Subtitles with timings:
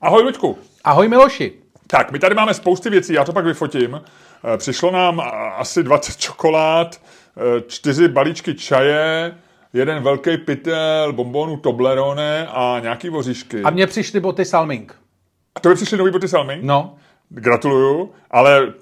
[0.00, 0.58] Ahoj, Luďku.
[0.84, 1.52] Ahoj, Miloši.
[1.86, 4.00] Tak, my tady máme spousty věcí, já to pak vyfotím.
[4.54, 7.00] Eh, Přišlo nám a- asi 20 čokolád,
[7.36, 9.34] eh, čtyři balíčky čaje,
[9.72, 13.62] jeden velký pytel bombonu Toblerone a nějaký voříšky.
[13.62, 14.94] A mně přišly boty Salming.
[15.54, 16.58] A to by přišly nový boty Salmy?
[16.62, 16.96] No,
[17.28, 18.72] Gratuluju, ale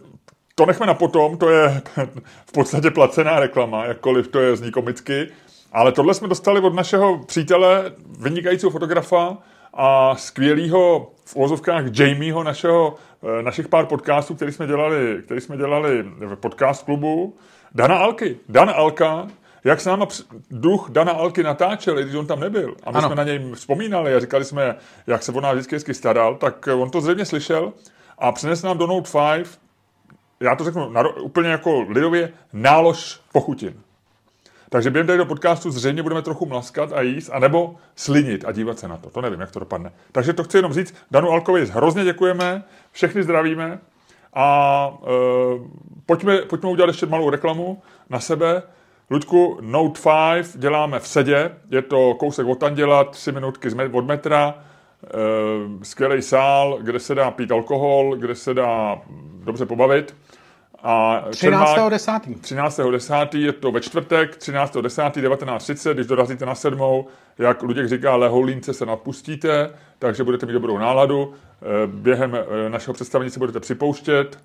[0.55, 1.83] to nechme na potom, to je
[2.47, 5.29] v podstatě placená reklama, jakkoliv to je zní komicky.
[5.73, 9.39] Ale tohle jsme dostali od našeho přítele, vynikajícího fotografa
[9.75, 12.95] a skvělého v uvozovkách Jamieho, našeho,
[13.39, 17.37] eh, našich pár podcastů, který jsme dělali, který jsme dělali v podcast klubu,
[17.75, 18.37] Dana Alky.
[18.49, 19.27] Dan Alka,
[19.65, 20.07] jak s náma
[20.51, 22.75] duch Dana Alky natáčel, i když on tam nebyl.
[22.85, 23.09] A my Ano.
[23.09, 24.77] jsme na něj vzpomínali a říkali jsme,
[25.07, 27.73] jak se o nás vždycky hezky staral, tak on to zřejmě slyšel
[28.19, 29.59] a přinesl nám do Note 5,
[30.41, 33.75] já to řeknu naro- úplně jako lidově, nálož pochutin.
[34.69, 38.79] Takže během tady do podcastu zřejmě budeme trochu mlaskat a jíst, anebo slinit a dívat
[38.79, 39.11] se na to.
[39.11, 39.93] To nevím, jak to dopadne.
[40.13, 40.95] Takže to chci jenom říct.
[41.11, 43.79] Danu Alkovi hrozně děkujeme, všechny zdravíme
[44.35, 45.09] a e,
[46.07, 48.63] pojďme, pojďme udělat ještě malou reklamu na sebe.
[49.11, 50.01] Luďku, Note
[50.35, 54.55] 5 děláme v sedě, je to kousek od Anděla, tři minutky z me- od metra,
[55.05, 55.09] e,
[55.85, 58.99] skvělý sál, kde se dá pít alkohol, kde se dá
[59.45, 60.15] dobře pobavit.
[60.83, 62.21] A 13.10.
[62.21, 63.39] 13.10.
[63.39, 65.11] je to ve čtvrtek, 13.10.
[65.11, 67.07] 19.30, když dorazíte na sedmou,
[67.39, 71.35] jak Luděk říká, leholínce se napustíte, takže budete mít dobrou náladu.
[71.63, 74.39] Eh, Během eh, našeho představení se budete připouštět,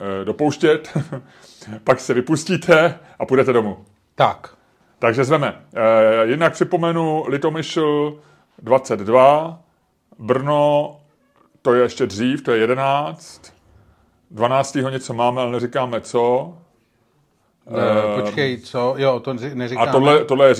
[0.00, 0.98] eh, dopouštět,
[1.84, 3.84] pak se vypustíte a půjdete domů.
[4.14, 4.54] Tak,
[4.98, 5.60] Takže zveme.
[6.24, 8.18] Jinak připomenu Litomyšl
[8.62, 9.60] 22,
[10.18, 10.96] Brno,
[11.62, 13.57] to je ještě dřív, to je 11,
[14.30, 14.74] 12.
[14.90, 16.54] něco máme, ale neříkáme co.
[17.64, 18.94] uh, počkej, co?
[18.98, 19.92] Jo, to neři- A neříkáme.
[19.92, 20.54] tohle, tohle je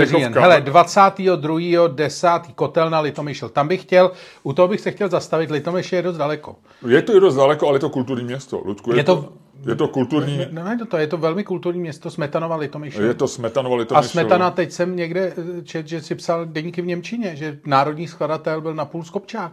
[0.00, 0.34] je říjen.
[0.38, 1.88] Hele, 22.
[1.88, 2.28] 10.
[2.54, 3.48] kotel na Litomyšl.
[3.48, 4.10] Tam bych chtěl,
[4.42, 6.56] u toho bych se chtěl zastavit, Litomyšl je dost daleko.
[6.88, 8.62] Je to i dost daleko, ale je to kulturní město.
[8.64, 9.32] Ludku, je, Je to, to-
[9.70, 13.02] je to kulturní, No, ne, to je to velmi kulturní město Smetanova Litomyšl.
[13.02, 14.08] je to Smetanova A Litomyšl.
[14.08, 18.60] Smetana, teď jsem někde eh, čet, že si psal deníky v Němčině, že národní skladatel
[18.60, 19.52] byl napůl skopčák.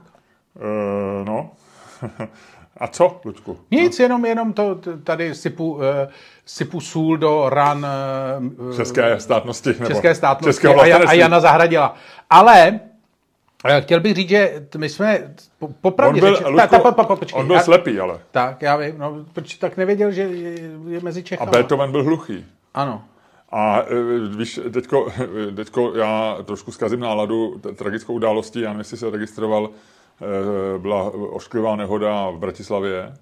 [0.56, 1.50] Uh, no.
[2.80, 3.58] A co, Ludku?
[3.72, 5.82] Nic, jenom, jenom to tady sypu, uh,
[6.46, 7.86] sypu sůl do ran
[8.60, 9.70] uh, České státnosti.
[9.70, 11.14] Nebo české státnosti Českého a, Jan, a.
[11.14, 11.96] Jana Zahradila.
[12.30, 12.80] Ale
[13.66, 16.92] eh, chtěl bych říct, že my jsme po- On popravdě byl, řeči- Ludku, ta- ta-
[16.92, 18.20] po- po- počkej, on byl já- slepý, ale.
[18.32, 21.52] Tak, já vím, no, proč tak nevěděl, že je, mezi A Čechama.
[21.52, 22.46] Beethoven byl hluchý.
[22.74, 23.04] Ano.
[23.52, 25.12] A eh, víš, teďko,
[25.56, 29.97] teďko já trošku zkazím náladu tragickou událostí, já nevím, jestli se registroval, eh,
[30.78, 33.14] byla ošklivá nehoda v Bratislavě,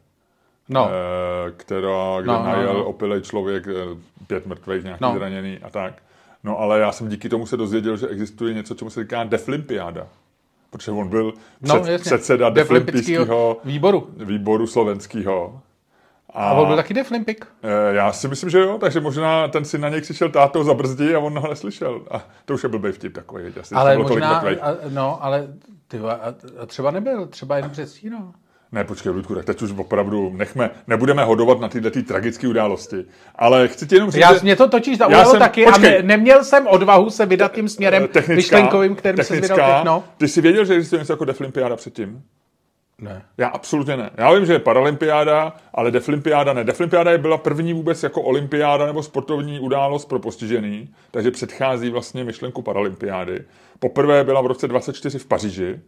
[0.70, 2.86] No, eh, která, kde No, no, najel no.
[2.86, 3.98] opilej člověk, eh,
[4.28, 5.14] pět mrtvých, nějaký No.
[5.14, 5.94] zraněný a tak.
[6.44, 10.08] No ale já jsem díky tomu se dozvěděl, že existuje něco, čemu se říká deflimpiáda.
[10.70, 12.06] Protože on byl no před, jasně.
[12.06, 14.10] předseda deflimpického výboru.
[14.18, 15.60] výboru slovenského.
[16.34, 17.46] A on byl taky deflimpik.
[17.64, 21.16] Eh, Já si myslím, že jo, takže možná ten si na něj křičel táto zabrzdí
[21.16, 22.02] a on ho neslyšel.
[22.12, 23.44] A to už je blbý vtip takový.
[23.62, 25.48] Asi, Ale možná, a, no, ale
[25.98, 28.32] ty, a, a třeba nebyl, třeba jenom předstíral.
[28.72, 33.06] Ne, počkej, Ludku, tak teď už opravdu nechme, nebudeme hodovat na tyhle ty tragické události.
[33.36, 35.90] Ale chci ti jenom říct, Já, že- mě to totiž zaujalo jsem- taky počkej.
[35.90, 39.58] a ne, neměl jsem odvahu se vydat tím směrem eh, technická, myšlenkovým, kterým se vydal
[39.58, 40.04] teď, no.
[40.18, 42.22] Ty jsi věděl, že existuje něco jako deflimpiáda předtím?
[43.02, 43.26] Ne.
[43.38, 44.10] Já absolutně ne.
[44.18, 46.64] Já vím, že je paralympiáda, ale deflimpiáda ne.
[46.64, 52.24] Deflimpiáda je byla první vůbec jako olympiáda nebo sportovní událost pro postižený, takže předchází vlastně
[52.24, 53.44] myšlenku paralympiády.
[53.80, 55.80] Poprvé byla v roce 24 v Paříži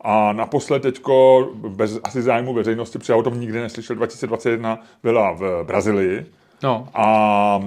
[0.00, 5.32] a naposled teďko bez asi zájmu veřejnosti, protože já o tom nikdy neslyšel, 2021 byla
[5.32, 6.26] v Brazílii.
[6.62, 6.88] No.
[6.94, 7.60] A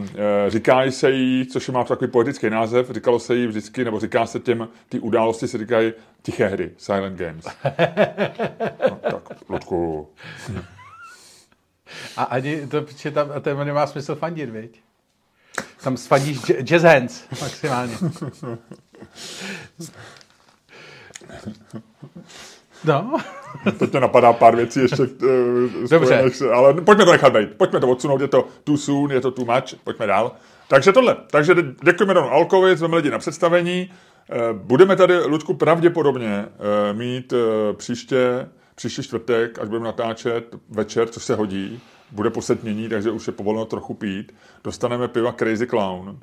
[0.48, 4.26] e, říká se jí, což má takový poetický název, říkalo se jí vždycky, nebo říká
[4.26, 7.46] se těm, ty události se říkají tiché hry, silent games.
[8.90, 10.10] No, tak, Ludku,
[12.18, 14.82] A ani to, protože tam, a to nemá smysl fandit, viď?
[15.84, 17.94] Tam sfandíš jazz hands maximálně.
[22.86, 23.18] No,
[23.80, 25.02] teď mě napadá pár věcí ještě.
[25.04, 26.24] Uh, Dobře.
[26.30, 27.50] Se, ale pojďme to nechat být.
[27.58, 30.32] Pojďme to odsunout, je to too soon, je to too much, pojďme dál.
[30.68, 31.16] Takže tohle.
[31.32, 33.92] Takže dě- děkujeme Donu Alkovi, zveme lidi na představení.
[34.32, 41.08] Eh, Budeme tady, Ludku, pravděpodobně eh, mít eh, příště, příští čtvrtek, až budeme natáčet večer,
[41.08, 41.80] což se hodí,
[42.12, 44.32] bude posetmění, takže už je povoleno trochu pít.
[44.64, 46.20] Dostaneme piva Crazy Clown.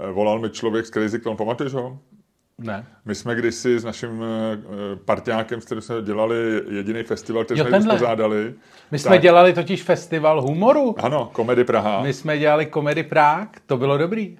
[0.00, 1.98] Eh, Volal mi člověk z Crazy Clown, pamatuješ ho?
[2.58, 2.86] Ne.
[3.04, 7.66] My jsme kdysi s naším eh, partiákem, s kterým jsme dělali jediný festival, který Jo,
[7.66, 8.54] jsme uspořádali.
[8.90, 9.22] My jsme Tak.
[9.22, 10.94] dělali totiž festival humoru.
[10.98, 12.02] Ano, Komedy Praha.
[12.02, 14.38] My jsme dělali komedy Prák, to bylo dobrý.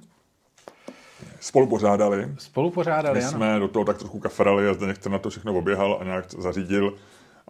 [1.40, 2.28] spolu pořádali.
[2.38, 3.32] Spolu pořádali, My ano.
[3.32, 6.94] jsme do toho tak trochu kafrali a Zdeněk na to všechno oběhal a nějak zařídil.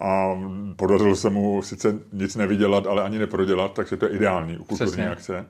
[0.01, 0.35] A
[0.77, 4.93] podařilo se mu sice nic nevydělat, ale ani neprodělat, takže to je ideální u kulturní
[4.93, 5.11] Přesně.
[5.11, 5.47] akce.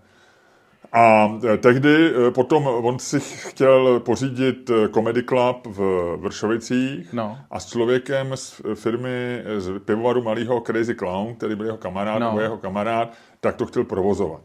[0.93, 5.81] A e, tehdy e, potom on si chtěl pořídit e, Comedy Club v
[6.17, 7.39] Vršovicích No.
[7.51, 12.41] a s člověkem z firmy z pivovaru malého Crazy Clown, který byl jeho kamarád, No.
[12.41, 14.43] jeho kamarád, tak to chtěl provozovat.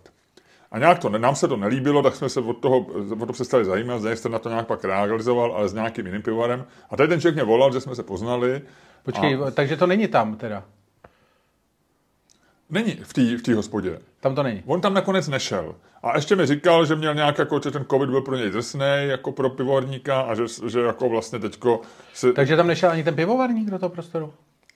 [0.72, 2.78] A nějak to, nám se to nelíbilo, tak jsme se od toho,
[3.12, 6.22] od toho přestali zajímat, zde jste na to nějak pak realizoval, ale s nějakým jiným
[6.22, 6.66] pivovarem.
[6.90, 8.62] A tady ten člověk mě volal, že jsme se poznali.
[9.04, 10.64] Počkej, A takže to není tam teda.
[12.70, 14.00] Není v té v hospodě.
[14.20, 14.64] Tam to není.
[14.66, 15.76] On tam nakonec nešel.
[16.04, 18.86] A ještě mi říkal, že měl nějak jako, že ten covid byl pro něj drsný,
[19.02, 21.82] jako pro pivovarníka a že, že jako vlastně teďko
[22.14, 24.34] si, Takže tam nešel ani ten pivovarník do toho prostoru?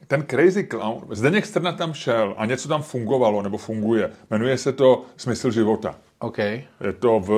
[0.07, 4.12] ten crazy clown, Zdeněk Strna tam šel a něco tam fungovalo nebo funguje.
[4.30, 5.95] Jmenuje se to Smysl života.
[6.19, 6.38] OK.
[6.38, 7.30] Je to v,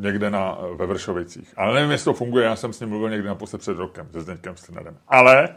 [0.00, 1.52] někde na, ve Vršovicích.
[1.56, 4.20] Ale nevím, jestli to funguje, já jsem s ním mluvil někdy naposled před rokem, se
[4.20, 4.96] Zdeňkem Strnadem.
[5.08, 5.48] Ale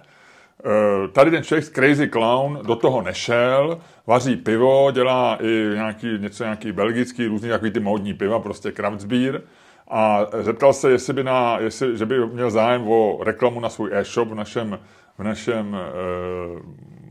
[1.11, 6.71] tady ten člověk Crazy Clown do toho nešel, vaří pivo, dělá i nějaký, něco nějaký
[6.71, 9.41] belgický, různý takový ty módní piva, prostě Kraftsbeer.
[9.87, 13.89] A zeptal se, jestli by na, jestli, že by měl zájem o reklamu na svůj
[13.93, 14.79] e-shop v našem,
[15.17, 16.59] v našem, eh,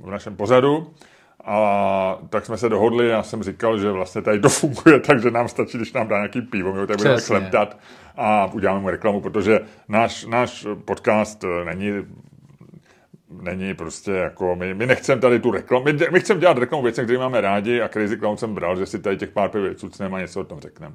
[0.03, 0.91] v našem pořadu.
[1.45, 5.49] A tak jsme se dohodli, já jsem říkal, že vlastně tady to funguje, takže nám
[5.49, 7.37] stačí, když nám dá nějaký pivo, my ho tady budeme Přesně.
[7.37, 7.79] kleptat
[8.17, 11.93] a uděláme mu reklamu, protože náš, náš podcast eh, není
[13.31, 17.05] není prostě jako, my, my nechceme tady tu reklamu, my, my chceme dělat reklamu věcem,
[17.05, 20.17] které máme rádi a Crazy Clown jsem bral, že si tady těch pár piv cucneme
[20.17, 20.95] a něco o tom řekneme.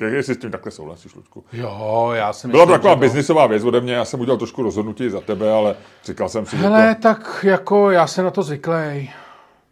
[0.00, 1.44] Jestli s tím takhle souhlasíš, Ludku.
[1.52, 4.62] Jo, já myslím, Byla to taková to- biznisová věc ode mě, já jsem udělal trošku
[4.62, 7.00] rozhodnutí za tebe, ale říkal jsem si, Hele, že to...
[7.02, 9.10] tak jako já se na to zvyklej.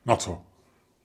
[0.07, 0.39] Na co?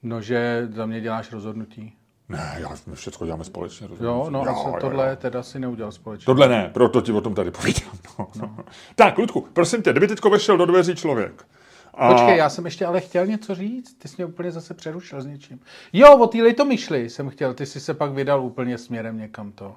[0.03, 1.93] No, že za mě děláš rozhodnutí.
[2.33, 3.85] Ne, já, my všechno děláme společně.
[3.85, 4.33] Jo, rozhodnutí.
[4.33, 5.15] no a se jo, tohle jo.
[5.15, 6.25] teda si neudělal společně.
[6.25, 7.91] Tohle ne, proto ti o tom tady povídám.
[8.19, 8.27] No.
[8.41, 8.57] No.
[8.95, 11.45] Tak, Ludku, prosím tě, kdyby teďko vešel do dveří člověk.
[11.93, 12.11] A...
[12.11, 13.93] Počkej, já jsem ještě ale chtěl něco říct.
[13.93, 15.59] Ty jsi mě úplně zase přerušil s něčím.
[15.93, 17.53] Jo, o té litomyšli jsem chtěl.
[17.53, 19.75] Ty jsi se pak vydal úplně směrem někam to.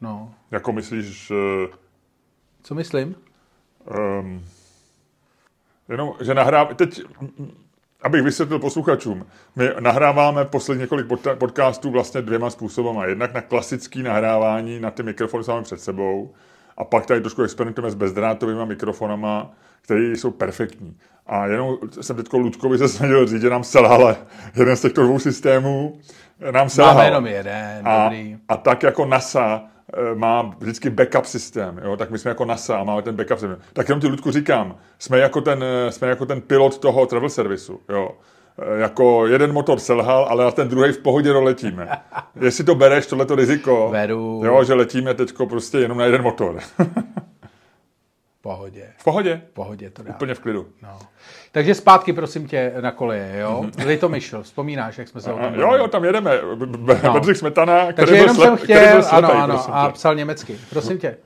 [0.00, 0.34] No.
[0.50, 1.32] Jako myslíš,
[2.62, 3.14] Co myslím?
[4.20, 4.44] um,
[5.88, 7.00] jenom, že nahrává, teď,
[8.06, 9.26] abych vysvětlil posluchačům,
[9.56, 13.04] my nahráváme poslední několik pod- podcastů vlastně dvěma způsobama.
[13.06, 16.34] Jednak na klasický nahrávání, na ty mikrofony máme před sebou,
[16.76, 19.50] a pak tady trošku experimentujeme s bezdrátovými mikrofonama,
[19.82, 20.96] které jsou perfektní.
[21.26, 24.16] A jenom jsem teď Ludkovi se snažil říct, že nám selhal
[24.56, 25.98] jeden z těchto dvou systémů,
[26.50, 26.94] nám selhal.
[26.94, 28.36] Máme jenom jeden, A, dobrý.
[28.48, 29.62] a tak jako NASA
[30.14, 31.96] má vždycky backup systém, jo?
[31.96, 33.58] tak my jsme jako NASA a máme ten backup systém.
[33.72, 37.28] Tak jenom ti, Ludku, říkám, jsme jako ten, eh, jsme jako ten pilot toho travel
[37.28, 37.80] servisu.
[37.88, 38.10] Jo?
[38.62, 41.88] Eh, Jako jeden motor selhal, ale na ten druhý v pohodě doletíme.
[42.40, 44.42] Jestli to bereš, tohleto riziko, Beru.
[44.44, 46.58] jo, že letíme teďko prostě jenom na jeden motor.
[48.46, 48.92] V pohodě.
[48.98, 50.10] v pohodě, V pohodě to dá.
[50.10, 50.66] úplně v klidu.
[50.82, 50.98] No.
[51.52, 53.64] Takže zpátky, prosím tě, na koleje, jo?
[53.86, 56.30] Litomyšl, vzpomínáš, jak jsme se o tom jo, jo, tam jedeme.
[56.54, 57.12] B- b- No.
[57.12, 60.58] Bedřich Smetana, který Takže jenom slep, jsem který chtěl, slepej, ano, ano, a psal německy.
[60.70, 61.16] Prosím tě.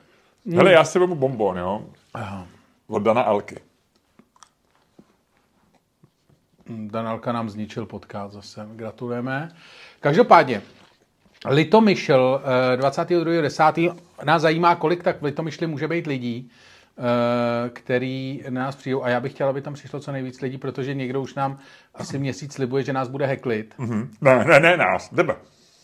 [0.54, 1.82] Hele, já si vemu bonbon, jo,
[2.14, 2.46] Aha.
[2.88, 3.56] od Dana Alky.
[6.68, 8.68] Danalka nám zničil podcast zase.
[8.72, 9.48] Gratulujeme.
[10.00, 10.62] Každopádně,
[11.46, 12.40] Litomyšl
[12.74, 13.96] eh, 22.10.
[14.24, 16.50] nás zajímá, kolik tak v Litomyšli může být lidí,
[17.72, 19.04] který na nás přijdou.
[19.04, 21.58] A já bych chtěl, aby tam přišlo co nejvíc lidí, protože někdo už nám
[21.94, 23.74] asi měsíc slibuje, že nás bude heklit.
[23.78, 24.14] Hm.
[24.20, 25.36] Ne, ne, ne, nás, tebe.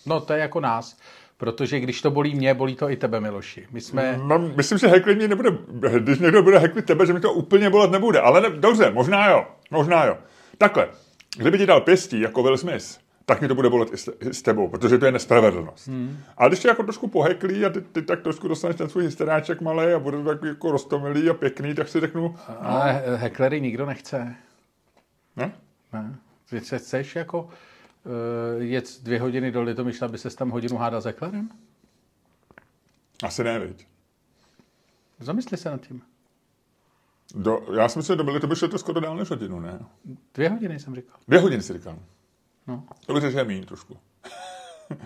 [0.07, 0.97] No to je jako nás.
[1.39, 3.67] Protože když to bolí mě, bolí to i tebe, Miloši.
[3.71, 4.21] My jsme...
[4.27, 5.51] No, myslím, že heklit mě nebude,
[5.99, 8.21] když někdo bude heklit tebe, že mi to úplně bolet nebude.
[8.21, 10.19] Ale ne, dobře, možná jo, možná jo.
[10.59, 10.89] Takhle,
[11.37, 14.35] kdyby ti dal pěstí jako Will Smith, tak mi to bude bolet i s, i
[14.35, 15.89] s tebou, protože to je nespravedlnost.
[15.89, 16.19] Hmm.
[16.37, 19.61] A když tě jako trošku poheklí a ty, ty tak trošku dostaneš ten svůj hysteráček
[19.61, 23.87] malý a bude to tak jako roztomilý a pěkný, tak si řeknu, Ale heklery nikdo
[23.87, 24.35] nechce.
[25.37, 25.53] ne?
[25.93, 26.17] Ne.
[26.51, 31.01] Ty se chceš jako uh, jet dvě hodiny do Litomyšla, aby se tam hodinu hádal
[31.01, 31.49] s heklerem?
[33.23, 33.87] Asi ne, viď.
[35.21, 36.03] Zamysli se nad tím.
[37.35, 39.79] Do, já si myslím, že to by šlo to skoro dál než hodinu, ne?
[40.35, 41.17] Dvě hodiny jsem říkal.
[41.29, 41.99] Dvě hodiny si říkal.
[42.67, 42.83] No.
[43.07, 43.97] To řekl, že je míň trošku.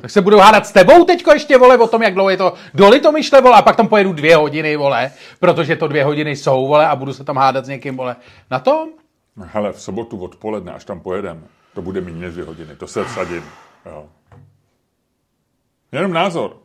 [0.00, 2.52] Tak se budu hádat s tebou teďko ještě, vole, o tom, jak dlouho je to
[2.74, 6.66] do Litomyšle, vole, a pak tam pojedu dvě hodiny, vole, protože to dvě hodiny jsou,
[6.66, 8.16] vole, a budu se tam hádat s někým, vole.
[8.50, 8.88] Na tom?
[9.36, 11.40] Hele, v sobotu odpoledne, až tam pojedeme,
[11.74, 12.76] to bude méně než dvě hodiny.
[12.76, 13.44] To se vsadím.
[13.86, 14.08] Jo.
[15.92, 16.56] Jenom názor.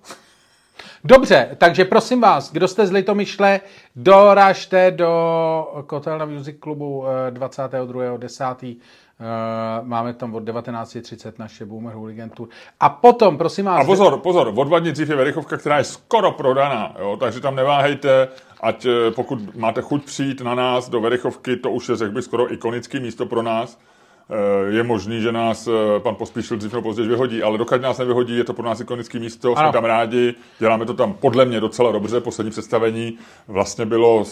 [1.03, 3.61] Dobře, takže prosím vás, kdo jste z Litomyšle,
[3.95, 8.77] doražte do Kotelna Music Clubu eh, 22.10.
[9.19, 12.47] Uh, máme tam od 19.30 naše Boomer Hooligan Tour.
[12.79, 13.81] A potom, prosím vás...
[13.81, 17.39] A pozor, pozor, o dva dny dřív je Verichovka, která je skoro prodaná, jo, takže
[17.39, 18.27] tam neváhejte,
[18.61, 22.23] ať eh, pokud máte chuť přijít na nás do Verichovky, to už je, řekl bych,
[22.23, 23.79] skoro ikonické místo pro nás.
[24.29, 27.97] Eh, Je možný, že nás eh, pan Pospíšil dřív nebo později vyhodí, ale dokud nás
[27.97, 29.71] nevyhodí, je to pro nás ikonické místo, jsme Ano.
[29.71, 34.23] tam rádi, děláme to tam podle mě docela dobře, poslední představení vlastně bylo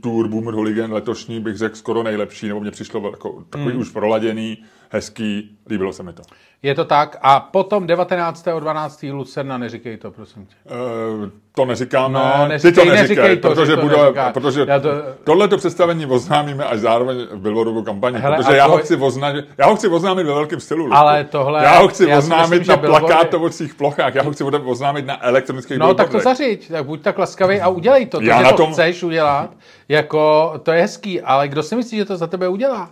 [0.00, 4.58] tour Boomer Hooligan letošní, bych řekl, skoro nejlepší, nebo mně přišlo jako takový už proladěný,
[4.90, 6.22] hezký, líbilo se mi to.
[6.64, 7.16] Je to tak.
[7.22, 9.12] A potom 19.12.
[9.14, 10.54] Lucerna, neříkej to, prosím tě.
[10.66, 12.18] Eh, to neříkáme.
[12.18, 14.32] No, Ty neříkej- to neříkej neříkej, to, protože, že to bude, neříká.
[14.32, 14.88] protože Já to-
[15.24, 19.44] tohleto představení oznámíme až zároveň v billboardovou kampani, Hele, protože já to- ho, chci oznámit,
[19.58, 20.88] já ho chci oznámit ve velkém stylu.
[20.92, 24.44] Ale tohle- Já ho chci já oznámit myslím, na billboardy- plakátovacích plochách, já ho chci
[24.44, 26.24] oznámit na elektronických No, tak to billboardech.
[26.38, 28.18] zařiď, tak buď tak laskavý a udělej to.
[28.18, 29.50] To, Já že na to tom- chceš udělat,
[29.88, 32.90] jako, to je hezký, ale kdo si myslí, že to za tebe udělá?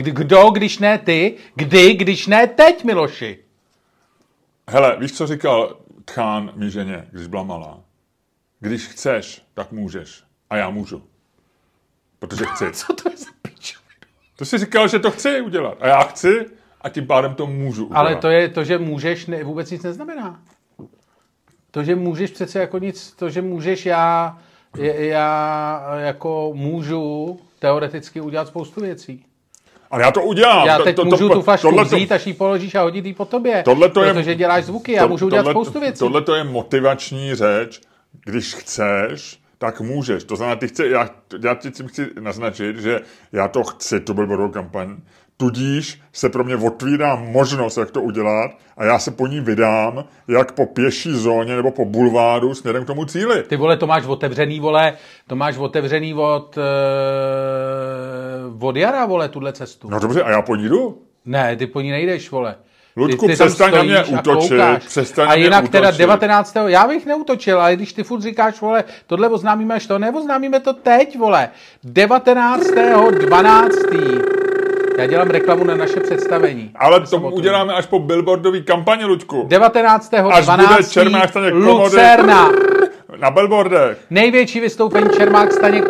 [0.00, 1.36] Kdy, kdo, když ne ty?
[1.54, 3.38] Kdy, když ne teď, Miloši?
[4.68, 7.80] Hele, víš, co říkal Tchán mý ženě, když byla malá?
[8.60, 10.24] Když chceš, tak můžeš.
[10.50, 11.02] A já můžu.
[12.18, 12.64] Protože chci.
[12.72, 13.80] Co to je za piču?
[14.36, 15.78] To jsi říkal, že to chci udělat.
[15.80, 16.46] A já chci
[16.80, 18.00] a tím pádem to můžu udělat.
[18.00, 20.42] Ale to je to, že můžeš, ne, vůbec nic neznamená.
[21.70, 24.38] To, že můžeš přece jako nic, to, že můžeš, já,
[24.96, 29.24] já jako můžu teoreticky udělat spoustu věcí.
[29.90, 30.66] Ale já to udělám.
[30.66, 33.06] Já To- teď to- to- můžu tu flašku tohleto- vzít, až ji položíš a hodit
[33.06, 33.62] ji po tobě.
[33.62, 35.98] Tohleto je- protože děláš zvuky, já To- můžu udělat tohle- spoustu věcí.
[35.98, 37.80] Tohle to je motivační řeč.
[38.24, 40.24] Když chceš, tak můžeš.
[40.24, 41.10] To znamená, ty chce, já,
[41.42, 43.00] já ti tím chci naznačit, že
[43.32, 44.96] já to chci, tu billboardovou kampaň.
[45.40, 50.04] Tudíž se pro mě otvírá možnost, jak to udělat a já se po ní vydám,
[50.28, 53.42] jak po pěší zóně nebo po bulváru směrem k tomu cíli.
[53.42, 54.92] Ty vole, to máš otevřený, vole,
[55.26, 56.58] to máš otevřený od,
[58.56, 59.90] uh, od jara, vole, tuhle cestu.
[59.90, 61.02] No dobře, a já po ní jdu.
[61.24, 62.54] Ne, ty po ní nejdeš, vole.
[62.96, 65.98] Ludku, ty, ty přestaň na mě a útočit, přestaň a na mě jinak teda útočit.
[65.98, 66.56] 19.
[66.66, 70.72] Já bych neutočil, ale když ty furt říkáš, vole, tohle oznámíme až to, neoznámíme to
[70.72, 71.48] teď, vole.
[71.84, 72.66] 19.
[73.10, 74.39] 12.
[75.00, 76.70] Já dělám reklamu na naše představení.
[76.74, 77.36] Ale to sobotu.
[77.36, 79.44] uděláme až po billboardový kampani, Luďku.
[79.48, 80.14] 19.
[80.14, 80.90] Až bude 12.
[80.92, 81.70] Čermák Staněk komody.
[81.70, 82.48] Lucerna.
[83.16, 83.98] Na billboardech.
[84.10, 85.84] Největší vystoupení Čermák Staněk.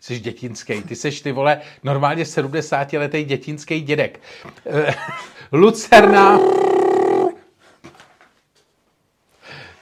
[0.00, 4.20] Jsi dětinský, ty seš ty vole normálně 70 letý dětinský dědek.
[4.66, 4.94] Eh,
[5.52, 6.38] Lucerna.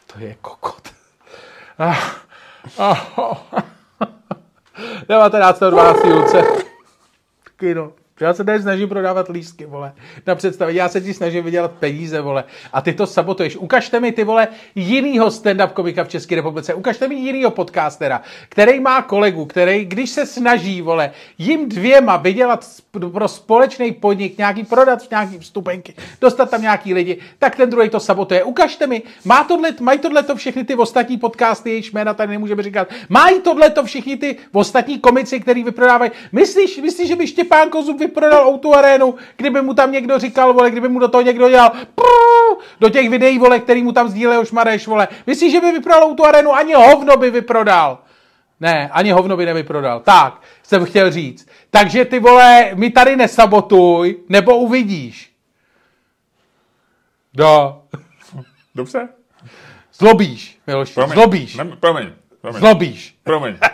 [0.07, 0.88] To je kokot.
[1.79, 1.97] Ah,
[2.79, 3.37] ah, oh.
[5.09, 6.14] 19.12.
[6.14, 6.45] Lucer.
[7.57, 8.01] Kino.
[8.23, 9.93] Já se tady snažím prodávat lístky, vole,
[10.26, 10.79] na představení.
[10.79, 12.45] Já se ti snažím vydělat peníze, vole.
[12.73, 13.57] A ty to sabotuješ.
[13.57, 16.75] Ukažte mi, ty vole, jinýho stand-up komika v České republice.
[16.75, 22.67] Ukažte mi jinýho podcastera, který má kolegu, který, když se snaží, vole, jim dvěma vydělat
[23.12, 28.00] pro společný podnik, nějaký prodat nějaký vstupenky, dostat tam nějaký lidi, tak ten druhý to
[28.00, 28.45] sabotuje.
[28.45, 32.62] Ukažte mi, má tohle, mají tohle to všechny ty ostatní podcasty, jejichž jména tady nemůžeme
[32.62, 32.88] říkat.
[33.09, 36.11] Mají tohle to všichni ty ostatní komici, který vyprodávají.
[36.33, 40.71] Myslíš, myslíš, že by Štěpán Kozub vyprodal Outu Arenu, kdyby mu tam někdo říkal, vole,
[40.71, 44.45] kdyby mu do toho někdo dělal prů, do těch videí, vole, který mu tam sdílel
[44.45, 45.09] šmareš, vole.
[45.26, 46.54] Myslíš, že by vyprodal Outu Arenu?
[46.54, 47.99] Ani hovno by vyprodal.
[48.61, 50.00] Ne, ani hovno by nevyprodal.
[50.00, 51.49] Tak, jsem chtěl říct.
[51.71, 55.33] Takže ty vole, mi tady nesabotuj, nebo uvidíš.
[57.35, 57.83] Do.
[58.75, 59.09] Dobře?
[59.95, 61.14] Zlobíš, Miloši, Promiň.
[61.14, 61.57] zlobíš.
[61.57, 62.11] Ne, promiň.
[62.40, 62.61] Promiň.
[62.61, 63.16] Zlobíš.
[63.25, 63.57] promiň.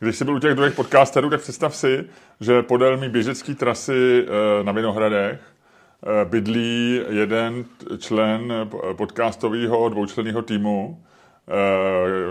[0.00, 2.04] Když jsi byl u těch druhých podcasterů, tak představ si,
[2.40, 7.64] že podél mý běžecký trasy eh, na Vinohradech eh, bydlí jeden
[7.98, 11.02] člen eh, podcastového dvoučlenného týmu,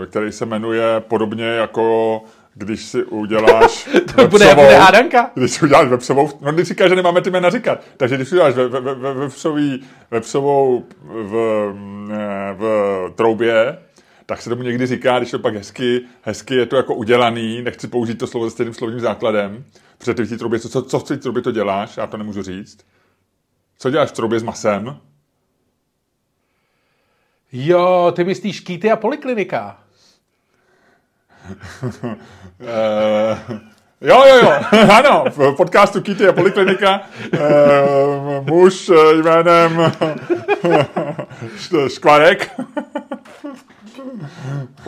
[0.06, 2.22] který se jmenuje podobně jako
[2.58, 5.30] když si uděláš To bude, bude hádanka?
[5.34, 8.34] když si uděláš websovou, no když říkáš, že nemáme ty jména říkat, takže když si
[8.34, 11.34] uděláš we, we, websový, websovou v,
[12.10, 13.78] eh, v troubě,
[14.30, 17.88] tak se tomu někdy říká, když to pak hezky, hezky je to jako udělaný, nechci
[17.88, 19.64] použít to slovo se stejným slovním základem,
[19.98, 22.16] protože ty v té troubě, co, co, co v té troubě to děláš, já to
[22.16, 22.78] nemůžu říct.
[23.78, 24.96] Co děláš v troubě s masem?
[27.52, 29.80] Jo, ty myslíš kýty a poliklinika.
[32.60, 33.60] Eh,
[34.00, 37.00] jo, jo, jo, ano, v podcastu Kitty a Poliklinika
[37.32, 37.40] eh,
[38.40, 39.92] muž eh, jménem
[41.88, 42.50] Škvarek.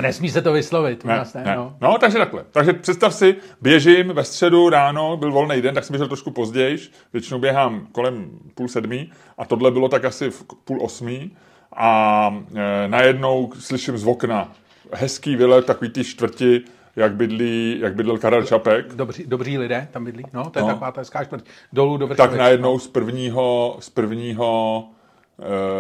[0.02, 1.04] Nesmí se to vyslovit.
[1.04, 1.56] Ne, nás ne, ne.
[1.56, 1.76] No.
[1.80, 2.44] No, takže takhle.
[2.50, 6.78] Takže představ si, běžím ve středu ráno, byl volný den, tak jsem běžel trošku později,
[7.12, 11.36] většinou běhám kolem půl sedmí a tohle bylo tak asi v půl osmí
[11.76, 14.52] a e, najednou slyším z okna
[14.92, 16.60] hezký výlet, takový ty čtvrti,
[16.96, 18.94] jak, bydlí, jak bydlel Karel Čapek.
[18.94, 20.68] Dobří, dobří lidé tam bydlí, no, to je No.
[20.68, 20.74] no.
[20.74, 21.44] taková ta hezká čtvrť.
[21.72, 24.84] Dolů do Tak najednou z prvního, z prvního,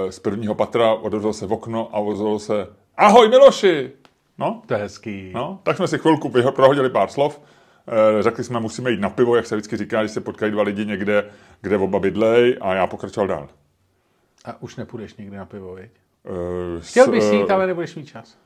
[0.08, 2.66] e, z prvního patra odevřelo se v okno a ozvalo se
[3.00, 3.90] Ahoj Miloši!
[4.38, 5.30] No, To je hezký.
[5.34, 7.40] no, tak jsme si chvilku prohodili pár slov.
[8.18, 10.62] E, řekli jsme, musíme jít na pivo, jak se vždycky říká, když se potkají dva
[10.62, 11.30] lidi někde,
[11.60, 13.48] kde oba bydlej a já pokračoval dál.
[14.44, 15.90] A už nepůjdeš nikdy na pivo, viď?
[16.26, 18.36] E, Chtěl s- bys e, jít, ale nebudeš mít čas.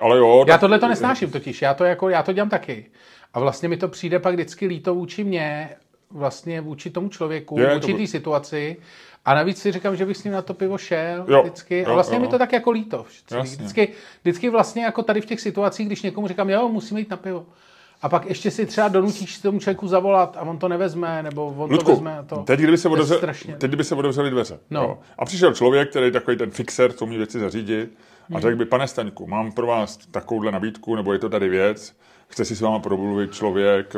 [0.00, 2.90] ale jo, Já tak- tohle to nesnáším totiž, já to, jako, já to dělám taky.
[3.34, 5.70] A vlastně mi to přijde pak vždycky líto vůči mně,
[6.10, 8.76] vlastně vůči tomu člověku, Je, to vůči bu- té situaci.
[9.24, 11.84] A navíc si říkám, že bych s ním na to pivo šel Jo, vždycky.
[11.86, 12.20] A jo, vlastně jo.
[12.22, 13.06] mi to tak jako líto.
[13.42, 13.88] Vždycky,
[14.22, 17.46] vždycky vlastně jako tady v těch situacích, když někomu říkám, jo, musíme jít na pivo.
[18.02, 21.68] A pak ještě si třeba donutíš tomu člověku zavolat a on to nevezme, nebo on
[21.68, 22.18] to Ludku, vezme.
[22.18, 22.36] a To.
[22.36, 24.58] teď, kdyby se To strašně- teď kdyby se otevřely dveře.
[24.70, 24.82] No.
[24.82, 24.98] Jo.
[25.18, 27.98] A přišel člověk, který je takový ten fixer, co umí věci zařídit,
[28.34, 31.96] a řekl by, pane Staňku, mám pro vás takovouhle nabídku, nebo je to tady věc,
[32.28, 33.94] chce si s váma promluvit člověk,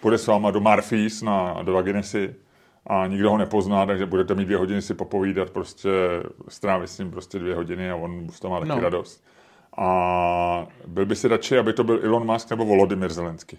[0.00, 2.34] půjde s váma do Marfis na, do Vaginesy
[2.92, 5.88] a nikdo ho nepozná, takže budete mít dvě hodiny si popovídat, prostě
[6.48, 8.80] strávit s ním prostě dvě hodiny a on z toho má taky No.
[8.80, 9.24] radost.
[9.78, 13.58] A byl by si radši, aby to byl Elon Musk nebo Volodymyr Zelensky.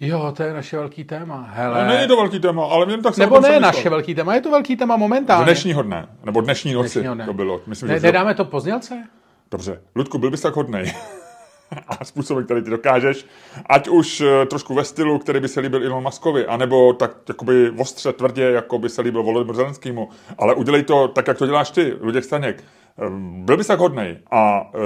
[0.00, 1.48] Jo, to je naše velký téma.
[1.52, 1.86] Hele.
[1.88, 4.76] Není to velký téma, ale jen tak Nebo ne naše velký téma, je to velký
[4.76, 5.44] téma momentálně.
[5.44, 7.26] dnešního dne, nebo dnešní noci Dnešního dne.
[7.26, 7.60] to bylo.
[7.66, 9.04] Myslím, Ne, že nedáme to poznělce?
[9.50, 9.80] Dobře.
[9.94, 10.92] Ludku, byl bys tak hodnej.
[11.88, 13.26] a způsobem, který ty dokážeš,
[13.66, 17.70] ať už eh, trošku ve stylu, který by se líbil Elon Muskovi, anebo tak jakoby
[17.70, 20.08] ostře, tvrdě, jako by se líbil Volodymyr Zelenskýmu,
[20.38, 22.64] ale udělej to tak, jak to děláš ty, Luděk Staněk.
[22.98, 23.10] Eh,
[23.44, 24.80] Byl bys tak hodnej a uh,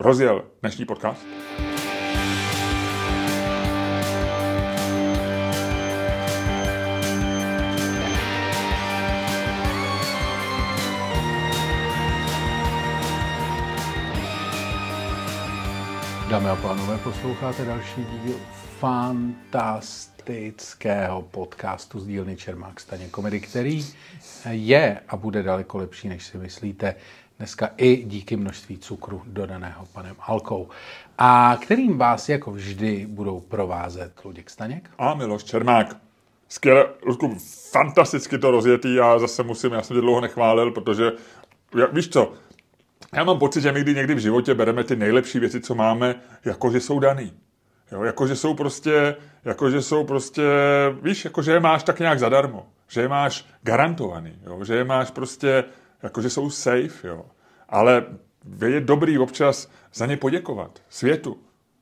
[0.00, 1.26] rozjel dnešní podcast?
[16.30, 18.34] Dámy a pánové, posloucháte další díl
[18.78, 23.86] fantastického podcastu z dílny Čermák Staně komedy, který
[24.50, 26.94] je a bude daleko lepší, než si myslíte.
[27.38, 30.68] Dneska i díky množství cukru dodaného panem Alkou.
[31.18, 34.90] A kterým vás jako vždy budou provázet Luděk Staněk.
[34.98, 35.96] A Miloš Čermák.
[36.48, 37.36] Skvěle, Ludku,
[37.70, 41.12] fantasticky to rozjetý, já zase musím, já jsem tě dlouho nechválil, protože,
[41.92, 42.32] víš co,
[43.14, 46.14] já mám pocit, že my kdy někdy v životě bereme ty nejlepší věci, co máme,
[46.44, 47.32] jako že jsou daný.
[47.92, 50.42] Jo, jako že jsou prostě, jako že jsou prostě,
[51.02, 54.84] víš, jako že je máš tak nějak zadarmo, že je máš garantovaný, jo, že je
[54.84, 55.64] máš prostě,
[56.02, 57.24] jako že jsou safe, jo.
[57.68, 58.04] Ale
[58.66, 61.36] je dobrý občas za ně poděkovat světu,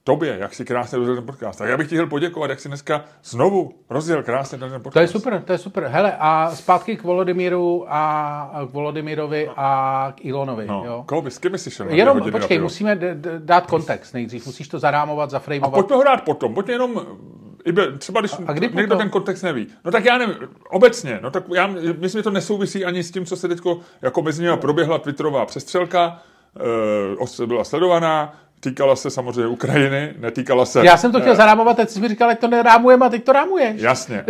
[0.05, 1.59] tobě, jak si krásně rozjel ten podcast.
[1.59, 4.93] Tak já bych ti chtěl poděkovat, jak si dneska znovu rozjel krásně ten podcast.
[4.93, 5.85] To je super, to je super.
[5.85, 10.67] Hele, a zpátky k Volodymíru a k Volodymírovi a k Ilonovi.
[10.67, 11.03] No, jo?
[11.07, 11.89] koho bys, s kým bys si šel?
[11.91, 14.47] Jenom, počkej, musíme d- d- dát kontext nejdřív.
[14.47, 15.75] Musíš to zarámovat, A zafrejmovat.
[15.75, 17.03] pojďme ho dát potom, pojďme jenom,
[17.65, 18.99] i by, třeba když a kdy někdo potom?
[18.99, 19.67] ten kontext neví.
[19.85, 20.37] No tak já nevím,
[20.71, 21.67] obecně, no tak já
[21.99, 23.59] myslím, že to nesouvisí ani s tím, co se teď
[24.03, 26.19] jako mezi nimi proběhla twitterová přestřelka,
[27.43, 30.87] e, byla sledovaná, týkala se samozřejmě Ukrajiny, netýkala se...
[30.87, 33.33] Já jsem to chtěl zarámovat, teď jsi mi říkal, ať to nerámujeme a teď to
[33.33, 33.83] rámuješ.
[33.83, 34.25] Jasně.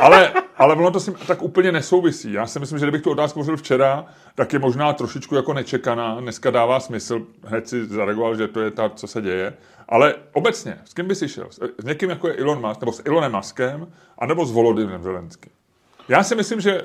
[0.00, 2.32] Ale, ale ono to s tím tak úplně nesouvisí.
[2.32, 6.20] Já si myslím, že kdybych tu otázku hovořil včera, tak je možná trošičku jako nečekaná.
[6.20, 7.26] Dneska dává smysl.
[7.44, 9.54] Hned si zareagoval, že to je ta, co se děje.
[9.88, 11.46] Ale obecně, s kým by si šel?
[11.50, 13.86] S s někým, jako je Elon Musk, nebo s Elonem Muskem,
[14.18, 15.52] anebo s Volodymyrem Zelenským?
[16.08, 16.84] Já si myslím, že eh,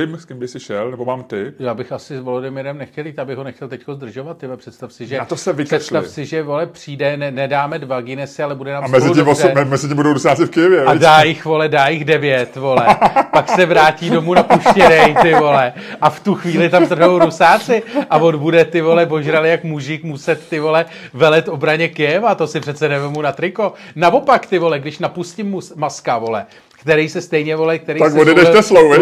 [0.00, 1.52] vím, s kým by si šel, nebo mám ty.
[1.58, 4.38] Já bych asi s Volodymyrem nechtěl jít, abych ho nechtěl teď zdržovat.
[4.38, 4.56] Tyve.
[4.56, 5.78] Představ si, že, Na to se vykešli.
[5.78, 9.28] představ si, že vole, přijde, ne, nedáme dva Guinnessy, ale bude nám A mezi tím,
[9.28, 10.84] osm, mezi tím budou rusáci v Kyjevě.
[10.84, 11.02] A viď?
[11.02, 12.86] dá jich, vole, dá jich devět, vole.
[13.32, 15.72] Pak se vrátí domů na puštěnej, ty vole.
[16.00, 20.04] A v tu chvíli tam trhnou rusáci a on bude, ty vole, božrali jak mužík
[20.04, 22.34] muset, ty vole, velet obraně Kyjeva.
[22.34, 23.72] To si přece nevemu na triko.
[23.96, 26.46] Naopak, ty vole, když napustím mus, maska, vole,
[26.88, 28.94] který se stejně, vole, který Tak se odjedeš Teslou,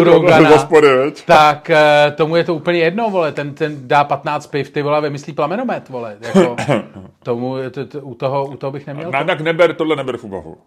[0.43, 1.25] z hospody, viď?
[1.25, 5.01] tak eh, tomu je to úplně jedno, vole, ten, ten dá 15 piv, ty vole,
[5.01, 6.55] vymyslí plamenomet, vole, jako,
[7.23, 9.11] tomu, to, to, u, toho, u toho bych neměl.
[9.11, 10.57] Na, tak neber, tohle neber v úvahu.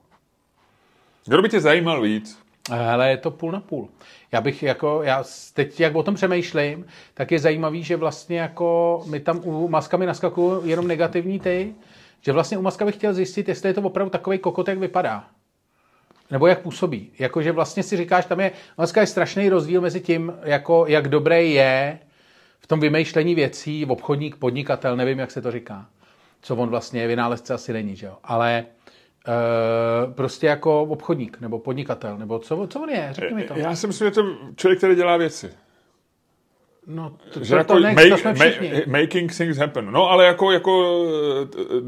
[1.26, 2.38] Kdo by tě zajímal víc?
[2.70, 3.88] Hele, je to půl na půl.
[4.32, 9.02] Já bych jako, já teď jak o tom přemýšlím, tak je zajímavý, že vlastně jako
[9.06, 11.74] my tam u Maska mi naskakují jenom negativní ty,
[12.20, 15.24] že vlastně u Maska bych chtěl zjistit, jestli je to opravdu takový kokot, jak vypadá.
[16.30, 17.10] Nebo jak působí.
[17.18, 21.52] Jakože vlastně si říkáš, tam je, Maska je strašný rozdíl mezi tím, jako jak dobrý
[21.52, 21.98] je
[22.60, 25.86] v tom vymýšlení věcí, obchodník, podnikatel, nevím, jak se to říká.
[26.42, 28.16] Co on vlastně je, vynálezce asi není, že jo.
[28.24, 28.64] Ale e,
[30.12, 33.54] prostě jako obchodník, nebo podnikatel, nebo co, co on je, řekni mi to.
[33.56, 34.22] Já si myslím, že to
[34.56, 35.50] člověk, který dělá věci.
[36.86, 38.72] No, to, že to, jako to, make, to jsme všichni.
[38.72, 39.90] ma- making things happen.
[39.90, 41.10] No, ale jako, jako uh,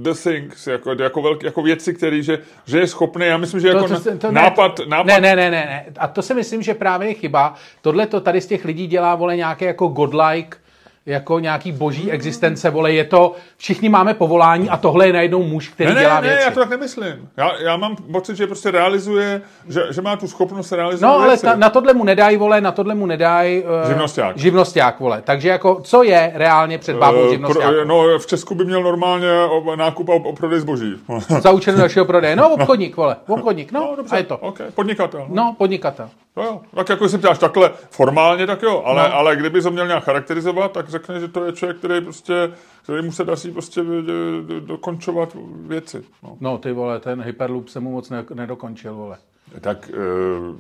[0.03, 3.69] the things, jako, jako, velký, jako věci, který, že, že je schopný, já myslím, že
[3.69, 5.87] jako to, to, to, nápad, ne, nápad Ne, ne, ne, ne, ne.
[5.99, 7.55] A to si myslím, že právě je chyba.
[7.81, 10.59] Tohle to tady z těch lidí dělá, vole, nějaké jako godlike,
[11.07, 15.69] jako nějaký boží existence, vole, je to, všichni máme povolání a tohle je najednou muž,
[15.69, 16.37] který ne, dělá ne, věci.
[16.37, 17.29] Ne, já to tak nemyslím.
[17.37, 21.29] Já, já mám pocit, že prostě realizuje, že, že má tu schopnost realizovat No, ale
[21.29, 21.47] věci.
[21.47, 23.63] ta, na tohle mu nedají, vole, na tohle mu nedají...
[23.63, 24.37] Uh, Živnosťák.
[24.39, 25.23] Živnosťák, vole.
[25.25, 27.69] Takže jako, co je reálně před bábou Eh, živnosťák?
[27.73, 30.95] pro, no, v Česku by měl normálně o- nákup a o prodej zboží.
[31.41, 32.37] Za účelem dalšího prodeje.
[32.37, 33.17] No, obchodník, vole.
[33.29, 34.37] Obchodník, no, dobře, a je to.
[34.39, 34.67] Okay.
[34.75, 35.21] Podnikatel.
[35.29, 35.35] No.
[35.43, 36.09] No, podnikatel.
[36.37, 39.15] No jo, tak jako si ptáš takhle formálně, tak jo, ale, No.
[39.15, 43.03] ale kdyby to měl nějak charakterizovat, tak řekne, že to je člověk, který prostě, který
[43.03, 44.03] mu se daří prostě eh,
[44.43, 46.05] do- dokončovat věci.
[46.23, 46.37] No.
[46.41, 49.17] No, ty vole, ten Hyperloop se mu moc ne- nedokončil, vole.
[49.61, 50.57] Tak uh,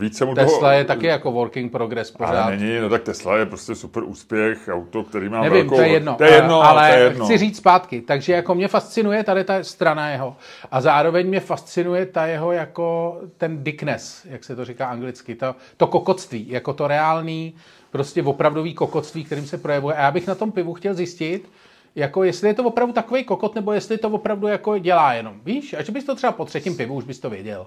[0.00, 0.70] více mu Tesla toho...
[0.70, 2.42] je taky jako working progress pořád.
[2.42, 5.76] Ale není, no tak Tesla je prostě super úspěch, auto, který má Nevím, velkou...
[5.76, 6.14] to je jedno.
[6.14, 7.24] To je jedno, ale to je jedno.
[7.24, 8.00] chci říct zpátky.
[8.00, 10.36] Takže jako mě fascinuje tady ta strana jeho.
[10.70, 15.34] A zároveň mě fascinuje ta jeho jako ten dickness, jak se to říká anglicky.
[15.34, 17.54] To, to kokotství, jako to reálný,
[17.90, 19.94] prostě opravdový kokotství, kterým se projevuje.
[19.94, 21.50] A já bych na tom pivu chtěl zjistit,
[21.96, 25.34] jako jestli je to opravdu takový kokot, nebo jestli to opravdu jako dělá jenom.
[25.44, 27.66] Víš, a že bys to třeba po třetím pivu už bys to věděl.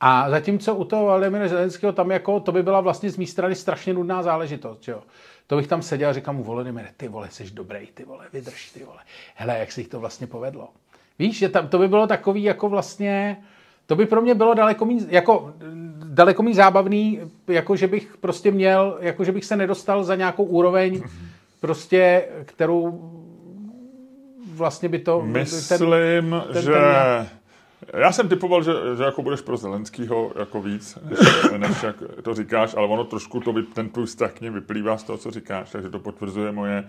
[0.00, 3.54] A zatímco u toho Vladimira Zelenského tam jako, to by byla vlastně z mé strany
[3.54, 5.02] strašně nudná záležitost, jo.
[5.46, 8.70] To bych tam seděl a říkal mu, Volodymyre, ty vole, jsi dobrý, ty vole, vydrž,
[8.70, 8.98] ty vole.
[9.34, 10.68] Hele, jak se jich to vlastně povedlo.
[11.18, 13.36] Víš, že tam, to by bylo takový jako vlastně,
[13.86, 15.52] to by pro mě bylo daleko méně, jako
[16.04, 20.44] daleko méně zábavný, jako že bych prostě měl, jako že bych se nedostal za nějakou
[20.44, 21.02] úroveň,
[21.60, 23.10] prostě, kterou
[24.54, 25.22] vlastně by to...
[25.22, 25.78] Myslím,
[26.52, 26.72] ten- že...
[26.72, 27.28] ten-
[27.92, 31.18] Já jsem typoval, že, že jako budeš pro Zelenskýho jako víc, než,
[31.56, 35.02] než jak to říkáš, ale ono trošku to, ten tvůj vztah k ním vyplývá z
[35.02, 36.84] toho, co říkáš, takže to potvrzuje moje,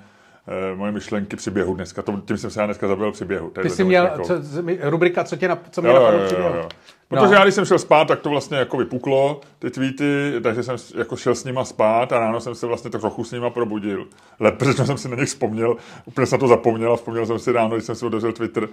[0.48, 2.02] eh, moje myšlenky při běhu dneska.
[2.02, 3.50] To, tím jsem se já dneska zabil při běhu.
[3.50, 4.34] Ty jsi měl, jako- co,
[4.82, 6.56] rubrika, co, tě, nap- co mě Jo, jo, napadlo jo, při jo, běhu.
[6.58, 6.70] jo.
[7.10, 7.34] Protože No.
[7.34, 11.16] já, když jsem šel spát, tak to vlastně jako vypuklo, ty tweety, takže jsem jako
[11.16, 14.08] šel s nima spát a ráno jsem se vlastně tak trochu s nima probudil.
[14.40, 17.40] Lépe, protože jsem si na nich vzpomněl, úplně jsem na to zapomněl a vzpomněl jsem
[17.40, 18.68] si ráno, když jsem si otevřel Twitter,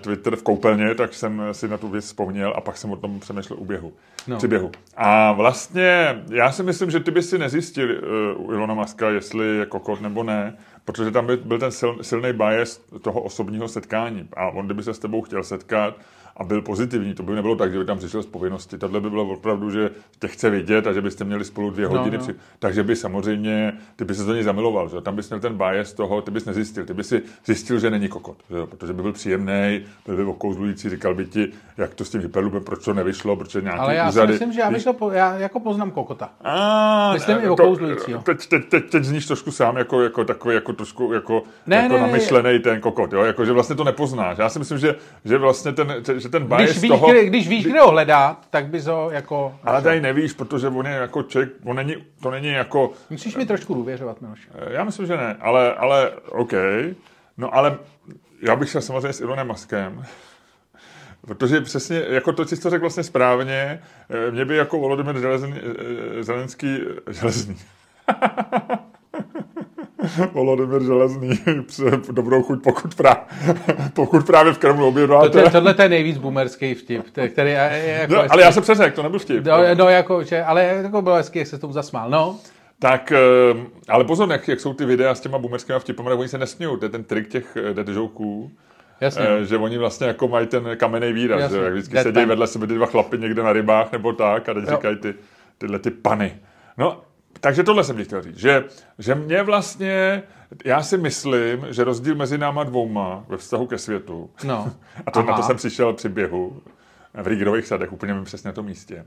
[0.00, 3.20] Twitter v koupelně, tak jsem si na tu věc vzpomněl a pak jsem o tom
[3.20, 3.92] přemýšlel u běhu.
[4.26, 4.36] No.
[4.36, 4.70] Při běhu.
[4.96, 9.46] A vlastně já si myslím, že ty by si nezjistil uh, u Ilona Maska, jestli
[9.46, 14.28] je kokot nebo ne, protože tam by, byl ten sil, silný bias toho osobního setkání.
[14.36, 15.94] A on, kdyby se s tebou chtěl setkat
[16.38, 18.78] a byl pozitivní, to by nebylo tak, že by tam přišel z povinnosti.
[18.78, 22.16] Tohle by bylo opravdu, že tě chce vidět a že byste měli spolu dvě hodiny.
[22.18, 22.22] no.
[22.22, 22.34] Při...
[22.58, 25.00] Takže by samozřejmě, ty by se do něj zamiloval, že?
[25.00, 28.08] tam bys měl ten bias toho, ty bys nezjistil, ty by si zjistil, že není
[28.08, 28.56] kokot, že?
[28.66, 32.64] protože by byl příjemný, byl by okouzlující, říkal by ti, jak to s tím hyperloopem,
[32.64, 34.32] proč to nevyšlo, proč nějaký Ale já si úřady.
[34.32, 36.30] myslím, že já, bych to, po, já jako poznám kokota.
[36.44, 38.22] A, Myslím i okouzlujícího.
[38.22, 41.94] Teď, teď, teď, teď zníš trošku sám jako, jako takový, jako trošku jako, Ne, jako
[41.94, 43.22] ne, namyšlený ten kokot, jo?
[43.24, 44.38] Jako, že vlastně to nepoznáš.
[44.38, 47.10] Já si myslím, že, že vlastně ten, že ten bias Když víš, toho...
[47.10, 49.54] kde, když víš, kde ho hledat, tak bys ho jako...
[49.64, 53.46] Ale tady nevíš, protože on je jako člověk, on není, to není jako, Musíš mi
[53.46, 54.48] trošku důvěřovat, Miloš.
[54.70, 56.52] já myslím, že ne, ale, ale OK,
[57.36, 57.78] no ale
[58.42, 60.04] já bych šel samozřejmě s Ilonem Maskem,
[61.26, 65.18] Protože přesně, jako to, co jsi to řekl vlastně správně, eh, mě by jako Volodymyr
[65.20, 65.54] Železný,
[66.18, 66.78] eh, Zelenský,
[67.10, 67.56] Železný,
[70.32, 71.30] Volodymyr Železný,
[72.12, 73.22] dobrou chuť, pokud, právě,
[73.94, 75.42] pokud právě v Kremlu To, obědváte.
[75.42, 78.96] to, tohle to je nejvíc boomerský vtip, který je jako No, ale já jsem přeřekl,
[78.96, 79.44] to nebyl vtip.
[79.46, 82.10] No, no, jako, že, ale jako bylo hezky, jak se tomu zasmál.
[82.10, 82.36] No,
[82.78, 83.18] Tak, eh,
[83.88, 86.76] ale pozor, jak, jak jsou ty videa s těma boomerskými vtipami, tak oni se nesmějou,
[86.76, 88.50] to je ten trik těch eh, dead jokeů.
[89.00, 89.24] jasně.
[89.28, 91.58] Eh, že oni vlastně jako mají ten kamenný výraz, Jasně.
[91.58, 92.14] že jak vždycky Deadpan.
[92.14, 94.70] sedí vedle sebe ty dva chlapy někde na rybách nebo tak a teď Jo.
[94.70, 95.14] říkají ty,
[95.58, 96.36] tyhle ty pany.
[96.78, 97.00] No,
[97.40, 98.64] takže tohle jsem ti chtěl říct, že,
[98.98, 100.22] že mě vlastně,
[100.64, 104.72] já si myslím, že rozdíl mezi náma dvouma ve vztahu ke světu, No.
[105.06, 105.42] a to, na to Aha.
[105.42, 106.62] jsem přišel při běhu
[107.22, 109.06] v Rígerových sadech, úplně mi přesně na tom místě.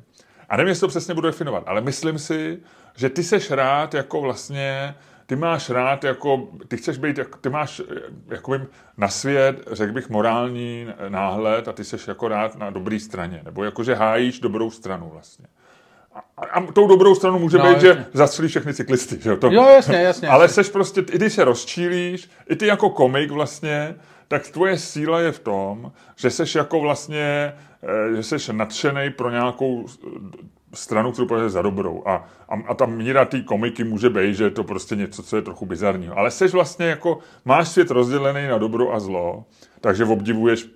[0.49, 2.59] A nevím, jestli to přesně budu definovat, ale myslím si,
[2.95, 7.81] že ty seš rád jako vlastně, ty máš rád jako, ty chceš být, ty máš
[8.27, 12.99] jako vím, na svět, řekl bych, morální náhled a ty seš jako rád na dobré
[12.99, 15.45] straně, nebo jako, že hájíš dobrou stranu vlastně.
[16.37, 17.87] A, a tou dobrou stranu může No, být, jasně.
[17.89, 19.17] že zastřelí všechny cyklisty.
[19.21, 19.29] Že?
[19.29, 19.37] jo?
[19.37, 20.63] To, Jo, jasně, jasně, Ale jasně.
[20.63, 23.95] seš prostě, i když se rozčílíš, i ty jako komik vlastně,
[24.27, 27.53] tak tvoje síla je v tom, že seš jako vlastně,
[27.83, 30.09] eh, že seš nadšený pro nějakou eh,
[30.73, 32.03] stranu, kterou považuješ za dobrou.
[32.05, 32.15] A,
[32.49, 35.41] a, a ta míra té komiky může být, že je to prostě něco, co je
[35.41, 36.17] trochu bizarního.
[36.17, 39.45] Ale seš vlastně jako, máš svět rozdělený na dobro a zlo,
[39.81, 40.67] takže obdivuješ,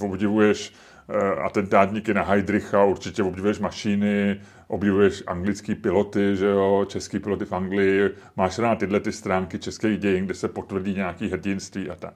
[0.00, 0.72] obdivuješ
[1.08, 7.52] uh, atentátníky na Heidricha, určitě obdivuješ mašiny, obdivuješ anglický piloty, že jo, český piloty v
[7.52, 12.14] Anglii, máš rád tyhle ty stránky českých dějin, kde se potvrdí nějaký hrdinství a tak.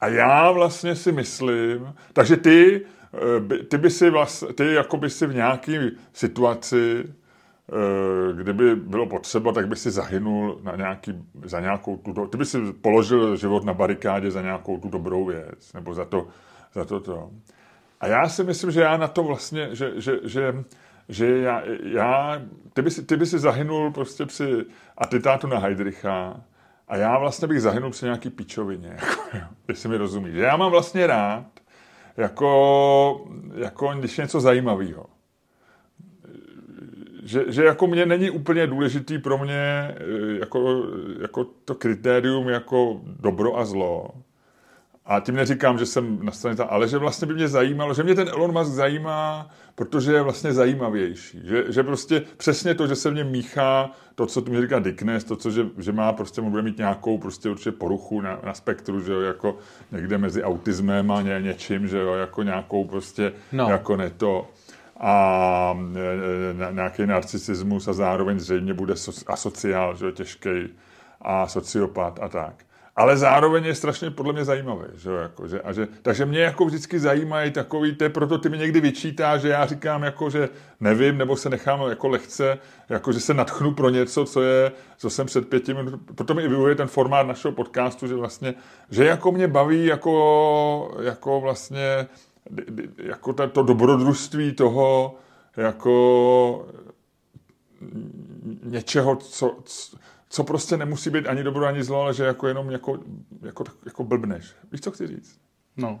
[0.00, 5.10] A já vlastně si myslím, takže ty, eh, ty by si vlastně, ty jako by
[5.10, 11.60] si v nějaké situaci, eh, kdyby bylo potřeba, tak by si zahynul na nějaký, za
[11.60, 15.94] nějakou tu, ty by si položil život na barikádě za nějakou tu dobrou věc, nebo
[15.94, 16.26] za to,
[16.74, 17.30] za to, to.
[18.00, 20.64] A já si myslím, že já na to vlastně, že, že, že,
[21.08, 24.64] že já, já ty, by si, ty by si zahynul prostě při
[24.98, 26.40] atentátu na Heidricha,
[26.88, 28.88] a já vlastně bych zahynul při nějaký pičovině,
[29.32, 30.32] jako, jestli mi rozumí.
[30.32, 31.46] Že já mám vlastně rád,
[32.16, 35.06] jako, jako když něco zajímavého.
[37.22, 39.94] Že, že jako mě není úplně důležitý pro mě eh,
[40.40, 40.84] jako,
[41.22, 44.10] jako to kritérium jako dobro a zlo,
[45.06, 48.02] a tím neříkám, že jsem na straně ta, ale že vlastně by mě zajímalo, že
[48.02, 51.40] mě ten Elon Musk zajímá, protože je vlastně zajímavější.
[51.44, 54.78] Že, že prostě přesně to, že se v něm míchá to, co tu mi říká
[54.78, 58.54] Dickness, to, co, že, že má prostě, bude mít nějakou prostě určitě poruchu na, na
[58.54, 59.58] spektru, že jo, jako
[59.92, 63.68] někde mezi autismem a ně, něčím, že jo, jako nějakou prostě, no.
[63.68, 64.50] jako ne to
[65.00, 68.94] a e, e, nějaký narcisismus a zároveň zřejmě bude
[69.26, 70.50] asociál, že jo, těžký
[71.20, 72.64] a sociopat a tak
[72.96, 74.84] ale zároveň je strašně podle mě zajímavý.
[74.94, 78.58] Že jako, že, a že, takže mě jako vždycky zajímají takový, to proto ty mi
[78.58, 80.48] někdy vyčítá, že já říkám jako, že
[80.80, 85.10] nevím, nebo se nechám jako lehce, jako že se natchnu pro něco, co je, co
[85.10, 88.54] jsem před pěti minut, proto mi i vyhovuje ten formát našeho podcastu, že vlastně,
[88.90, 92.06] že jako mě baví jako, jako vlastně
[92.98, 95.14] jako to dobrodružství toho,
[95.56, 96.66] jako
[98.62, 99.96] něčeho, co, co
[100.42, 102.98] prostě nemusí být ani dobro, ani zlo, ale že jako jenom jako,
[103.42, 104.54] jako, jako blbneš.
[104.72, 105.40] Víš, co chci říct?
[105.76, 106.00] No.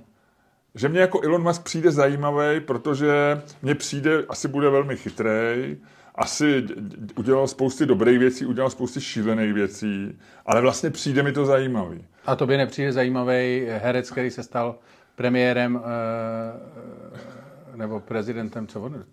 [0.74, 5.76] Že mě jako Elon Musk přijde zajímavý, protože mně přijde, asi bude velmi chytrý,
[6.14, 6.66] asi
[7.16, 12.04] udělal spousty dobrých věcí, udělal spousty šílených věcí, ale vlastně přijde mi to zajímavý.
[12.26, 14.78] A to by nepřijde zajímavý herec, který se stal
[15.14, 15.80] premiérem
[17.74, 19.04] nebo prezidentem, co on,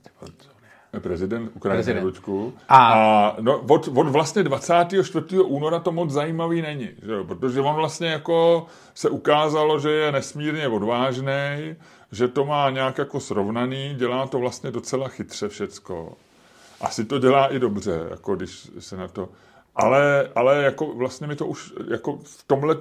[0.99, 2.53] prezident Ukrajiny Ručku.
[2.69, 5.39] A, a no, od, od vlastně 24.
[5.39, 7.23] února to moc zajímavý není, že jo?
[7.23, 11.75] protože on vlastně jako se ukázalo, že je nesmírně odvážný,
[12.11, 16.17] že to má nějak jako srovnaný, dělá to vlastně docela chytře všecko.
[16.81, 19.29] Asi to dělá i dobře, jako když se na to...
[19.75, 22.75] Ale, ale jako vlastně mi to už jako v tomhle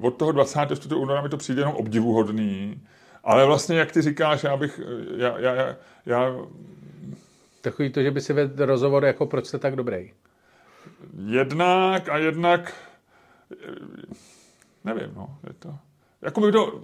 [0.00, 0.94] od toho 24.
[0.94, 2.82] února mi to přijde jenom obdivuhodný.
[3.24, 4.80] Ale vlastně, jak ty říkáš, já bych,
[5.16, 5.76] já, já,
[6.06, 6.34] já
[7.64, 10.12] Takový to, že by si vedl rozhovor, jako proč jste tak dobrý.
[11.26, 12.72] Jednak a jednak,
[14.84, 15.74] nevím, no, je to,
[16.22, 16.80] jako by to,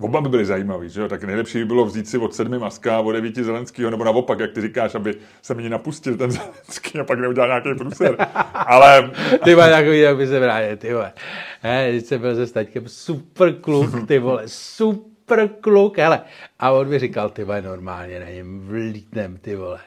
[0.00, 1.08] oba by byly zajímavý, že jo?
[1.08, 4.38] Tak nejlepší by bylo vzít si od sedmi Maska a od devíti Zelenského, nebo naopak,
[4.38, 8.16] jak ty říkáš, aby se mi napustil ten Zelenský a pak neudělal nějaký průser.
[8.54, 9.10] Ale...
[9.44, 11.12] ty vole, takový, jak by se vrátil, ty vole.
[11.60, 16.20] He, když jsem byl se staťkem, super kluk, ty vole, super kluk, hele.
[16.58, 19.80] A on mi říkal, ty vole, normálně na něm vlítnem, ty vole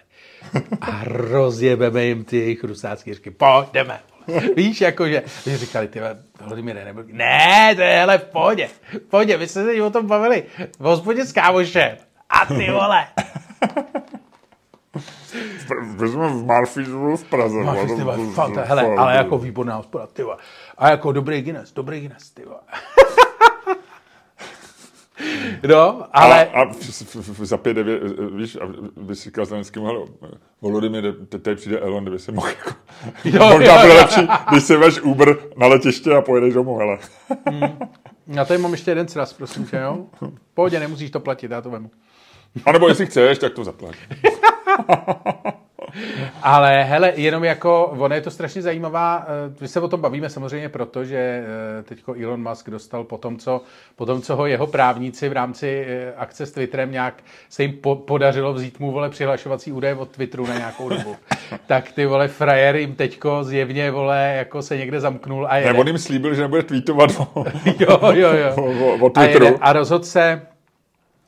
[0.82, 3.32] a rozjebeme jim ty jejich rusácký říky.
[3.32, 4.00] Pojďme.
[4.56, 6.02] Víš, jakože, když říkali, ty
[6.42, 7.04] Vladimíre, nebo...
[7.12, 8.70] Ne, to je, hele, v pohodě.
[8.92, 10.44] V pohodě, my jsme se o tom bavili.
[10.80, 11.98] V hospodě s kámošem.
[12.30, 13.08] A ty vole.
[16.00, 17.58] My jsme v Marfizu v Praze.
[17.58, 20.38] Marfiz, ty vole, fakt, hele, ale jako výborná hospoda, ty vole.
[20.78, 22.60] A jako dobrý Guinness, dobrý Guinness, ty vole.
[25.68, 26.46] No, ale...
[26.46, 26.72] A, a
[27.24, 28.02] za pět devět,
[28.36, 28.66] víš, a
[28.98, 30.00] vy si říkal Zelenským, hele,
[30.62, 32.70] Volodymyr, tady přijde Elon, kdyby se mohl jako...
[33.26, 36.98] Jo, možná bude lepší, když si veš Uber na letiště a pojedeš domů, hele.
[37.50, 37.78] hmm.
[38.28, 40.06] Já tady mám ještě jeden sraz, prosím tě, jo?
[40.54, 41.92] Pohodě, nemusíš to platit, já to vemu.
[42.66, 43.96] A nebo jestli chceš, tak to zaplať.
[46.42, 50.30] Ale hele, jenom jako, ono je to strašně zajímavá, eh, my se o tom bavíme
[50.30, 53.62] samozřejmě proto, že eh, teďko Elon Musk dostal po tom, co,
[53.96, 57.14] po tom, co ho jeho právníci v rámci eh, akce s Twitterem nějak
[57.50, 61.16] se jim po, podařilo vzít mu, vole, přihlašovací údaje od Twitteru na nějakou dobu.
[61.68, 65.74] tak ty, vole, frajer jim teďko zjevně, vole, jako se někde zamknul a jede.
[65.74, 67.46] Ne, on jim slíbil, že nebude tweetovat o,
[67.80, 68.56] jo, jo, jo.
[68.56, 69.46] o, o, o Twitteru.
[69.46, 70.42] A, jede, a rozhod se,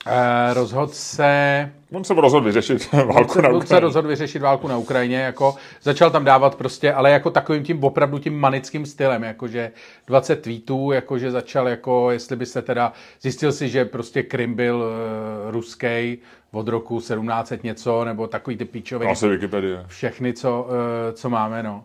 [0.06, 3.60] uh, rozhod se On se rozhodl vyřešit válku se, na Ukrajině.
[3.60, 7.64] On se rozhodl vyřešit válku na Ukrajině, jako začal tam dávat prostě, ale jako takovým
[7.64, 9.72] tím opravdu tím manickým stylem, jakože
[10.08, 14.76] 20 tweetů, jakože začal jako, jestli by se teda, zjistil si, že prostě Krym byl
[14.76, 16.18] uh, ruský
[16.52, 19.08] od roku 1700 něco, nebo takový ty píčový.
[19.08, 19.84] Asi Wikipedie.
[19.88, 21.84] Všechny, co, uh, co máme, no.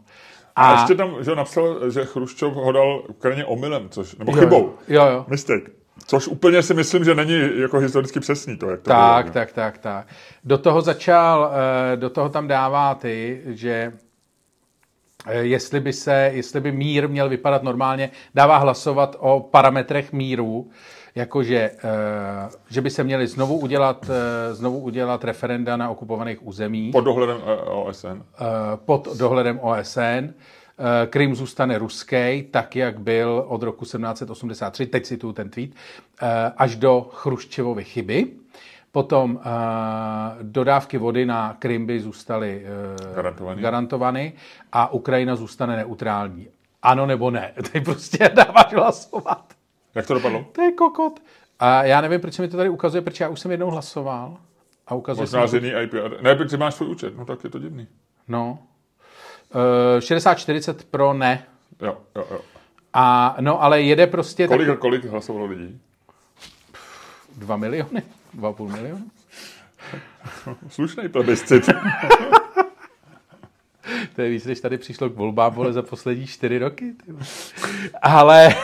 [0.56, 4.38] A, a ještě tam, že napsal, že Chruščov ho dal Ukrajině omylem, což, nebo jo,
[4.38, 4.74] chybou.
[4.88, 5.24] Jo, jo.
[5.28, 5.79] Mistake.
[6.06, 9.34] Což úplně si myslím, že není jako historicky přesný to, jak to tak, bylo.
[9.34, 10.06] tak, tak, tak.
[10.44, 11.52] Do toho začal,
[11.92, 13.92] eh, do toho tam dává ty, že
[15.26, 20.70] eh, jestli by se, jestli by mír měl vypadat normálně, dává hlasovat o parametrech míru,
[21.14, 21.80] jakože eh,
[22.70, 24.10] že by se měli znovu udělat,
[24.52, 26.92] znovu udělat referenda na okupovaných územích.
[26.92, 27.36] Pod dohledem
[27.66, 28.22] OSN.
[28.76, 30.34] Pod dohledem OSN.
[31.10, 35.70] Krym zůstane ruský, tak jak byl od roku 1783, teď si tu ten tweet,
[36.56, 38.26] až do Chruščevovy chyby.
[38.92, 39.42] Potom uh,
[40.42, 42.64] dodávky vody na Krym by zůstaly
[43.44, 44.32] uh, garantovány
[44.72, 46.48] a Ukrajina zůstane neutrální.
[46.82, 47.52] Ano nebo ne.
[47.72, 49.54] Ty prostě dáváš hlasovat.
[49.94, 50.44] Jak to dopadlo?
[50.52, 51.22] To je kokot.
[51.58, 54.36] A já nevím, proč mi to tady ukazuje, protože já už jsem jednou hlasoval.
[54.86, 55.94] A ukazuje Možná z jiný IP.
[56.20, 57.86] Ne, protože máš svůj účet, no tak je to divný.
[58.28, 58.58] No.
[59.54, 61.46] Uh, 60-40 pro ne.
[61.82, 62.40] Jo, jo, jo.
[62.92, 64.48] A no, ale jede prostě...
[64.48, 64.78] Kolik, tak...
[64.78, 65.80] kolik hlasovalo lidí?
[67.36, 68.02] Dva miliony.
[68.38, 69.10] 2,5 milionu?
[70.68, 71.66] Slušný plebiscit.
[74.16, 76.94] to je víc, než tady přišlo k volbám vole za poslední čtyři roky.
[78.02, 78.54] Ale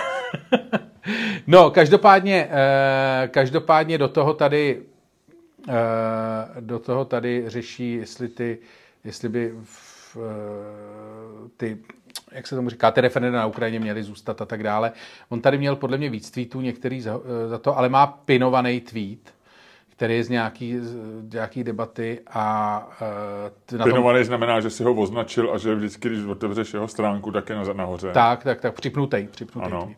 [1.46, 4.82] no, každopádně, eh, každopádně do toho tady
[5.68, 5.72] eh,
[6.60, 8.58] do toho tady řeší, jestli ty,
[9.04, 9.85] jestli by v,
[10.16, 11.78] eh, ty
[12.32, 14.92] jak se tomu říká, ty referenda na Ukrajině měly zůstat a tak dále.
[15.28, 19.34] On tady měl podle mě víc tweetů, některý za, za to, ale má pinovaný tweet,
[19.96, 20.96] který je z nějaký, z
[21.32, 22.88] nějaký debaty a...
[23.70, 24.24] Uh, Pinovaný tom...
[24.24, 28.12] znamená, že si ho označil a že vždycky, když otevřeš jeho stránku, tak je nahoře.
[28.12, 29.72] Tak, tak, tak, připnutej, připnutej.
[29.72, 29.92] Ano.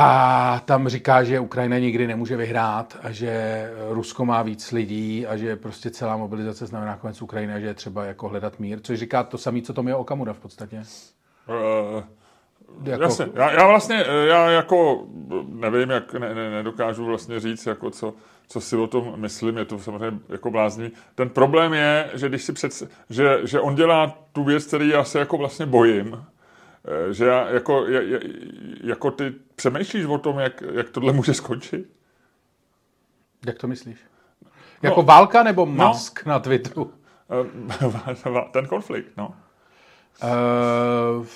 [0.00, 5.36] A tam říká, že Ukrajina nikdy nemůže vyhrát a že Rusko má víc lidí a
[5.36, 8.98] že prostě celá mobilizace znamená konec Ukrajiny a že je třeba jako hledat mír, což
[8.98, 10.82] říká to samé, co to je Okamura v podstatě.
[11.48, 12.02] Uh,
[12.82, 13.02] jako...
[13.02, 15.06] Jasně, já, já vlastně, já jako
[15.48, 18.14] nevím, jak ne, ne, nedokážu vlastně říct, jako co,
[18.48, 20.92] co si o tom myslím, je to samozřejmě jako blázní.
[21.14, 25.04] Ten problém je, že když si před, že, že on dělá tu věc, který já
[25.04, 26.37] se jako vlastně bojím, eh,
[27.10, 27.86] že já jako,
[28.82, 31.90] jako ty přemýšlíš o tom, jak, jak tohle může skončit?
[33.46, 33.98] Jak to myslíš?
[34.44, 34.50] No.
[34.82, 36.92] Jako no, válka nebo mask no, na Twitteru?
[37.30, 39.34] Eh, ten konflikt, no.
[40.22, 41.26] Uh,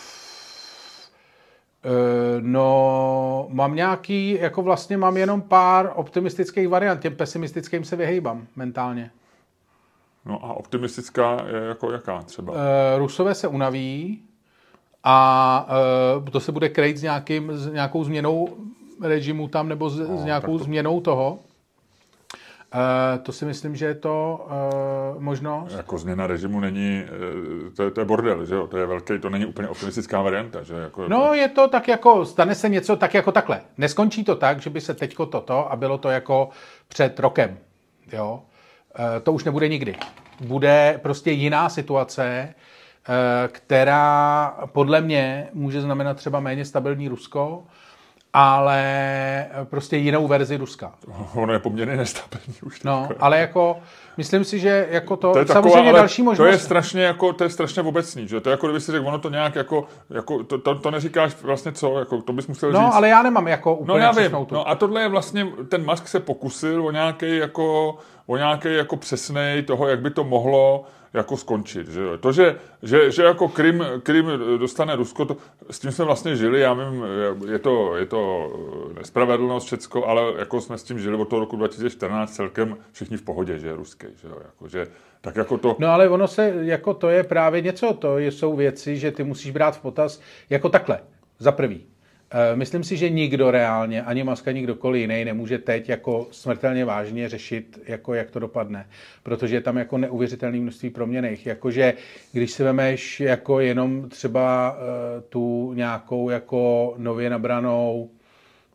[1.85, 8.47] Eh, no, mám nějaký, jako vlastně mám jenom pár optimistických variant, těm pesimistickým se vyhejbám
[8.57, 9.11] mentálně.
[10.25, 12.53] No a optimistická je jako jaká třeba?
[12.53, 12.59] Uh,
[12.99, 14.23] Rusové se unaví
[15.05, 15.69] a
[16.19, 18.49] uh, to se bude krejt s, nějakým, s nějakou změnou
[19.03, 20.65] režimu tam nebo s, no, s nějakou to...
[20.65, 21.39] změnou toho.
[22.75, 24.47] Uh, to si myslím, že je to
[25.17, 25.73] uh, možnost.
[25.77, 28.67] Jako změna režimu není, uh, to, je, to je bordel, že jo?
[28.67, 32.25] To je velký, to není úplně optimistická varianta, že jako, No je to tak jako,
[32.25, 33.61] stane se něco tak jako takhle.
[33.79, 36.49] Neskončí to tak, že by se teďko toto a bylo to jako
[36.89, 37.59] před rokem,
[38.13, 38.43] jo?
[38.99, 39.97] Uh, to už nebude nikdy.
[40.41, 42.55] Bude prostě jiná situace,
[43.49, 47.63] která podle mě může znamenat třeba méně stabilní Rusko,
[48.35, 50.93] ale prostě jinou verzi Ruska.
[51.35, 52.83] Ono je poměrně nestabilní už.
[52.83, 53.79] No, ale jako,
[54.17, 56.49] myslím si, že jako to, to je samozřejmě taková, další možnost.
[56.49, 58.41] To je strašně jako, to je strašně obecný, že?
[58.41, 61.43] To je jako, kdyby si řekl, ono to nějak jako, jako to, to, to, neříkáš
[61.43, 62.89] vlastně co, jako, to bys musel no, říct.
[62.89, 64.31] No, ale já nemám jako úplně no, já vím.
[64.31, 64.55] Tu.
[64.55, 68.97] No a tohle je vlastně, ten Musk se pokusil o nějaký jako, o nějaký jako
[68.97, 70.85] přesnej toho, jak by to mohlo
[71.15, 71.89] jako skončit.
[71.89, 74.27] Že To, že, že, že jako Krym, Krym
[74.59, 75.37] dostane Rusko, to,
[75.71, 77.05] s tím jsme vlastně žili, já vím,
[77.51, 78.53] je to, je to
[78.95, 83.23] nespravedlnost všecko, ale jako jsme s tím žili od toho roku 2014 celkem všichni v
[83.23, 84.07] pohodě, že je ruský.
[84.23, 84.87] Že, jako, že,
[85.21, 85.77] tak jako to...
[85.79, 89.51] No ale ono se, jako to je právě něco, to jsou věci, že ty musíš
[89.51, 90.21] brát v potaz
[90.51, 91.01] jako takhle,
[91.39, 91.92] za prvý.
[92.35, 96.85] Eh, myslím si, že nikdo reálně, ani Maska, ani kdokoliv jiný nemůže teď jako smrtelně
[96.85, 98.87] vážně řešit, jako jak to dopadne.
[99.23, 101.47] Protože je tam jako neuvěřitelné množství proměných.
[101.47, 101.95] Jakože
[102.33, 108.11] když si vemeš jako jenom třeba uh, tu nějakou jako nově nabranou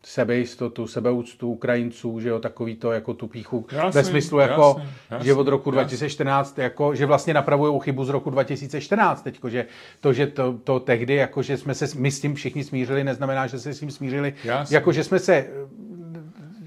[0.04, 4.92] sebejistotu, sebeúctu Ukrajinců, že jo, takový to jako tu píchu jasný, ve smyslu jako, jasný,
[5.10, 5.76] jasný, že od roku jasný.
[5.76, 9.66] 2014, jako, že vlastně napravují chybu z roku 2014 teďko, že
[10.00, 13.46] to, že to, to tehdy, jako, že jsme se my s tím všichni smířili, neznamená,
[13.46, 14.74] že se s tím smířili, jasný.
[14.74, 15.46] jako, že jsme se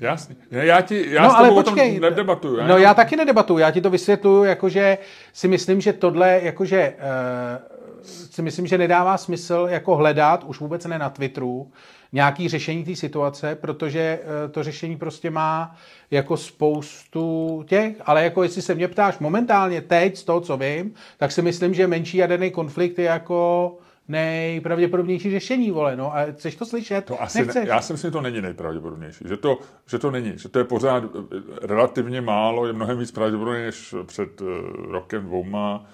[0.02, 0.36] Jasně.
[0.52, 2.58] Já, ti, já no, s ale počkej, o tom nedebatuju.
[2.58, 4.98] Já no já taky nedebatuju, já ti to vysvětluju, jakože
[5.34, 10.86] si myslím, že tohle, jakože uh, si myslím, že nedává smysl jako hledat, už vůbec
[10.86, 11.72] ne na Twitteru,
[12.14, 15.76] nějaký řešení té situace, protože eh, to řešení prostě má
[16.12, 20.94] jako spoustu těch, ale jako jestli se mě ptáš momentálně teď z toho, co vím,
[21.18, 23.78] tak si myslím, že menší jaderný konflikt je jako
[24.08, 26.16] nejpravděpodobnější řešení, vole, no.
[26.16, 27.06] A chceš to slyšet?
[27.06, 30.34] To asi ne, já si myslím, že to není nejpravděpodobnější, že to, že to není,
[30.36, 34.48] že to je pořád eh, relativně málo, je mnohem víc pravděpodobně než před uh,
[34.92, 35.86] rokem, dvouma,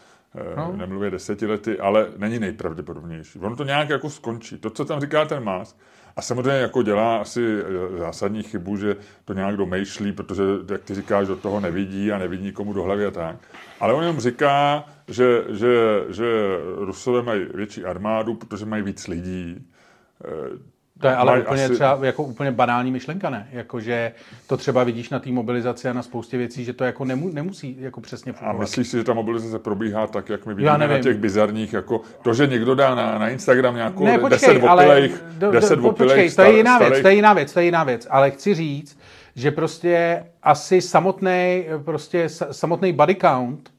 [0.57, 0.73] no.
[0.75, 3.39] nemluvě deseti lety, ale není nejpravděpodobnější.
[3.39, 4.57] Ono to nějak jako skončí.
[4.57, 5.75] To, co tam říká ten Musk,
[6.17, 7.41] a samozřejmě jako dělá asi
[7.97, 12.51] zásadní chybu, že to nějak domýšlí, protože, jak ty říkáš, do toho nevidí a nevidí
[12.51, 13.35] komu do hlavy a tak.
[13.79, 16.25] Ale on jenom říká, že, že, že
[16.75, 19.67] Rusové mají větší armádu, protože mají víc lidí.
[20.99, 21.73] To je ale úplně asi...
[21.73, 23.47] třeba jako úplně banální myšlenka, ne?
[23.51, 24.11] Jako, že
[24.47, 27.77] to třeba vidíš na té mobilizaci a na spoustě věcí, že to jako nemu, nemusí
[27.79, 28.57] jako přesně fungovat.
[28.57, 32.01] A myslíš si, že ta mobilizace probíhá tak, jak my vidíme na těch bizarních, jako
[32.23, 35.75] to, že někdo dá na, na Instagram nějakou ne, počkej, 10 opilejch, do, do, 10
[35.75, 36.93] do, počkej, to je jiná starých...
[36.93, 38.99] věc, to je jiná věc, to je jiná věc, ale chci říct,
[39.35, 43.76] že prostě asi samotný, prostě samotný body count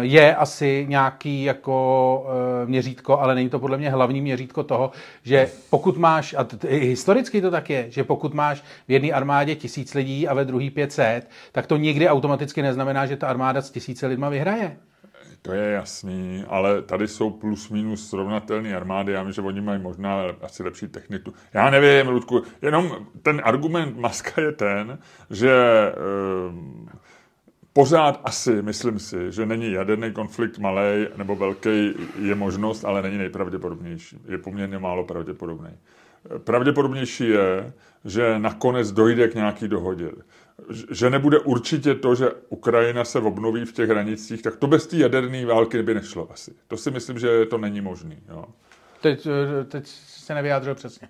[0.00, 2.26] je asi nějaký jako
[2.62, 4.90] eh, měřítko, ale není to podle mě hlavní měřítko toho,
[5.22, 9.94] že pokud máš, a historicky to tak je, že pokud máš v jedné armádě tisíc
[9.94, 14.06] lidí a ve druhý 500, tak to nikdy automaticky neznamená, že ta armáda s tisíce
[14.06, 14.76] lidma vyhraje.
[15.42, 19.12] To je jasný, ale tady jsou plus minus srovnatelné armády.
[19.12, 21.32] Já myslím, že oni mají možná asi lepší techniku.
[21.54, 24.98] Já nevím, Ludku, jenom ten argument Maska je ten,
[25.30, 25.52] že
[25.92, 26.96] eh,
[27.76, 33.18] Pořád asi, myslím si, že není jaderný konflikt malý nebo velký, je možnost, ale není
[33.18, 34.18] nejpravděpodobnější.
[34.28, 35.70] Je poměrně málo pravděpodobný.
[36.38, 37.72] Pravděpodobnější je,
[38.04, 40.10] že nakonec dojde k nějaký dohodě.
[40.90, 44.96] Že nebude určitě to, že Ukrajina se obnoví v těch hranicích, tak to bez té
[44.96, 46.54] jaderné války by nešlo asi.
[46.68, 48.16] To si myslím, že to není možné.
[49.00, 49.28] Teď,
[49.68, 51.08] teď se nevyjádřil přesně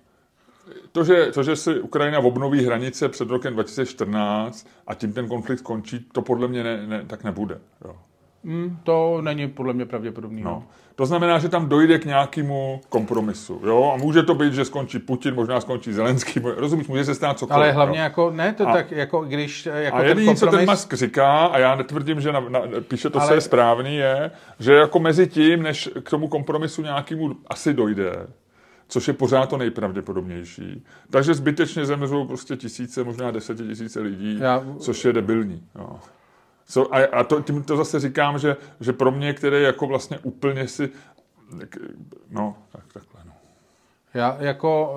[0.91, 5.59] to, že, to, že si Ukrajina obnoví hranice před rokem 2014 a tím ten konflikt
[5.59, 7.59] skončí, to podle mě ne, ne, tak nebude.
[7.85, 7.95] Jo.
[8.43, 10.41] Mm, to není podle mě pravděpodobný.
[10.41, 10.49] No.
[10.51, 10.63] no.
[10.95, 13.61] To znamená, že tam dojde k nějakému kompromisu.
[13.65, 13.91] Jo?
[13.93, 16.41] A může to být, že skončí Putin, možná skončí Zelenský.
[16.43, 17.63] Rozumíš, může se stát cokoliv.
[17.63, 18.03] Ale hlavně jo?
[18.03, 19.65] jako, ne, to a, tak jako když...
[19.65, 20.39] Jako a jediný, kompromis...
[20.39, 23.27] co ten Musk říká, a já netvrdím, že na, na, píše to, Ale...
[23.27, 28.27] co je správný, je, že jako mezi tím, než k tomu kompromisu nějakému asi dojde,
[28.87, 30.85] což je pořád to nejpravděpodobnější.
[31.09, 34.63] Takže zbytečně zemřou prostě tisíce, možná desetitisíce lidí, Já...
[34.79, 35.63] což je debilní.
[35.75, 35.99] Jo.
[36.65, 40.19] So, a, a to, tím to zase říkám, že, že pro mě, který jako vlastně
[40.23, 40.89] úplně si,
[42.29, 43.31] no, tak, takhle, no.
[44.13, 44.95] Já jako,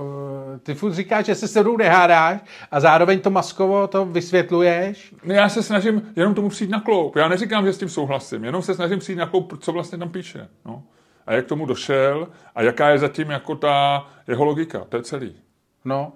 [0.55, 5.15] eh, ty furt říkáš, že se se mnou nehádáš a zároveň to maskovo to vysvětluješ.
[5.25, 7.17] Ne, já se snažím jenom tomu přijít na kloup.
[7.17, 10.09] Já neříkám, že s tím souhlasím, jenom se snažím přijít na kloup, co vlastně tam
[10.09, 10.49] píše.
[10.65, 10.83] No
[11.31, 14.85] a jak k tomu došel a jaká je zatím jako ta jeho logika.
[14.89, 15.37] To je celý.
[15.85, 16.13] No,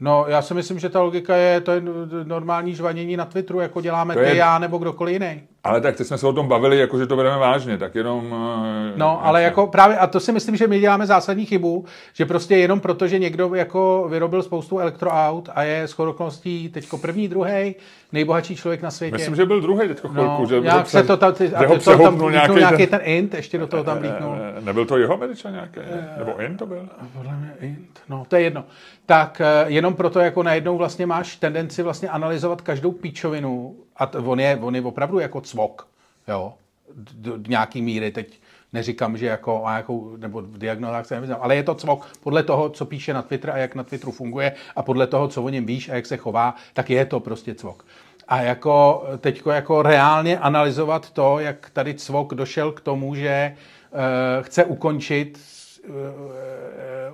[0.00, 1.82] No, já si myslím, že ta logika je, to je
[2.24, 4.36] normální žvanění na Twitteru, jako děláme to ty, je...
[4.36, 5.42] já nebo kdokoliv jiný.
[5.64, 8.34] Ale tak teď jsme se o tom bavili, jako že to bereme vážně, tak jenom...
[8.34, 12.26] Eh, no, ale jako právě, a to si myslím, že my děláme zásadní chybu, že
[12.26, 17.28] prostě jenom proto, že někdo jako vyrobil spoustu elektroaut a je s okolností teďko první,
[17.28, 17.74] druhý,
[18.12, 19.16] nejbohatší člověk na světě.
[19.16, 20.42] Myslím, že byl druhý teďko chvilku.
[20.42, 23.34] No, že nějak se to tam, ty, a to, tam nějaký, nějaký ten, ten int,
[23.34, 24.36] ještě do toho tam blíknul.
[24.58, 25.80] Eh, nebyl to jeho američan nějaký?
[26.18, 26.88] Nebo int to byl?
[27.12, 28.64] Podle mě int, no, to je jedno.
[29.06, 34.18] Tak eh, jenom proto jako najednou vlastně máš tendenci vlastně analyzovat každou píčovinu a to,
[34.18, 35.88] on, je, on je opravdu jako cvok,
[36.28, 36.54] jo,
[36.94, 38.40] do, do nějaký míry, teď
[38.72, 42.42] neříkám, že jako a jakou, nebo v diagnozách se nevyznám, ale je to cvok podle
[42.42, 45.48] toho, co píše na Twitter a jak na Twitteru funguje a podle toho, co o
[45.48, 47.84] něm víš a jak se chová, tak je to prostě cvok.
[48.28, 53.98] A jako teďko jako reálně analyzovat to, jak tady cvok došel k tomu, že uh,
[54.44, 55.40] chce ukončit
[55.88, 55.94] uh,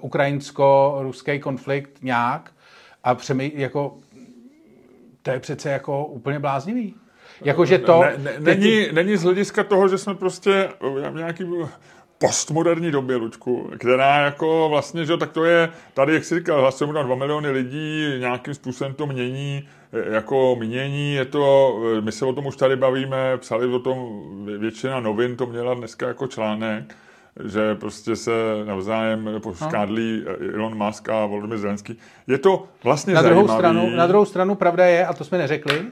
[0.00, 2.52] ukrajinsko-ruský konflikt nějak
[3.04, 3.96] a přemý, jako
[5.22, 6.94] to je přece jako úplně bláznivý.
[7.44, 8.00] Jakože to...
[8.02, 10.68] Ne, ne, není, není z hlediska toho, že jsme prostě
[11.10, 11.44] v nějaký
[12.18, 16.92] postmoderní době, Lučku, která jako vlastně, že tak to je, tady, jak jsi říkal, hlasuje
[16.92, 22.12] na 2 miliony lidí, nějakým způsobem to mění e, jako mění, je to, e, my
[22.12, 24.22] se o tom už tady bavíme, psali o tom
[24.58, 26.96] většina novin, to měla dneska jako článek,
[27.44, 28.30] že prostě se
[28.64, 30.54] navzájem škádlí no.
[30.54, 31.98] Elon Musk a Volodymyr Zelenský.
[32.26, 33.58] Je to vlastně na druhou zajímavý.
[33.58, 35.86] Stranu, na druhou stranu pravda je, a to jsme neřekli,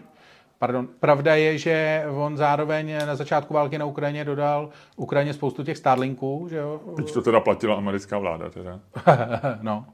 [0.58, 0.88] Pardon.
[1.00, 6.46] Pravda je, že on zároveň na začátku války na Ukrajině dodal Ukrajině spoustu těch Starlinků,
[6.50, 6.80] že jo?
[6.96, 8.80] Teď to teda platila americká vláda teda.
[9.62, 9.86] no.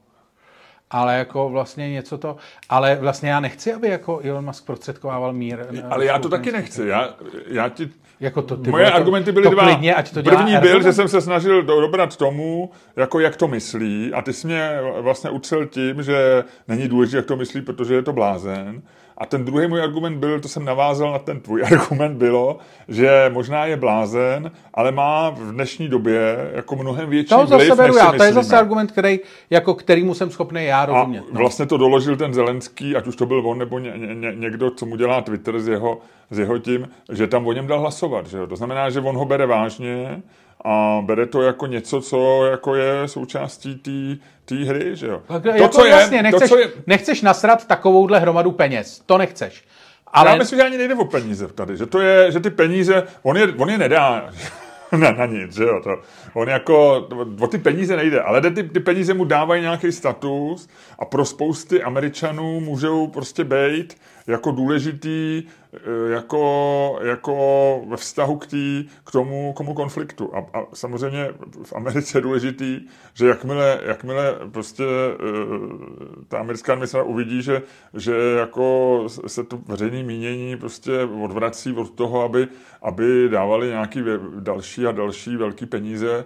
[0.89, 2.35] Ale jako vlastně něco to...
[2.69, 5.65] Ale vlastně já nechci, aby jako Elon Musk prostředkovával mír.
[5.89, 6.87] Ale já to taky nechci.
[6.87, 7.15] Já,
[7.47, 7.89] já ti
[8.19, 9.63] jako to, ty Moje argumenty byly to dva.
[9.63, 14.13] Klidně, ať to První byl, že jsem se snažil dobrat tomu, jako jak to myslí
[14.13, 18.01] a ty jsi mě vlastně učil tím, že není důležité, jak to myslí, protože je
[18.01, 18.81] to blázen.
[19.23, 22.57] A ten druhý můj argument byl, to jsem navázal na ten tvůj argument, bylo,
[22.87, 27.81] že možná je blázen, ale má v dnešní době jako mnohem větší to vliv, zase
[27.81, 28.11] beru já.
[28.11, 29.19] To je zase argument, který,
[29.49, 31.23] jako kterýmu jsem schopný já A rozumět.
[31.31, 31.39] No.
[31.39, 34.85] vlastně to doložil ten Zelenský, ať už to byl on nebo ně, ně, někdo, co
[34.85, 35.99] mu dělá Twitter s jeho,
[36.31, 38.27] s jeho tím, že tam o něm dal hlasovat.
[38.27, 38.47] Že jo?
[38.47, 40.21] To znamená, že on ho bere vážně
[40.63, 43.81] a bere to jako něco, co jako je součástí
[44.45, 44.95] té hry.
[44.95, 45.21] Že jo?
[45.27, 46.71] Tak jako jasně, nechceš, to, je...
[46.87, 49.01] nechceš nasrat takovouhle hromadu peněz.
[49.05, 49.63] To nechceš.
[50.07, 50.29] Ale...
[50.29, 53.37] Já myslím, že ani nejde o peníze tady, že to je, že ty peníze, on
[53.37, 54.29] je, on je nedá
[54.97, 55.89] na, na nic, že jo, to,
[56.33, 57.07] on jako,
[57.39, 61.83] o ty peníze nejde, ale ty, ty peníze mu dávají nějaký status a pro spousty
[61.83, 63.97] Američanů můžou prostě být
[64.27, 65.43] jako důležitý
[65.73, 67.35] eh, jako, jako
[67.87, 70.35] ve vztahu k, tý, k tomu komu konfliktu.
[70.35, 71.29] A, a samozřejmě
[71.63, 72.81] v Americe je důležitý,
[73.13, 75.17] že jakmile, jakmile prostě eh,
[76.27, 77.61] ta americká administrativa uvidí, že,
[77.93, 80.91] že jako se to veřejné mínění prostě
[81.23, 82.47] odvrací od toho, aby,
[82.81, 84.03] aby dávali nějaký
[84.39, 86.25] další a další velký peníze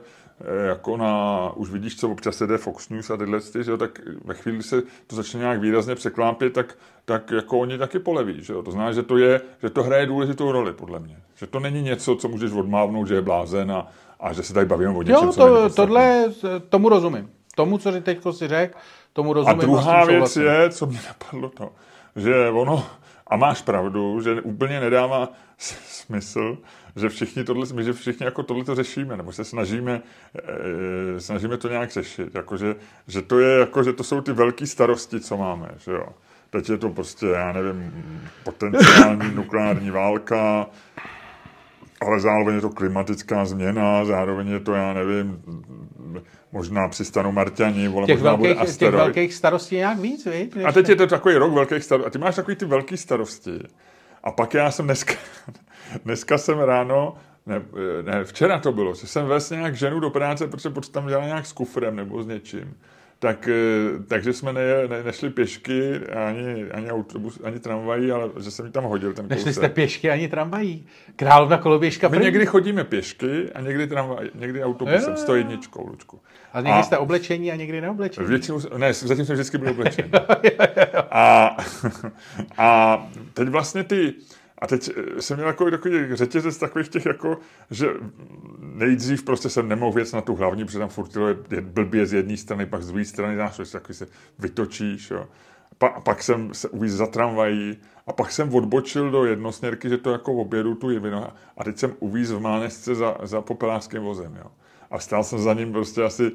[0.68, 4.00] jako na, už vidíš, co občas jde Fox News a tyhle ty, že jo, tak
[4.26, 8.54] ve chvíli se to začne nějak výrazně překlápět, tak, tak jako oni taky poleví, že
[8.54, 8.64] jo.
[8.64, 11.18] To znamená, že to, je, že to hraje důležitou roli, podle mě.
[11.36, 13.88] Že to není něco, co můžeš odmávnout, že je blázen a,
[14.20, 16.26] a že se tady bavíme o něčem, jo, to, tohle,
[16.70, 17.30] tomu rozumím.
[17.56, 18.78] Tomu, co teď si řekl,
[19.14, 19.60] tomu rozumím.
[19.60, 21.72] A druhá věc je, co mě napadlo to,
[22.16, 22.86] že ono,
[23.28, 25.30] a máš pravdu, že úplně nedává
[25.88, 26.58] smysl,
[26.98, 30.02] že všichni tohle, my, že všichni jako tohle to řešíme, nebo se snažíme,
[31.16, 32.76] e, snažíme to nějak řešit, jako že,
[33.08, 36.08] že, to je jako, že to jsou ty velké starosti, co máme, že jo.
[36.50, 37.94] Teď je to prostě, já nevím,
[38.44, 40.66] potenciální nukleární válka,
[42.02, 45.42] ale zároveň je to klimatická změna, zároveň je to, já nevím,
[46.52, 48.94] možná přistanou Marťani, vole, těch možná velkých, bude asteroid.
[48.94, 50.54] Těch velkých starostí nějak víc, víc?
[50.66, 52.08] A teď je to takový rok velkých starostí.
[52.08, 53.60] A ty máš takový ty velké starosti.
[54.24, 55.14] A pak já jsem dneska,
[56.06, 57.16] dneska jsem ráno,
[57.46, 57.62] ne,
[58.02, 61.46] ne, včera to bylo, že jsem vez nějak ženu do práce, protože tam dělala nějak
[61.46, 62.78] s kufrem nebo s něčím.
[63.20, 68.52] Tak, eh, takže jsme ne, ne, nešli pěšky, ani, ani autobus, ani tramvají, ale že
[68.52, 70.86] jsem ji tam hodil ten Nešli jste pěšky ani tramvají.
[71.16, 72.26] Královna koloběžka My první.
[72.26, 75.18] někdy chodíme pěšky a někdy tramvaj, někdy autobusem, jo.
[75.18, 76.20] 101, Lučku.
[76.54, 78.28] A někdy a, jste oblečení a někdy neoblečení.
[78.28, 80.12] Většinou, ne, zatím jsem vždycky byl oblečený.
[81.12, 81.58] a,
[82.58, 84.14] a teď vlastně ty,
[84.58, 87.38] a teď eh, jsem měl takový, takový řetězec takových těch, jako,
[87.72, 87.88] že
[88.60, 91.12] nejdřív prostě jsem nemohl věc na tu hlavní, protože tam furt
[91.52, 94.08] je blbě z jedné strany, pak z druhé strany, znáš, takový se
[94.40, 95.28] vytočíš, jo.
[95.78, 97.78] Pa, pak jsem se uvíz za tramvají
[98.08, 101.28] a pak jsem odbočil do jednosměrky, že to jako obědu tu jevino
[101.58, 104.52] a teď jsem uvíz v Mánesce za, za popelářským vozem, jo
[104.92, 106.32] a stál jsem za ním prostě asi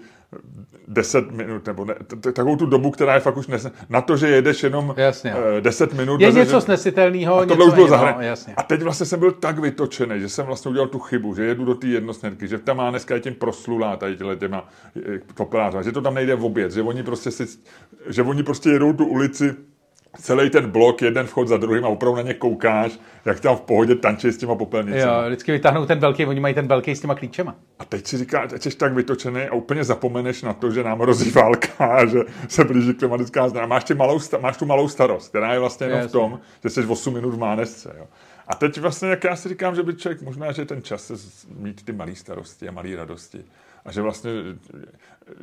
[0.88, 4.28] 10 minut, nebo ne, takovou tu dobu, která je fakt už nes, na to, že
[4.28, 5.34] jedeš jenom jasně.
[5.60, 6.20] 10 minut.
[6.20, 7.38] Je něco že, snesitelného.
[7.38, 8.18] A tohle už bylo zahra...
[8.20, 11.44] no, A teď vlastně jsem byl tak vytočený, že jsem vlastně udělal tu chybu, že
[11.44, 14.68] jedu do té jednosměrky, že tam má dneska je tím proslulá tady těle těma
[15.34, 17.46] popelářa, že to tam nejde v oběd, že oni prostě si,
[18.06, 19.54] že oni prostě jedou tu ulici
[20.16, 23.60] celý ten blok, jeden vchod za druhým a opravdu na ně koukáš, jak tam v
[23.60, 25.02] pohodě tančí s těma popelnicemi.
[25.02, 27.54] Jo, vždycky vytáhnou ten velký, oni mají ten velký s těma klíčema.
[27.78, 31.00] A teď si říká, teď jsi tak vytočený a úplně zapomeneš na to, že nám
[31.00, 33.66] hrozí válka že se blíží klimatická změna.
[33.66, 37.14] Máš, malou, máš tu malou starost, která je vlastně jenom v tom, že jsi 8
[37.14, 37.94] minut v mánesce.
[37.98, 38.06] Jo.
[38.48, 41.14] A teď vlastně, jak já si říkám, že by člověk možná, že ten čas se
[41.56, 43.44] mít ty malé starosti a malé radosti.
[43.84, 44.30] A že vlastně,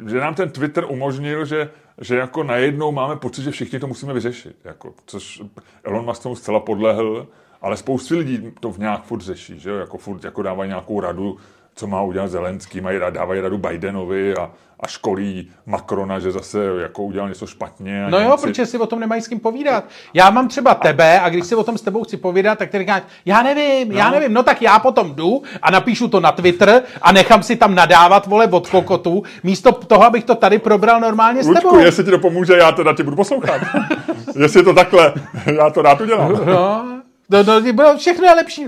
[0.07, 1.69] že nám ten Twitter umožnil, že,
[2.01, 4.55] že jako najednou máme pocit, že všichni to musíme vyřešit.
[4.63, 5.41] Jako, což
[5.83, 7.27] Elon Musk tomu zcela podlehl,
[7.61, 9.71] ale spoustu lidí to v nějak furt řeší, že?
[9.71, 11.37] Jako furt jako dávají nějakou radu,
[11.79, 17.03] co má udělat Zelenský, mají, dávají radu Bidenovi a, a školí Macrona, že zase jako
[17.03, 18.05] udělal něco špatně.
[18.09, 19.83] no jo, protože si o tom nemají s kým povídat.
[20.13, 22.79] Já mám třeba tebe a když si o tom s tebou chci povídat, tak ty
[22.79, 23.97] říkáš, já nevím, no.
[23.97, 27.55] já nevím, no tak já potom jdu a napíšu to na Twitter a nechám si
[27.55, 31.79] tam nadávat, vole, od kokotu, místo toho, abych to tady probral normálně Lučku, s tebou.
[31.79, 33.61] jestli ti to pomůže, já teda ti budu poslouchat.
[34.39, 35.13] jestli je to takhle,
[35.57, 36.31] já to rád udělám.
[36.31, 36.85] no,
[37.29, 38.67] no, no, všechno je lepší.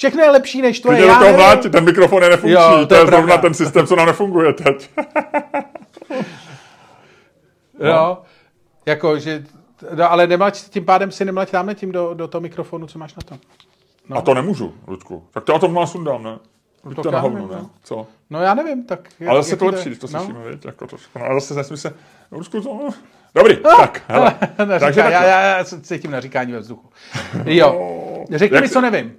[0.00, 1.06] Všechno je lepší než tvoje.
[1.06, 2.52] Já toho mlátí, ten mikrofon je nefunkční.
[2.52, 4.90] Jo, to, to je, je zrovna ten systém, co nám nefunguje teď.
[7.78, 7.86] no.
[7.88, 8.18] Jo,
[8.86, 9.44] jako, že,
[9.94, 13.14] no, ale nemlať, tím pádem si nemlať dáme tím do, do toho mikrofonu, co máš
[13.14, 13.38] na to.
[14.08, 14.16] No.
[14.16, 15.24] A to nemůžu, Ludku.
[15.30, 16.38] Tak to já to má sundám, ne?
[16.84, 17.56] No, to, to na hovno, ne?
[17.56, 17.70] No.
[17.84, 18.06] Co?
[18.30, 19.08] No já nevím, tak...
[19.28, 20.18] Ale zase to lepší, když to no.
[20.20, 21.94] slyšíme, věď, jako to, ale zase nesmí se,
[22.32, 22.88] Ludku, to...
[23.34, 23.76] Dobrý, no.
[23.76, 24.34] tak, hele.
[24.80, 26.88] Takže já, já, já cítím naříkání ve vzduchu.
[27.44, 27.96] Jo,
[28.30, 29.16] řekni mi, co nevím.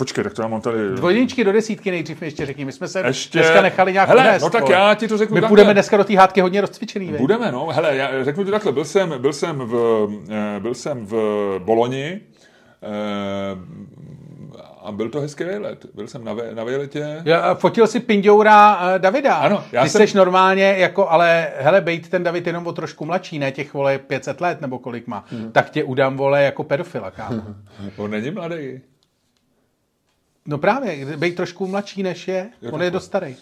[0.00, 0.78] Počkej, tak to já mám tady...
[0.94, 2.64] Dvojničky do desítky nejdřív mi ještě řekni.
[2.64, 3.38] My jsme se Ještě...
[3.38, 5.48] dneska nechali nějak Hele, unést, no tak já ti to řeknu My takhle.
[5.48, 7.20] půjdeme dneska do té hádky hodně rozcvičený, vej.
[7.20, 7.66] Budeme, no.
[7.72, 10.06] Hele, já řeknu ti takhle, byl jsem, byl jsem v,
[10.56, 11.14] eh, byl jsem v
[11.64, 12.20] Boloni
[12.82, 13.56] eh,
[14.84, 15.86] a byl to hezký výlet.
[15.94, 17.22] Byl jsem na, ve- na výletě.
[17.24, 19.34] Já, fotil si Pindoura uh, Davida.
[19.34, 23.04] Ano, já Ty jsem- jsi normálně jako, ale hele, bejt ten David jenom o trošku
[23.04, 25.52] mladší, ne těch vole 500 let nebo kolik má, Hmm.
[25.52, 27.42] tak tě udám vole jako pedofila, kámo.
[27.96, 28.80] On není mladý.
[30.46, 33.36] No právě, bejt trošku mladší než je, on je dost starý.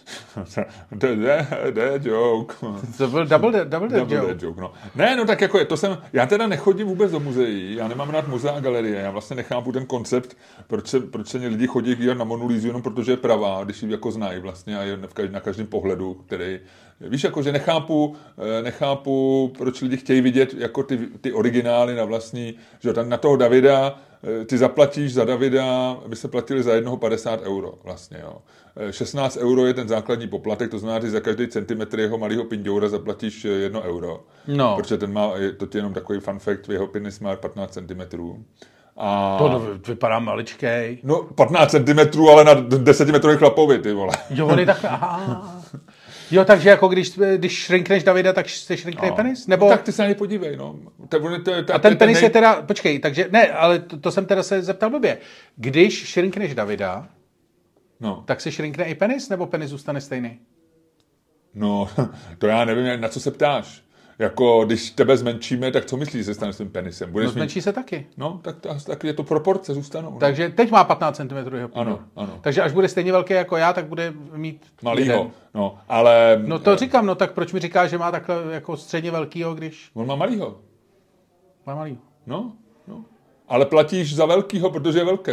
[1.01, 2.55] to je dead joke.
[2.99, 4.26] To byl double, double, double Double joke.
[4.26, 4.72] dead joke, no.
[4.94, 8.11] Ne, no tak jako je, to jsem, já teda nechodím vůbec do muzeí, já nemám
[8.11, 10.36] rád muzea a galerie, já vlastně nechápu ten koncept,
[10.66, 13.82] proč se, proč se lidi chodí dívat na Monu Lisu jenom protože je pravá, když
[13.82, 14.99] ji jako znají vlastně a je
[15.30, 16.61] na každém pohledu, který,
[17.01, 22.05] víš, jako že nechápu, eh, nechápu, proč lidi chtějí vidět jako ty, ty originály na
[22.05, 24.01] vlastní, že jo, tam na toho Davida,
[24.40, 28.38] eh, ty zaplatíš za Davida, aby se platili za jednoho 50 euro vlastně, jo.
[28.80, 32.44] Eh, 16 euro je ten základní poplatek, to znamená, že za každý centimetr jeho malého
[32.44, 34.20] pindoura zaplatíš eh, jedno euro.
[34.46, 34.76] No.
[34.76, 38.03] Protože ten má, je to je jenom takový fun fact, jeho penis má 15 cm.
[38.96, 39.38] A...
[39.38, 40.99] To vypadá maličkej.
[41.03, 44.12] No, 15 cm, ale na 10 metrový chlapovi, ty vole.
[44.30, 45.62] Jo, on je tak, aha.
[46.30, 49.16] Jo, takže jako když, když šrinkneš Davida, tak se šrinkne No.
[49.16, 49.46] penis?
[49.46, 49.64] Nebo...
[49.66, 50.76] No, tak ty se na něj podívej, no.
[51.08, 53.98] To, to, to, to, A ten penis nej- je teda, počkej, takže, ne, ale to,
[53.98, 55.18] to jsem teda se zeptal blbě.
[55.56, 57.08] Když šrinkneš Davida,
[58.00, 60.38] No, tak se šrinkne i penis, nebo penis zůstane stejný?
[61.54, 61.88] no,
[62.38, 63.82] to já nevím, na co se ptáš.
[64.18, 67.12] Jako, když tebe zmenšíme, tak co myslíš, že se stane s tím penisem?
[67.12, 67.34] Budeš No mít...
[67.34, 68.06] zmenší se taky.
[68.16, 68.56] No, tak,
[68.86, 70.10] tak je to proporce, zůstanou.
[70.10, 70.18] no.
[70.18, 71.68] Takže teď má 15 cm jeho.
[71.74, 72.38] Ano, ano.
[72.40, 75.30] Takže až bude stejně velký jako já, tak bude mít Malýho, jeden.
[75.54, 76.42] no, ale...
[76.46, 79.90] No to říkám, no tak proč mi říkáš, že má takhle jako středně velkýho, když
[79.94, 80.58] On má malýho.
[81.66, 81.98] má malý?
[82.26, 82.52] No,
[82.88, 83.04] no.
[83.48, 85.32] Ale platíš za velkýho, protože je velký.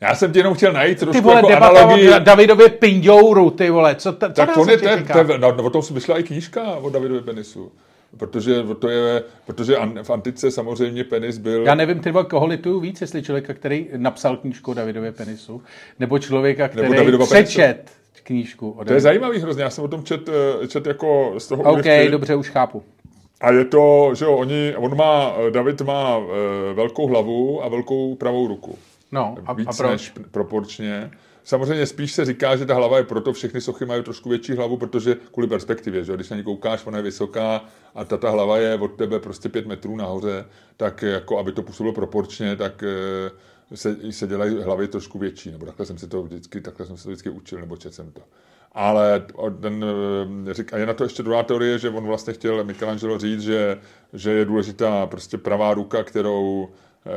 [0.00, 2.10] Já jsem ti jenom chtěl najít trošku Ty vole, jako debata analogii.
[2.14, 5.24] o Davidově pindouru, ty vole, co, ta, co Tak to, je, čeká?
[5.24, 7.72] to je, no, o tom si myslela i knížka o Davidově penisu.
[8.18, 11.62] Protože, to je, protože an- v antice samozřejmě penis byl...
[11.66, 15.62] Já nevím, ty vole, koho lituju víc, jestli člověka, který napsal knížku o Davidově penisu,
[16.00, 17.90] nebo člověka, který Davidova přečet
[18.22, 20.28] knížku o To je zajímavý hrozně, já jsem o tom čet,
[20.62, 22.08] eh, čet jako z toho OK, úryvky.
[22.10, 22.82] dobře, už chápu.
[23.40, 28.14] A je to, že jo, oni, on má, David má eh, velkou hlavu a velkou
[28.14, 28.78] pravou ruku.
[29.16, 29.90] No, a, Víc a proč?
[29.90, 31.10] než proporčně.
[31.44, 34.76] Samozřejmě spíš se říká, že ta hlava je proto, všechny sochy mají trošku větší hlavu,
[34.76, 37.64] protože kvůli perspektivě, že když na ní koukáš, ona je vysoká
[37.94, 40.44] a ta, ta hlava je od tebe prostě pět metrů nahoře,
[40.76, 45.66] tak jako aby to působilo proporčně, tak eh, se, se dělají hlavy trošku větší, nebo
[45.66, 48.20] takhle jsem si to vždycky, takhle jsem se to vždycky učil, nebo četl jsem to.
[48.72, 49.26] Ale
[49.60, 49.84] ten,
[50.48, 53.78] eh, a je na to ještě druhá teorie, že on vlastně chtěl Michelangelo říct, že,
[54.12, 56.68] že je důležitá prostě pravá ruka, kterou,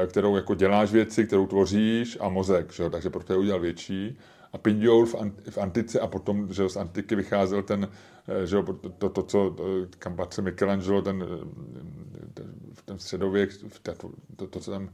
[0.07, 2.89] kterou jako děláš věci, kterou tvoříš a mozek, že jo?
[2.89, 4.17] takže proto je udělal větší.
[4.53, 7.87] A Pindior v, ant, v antice a potom, že z antiky vycházel ten,
[8.27, 12.43] eh, že jo, to, to, to co, eh, kam patří Michelangelo, ten, eh,
[12.85, 13.49] ten, středověk,
[13.81, 13.93] to,
[14.35, 14.89] to, to, co tam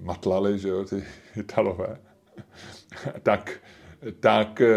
[0.00, 1.04] matlali, že jo, ty
[1.36, 1.98] Italové,
[3.22, 3.60] tak,
[4.20, 4.68] tak eh,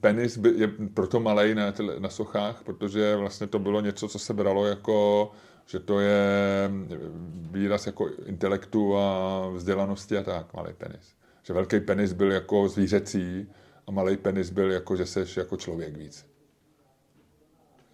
[0.00, 4.66] penis je proto malej na, na sochách, protože vlastně to bylo něco, co se bralo
[4.66, 5.30] jako,
[5.66, 6.70] že to je
[7.50, 11.14] výraz jako intelektu a vzdělanosti a tak, malý penis.
[11.42, 13.48] Že velký penis byl jako zvířecí
[13.86, 16.26] a malý penis byl jako, že seš jako člověk víc.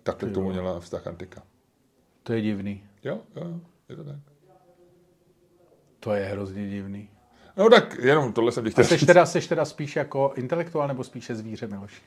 [0.02, 1.42] Takhle k tomu měla vztah antika.
[2.22, 2.84] To je divný.
[3.04, 4.16] Jo, jo, je to tak.
[6.00, 7.08] To je hrozně divný.
[7.56, 9.06] No tak jenom tohle jsem ti chtěl Jsi říct.
[9.06, 12.02] teda, seš teda spíš jako intelektuál nebo spíše zvíře, Miloš?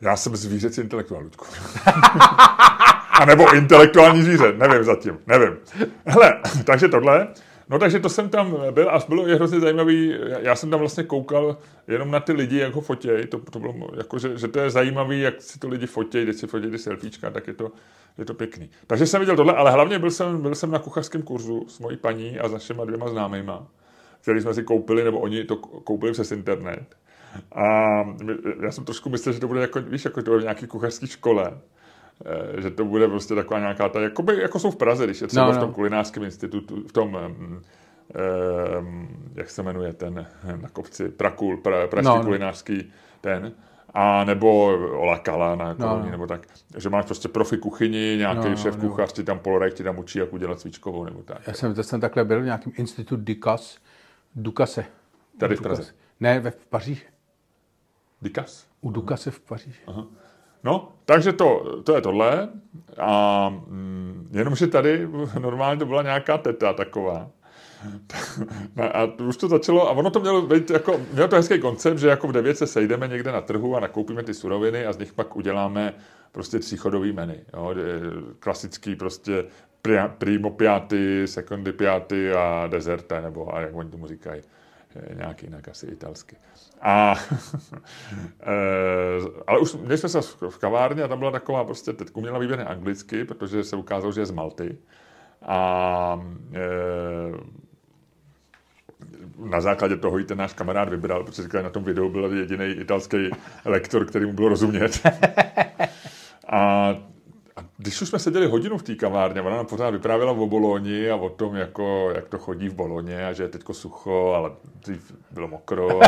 [0.00, 1.44] Já jsem zvířecí intelektuál, Ludku.
[3.22, 5.56] A nebo intelektuální zvíře, nevím zatím, nevím.
[6.06, 7.28] Hele, takže tohle,
[7.68, 11.04] no takže to jsem tam byl a bylo je hrozně zajímavý, já- jsem tam vlastně
[11.04, 11.56] koukal
[11.88, 14.70] jenom na ty lidi, jak ho fotěj, to, to bylo jako, že, že, to je
[14.70, 17.72] zajímavý, jak si to lidi fotějí, když si fotějí ty selfiečka, tak je to,
[18.18, 18.70] je to pěkný.
[18.86, 21.96] Takže jsem viděl tohle, ale hlavně byl jsem, byl jsem na kuchařském kurzu s mojí
[21.96, 23.66] paní a s našima dvěma známejma,
[24.20, 26.96] který jsme si koupili, nebo oni to koupili přes internet.
[27.52, 27.62] A
[28.62, 31.06] já jsem trošku myslel, že to bude jako, víš, jako to bude v nějaký kuchařské
[31.06, 31.52] škole.
[32.56, 35.26] Eh, Že to bude prostě taková nějaká ta, jakoby, jako jsou v Praze, když je
[35.26, 35.74] třeba No, v tom no.
[35.74, 37.62] kulinářském institutu, v tom, um,
[38.78, 40.26] um, jak se jmenuje ten
[40.62, 42.24] na kopci, Prakul, pra, pražský No, no, no.
[42.24, 43.52] kulinářský ten,
[43.94, 44.66] a nebo
[44.98, 46.10] Ola Kala na No, koloní, no.
[46.10, 46.46] nebo tak,
[46.76, 48.88] že máš prostě profi kuchyni, nějaký No, no, no, šéf no.
[48.88, 51.38] kuchař ti tam polorek ti tam učí, jak udělat svíčkovou, nebo tak.
[51.46, 53.78] Já jsem, to jsem takhle byl v nějakém institut Dukas,
[54.34, 54.84] Dukase.
[55.38, 55.84] Tady v Praze.
[56.20, 57.06] Ne, ve v Paříži.
[58.22, 58.66] Dikas?
[58.80, 59.80] U Dukase v Paříži.
[60.64, 62.48] No, takže to, to je tohle.
[62.98, 65.08] A mm, jenomže tady
[65.38, 67.30] normálně to byla nějaká teta taková.
[68.92, 72.08] A už to začalo, a ono to mělo být jako, mělo to hezký koncept, že
[72.08, 75.12] jako v 9 se sejdeme někde na trhu a nakoupíme ty suroviny a z nich
[75.12, 75.94] pak uděláme
[76.32, 77.34] prostě tříchodový menu.
[77.54, 77.74] Jo,
[78.38, 79.44] klasický prostě
[80.18, 84.42] primo piaty, secondi piaty a dezerte, nebo a jak oni tomu říkají
[85.14, 86.36] nějak jinak, asi italsky.
[86.82, 87.14] A,
[88.40, 88.54] e,
[89.46, 90.20] ale už měli jsme se
[90.50, 94.20] v kavárně a tam byla taková prostě, teď měla výběrně anglicky, protože se ukázalo, že
[94.20, 94.78] je z Malty.
[95.42, 96.62] A e,
[99.38, 102.64] na základě toho i ten náš kamarád vybral, protože říkal, na tom videu byl jediný
[102.64, 103.30] italský
[103.64, 105.00] lektor, který mu bylo rozumět.
[106.48, 106.94] A
[107.82, 111.16] když už jsme seděli hodinu v té kavárně, ona nám pořád vyprávěla o Boloni a
[111.16, 115.12] o tom, jako, jak to chodí v Boloně a že je teďko sucho, ale dřív
[115.30, 116.02] bylo mokro.
[116.02, 116.06] A,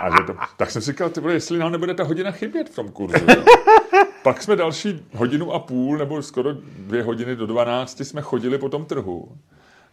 [0.00, 2.68] a že to, tak jsem si říkal, ty vole, jestli nám nebude ta hodina chybět
[2.68, 3.24] v tom kurzu.
[3.28, 3.44] Jo?
[4.22, 8.68] Pak jsme další hodinu a půl, nebo skoro dvě hodiny do 12 jsme chodili po
[8.68, 9.28] tom trhu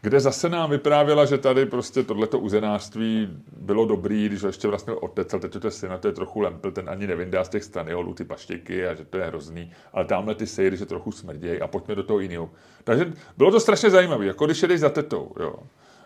[0.05, 3.27] kde zase nám vyprávěla, že tady prostě tohleto uzenářství
[3.57, 6.39] bylo dobrý, když ho ještě vlastně otec, ale teď to je syna, to je trochu
[6.39, 10.05] lempl, ten ani nevyndá z těch staniolů ty paštěky a že to je hrozný, ale
[10.05, 12.49] tamhle ty sejry, že trochu smrdějí a pojďme do toho jiného.
[12.83, 15.55] Takže bylo to strašně zajímavé, jako když jedeš za tetou, jo.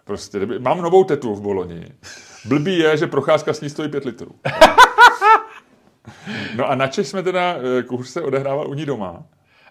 [0.03, 1.85] Prostě, mám novou tetu v Boloni.
[2.45, 4.31] Blbý je, že procházka s ní stojí pět litrů.
[6.55, 9.23] No a načež jsme teda, eh, kurz se odehrával u ní doma,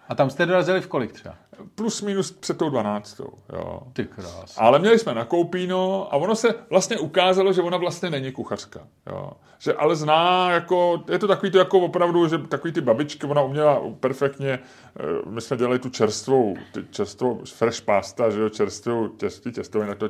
[0.09, 1.35] a tam jste dorazili v kolik třeba?
[1.75, 3.21] Plus minus před tou 12.
[3.53, 3.81] Jo.
[3.93, 4.55] Ty krás.
[4.57, 8.79] Ale měli jsme na koupíno a ono se vlastně ukázalo, že ona vlastně není kuchařka.
[9.07, 9.31] Jo.
[9.59, 13.41] Že ale zná, jako, je to takový to jako opravdu, že takový ty babičky, ona
[13.41, 19.07] uměla perfektně, eh, my jsme dělali tu čerstvou, ty čerstvou fresh pasta, že jo, čerstvou
[19.07, 20.09] těstí, těstoviny, to,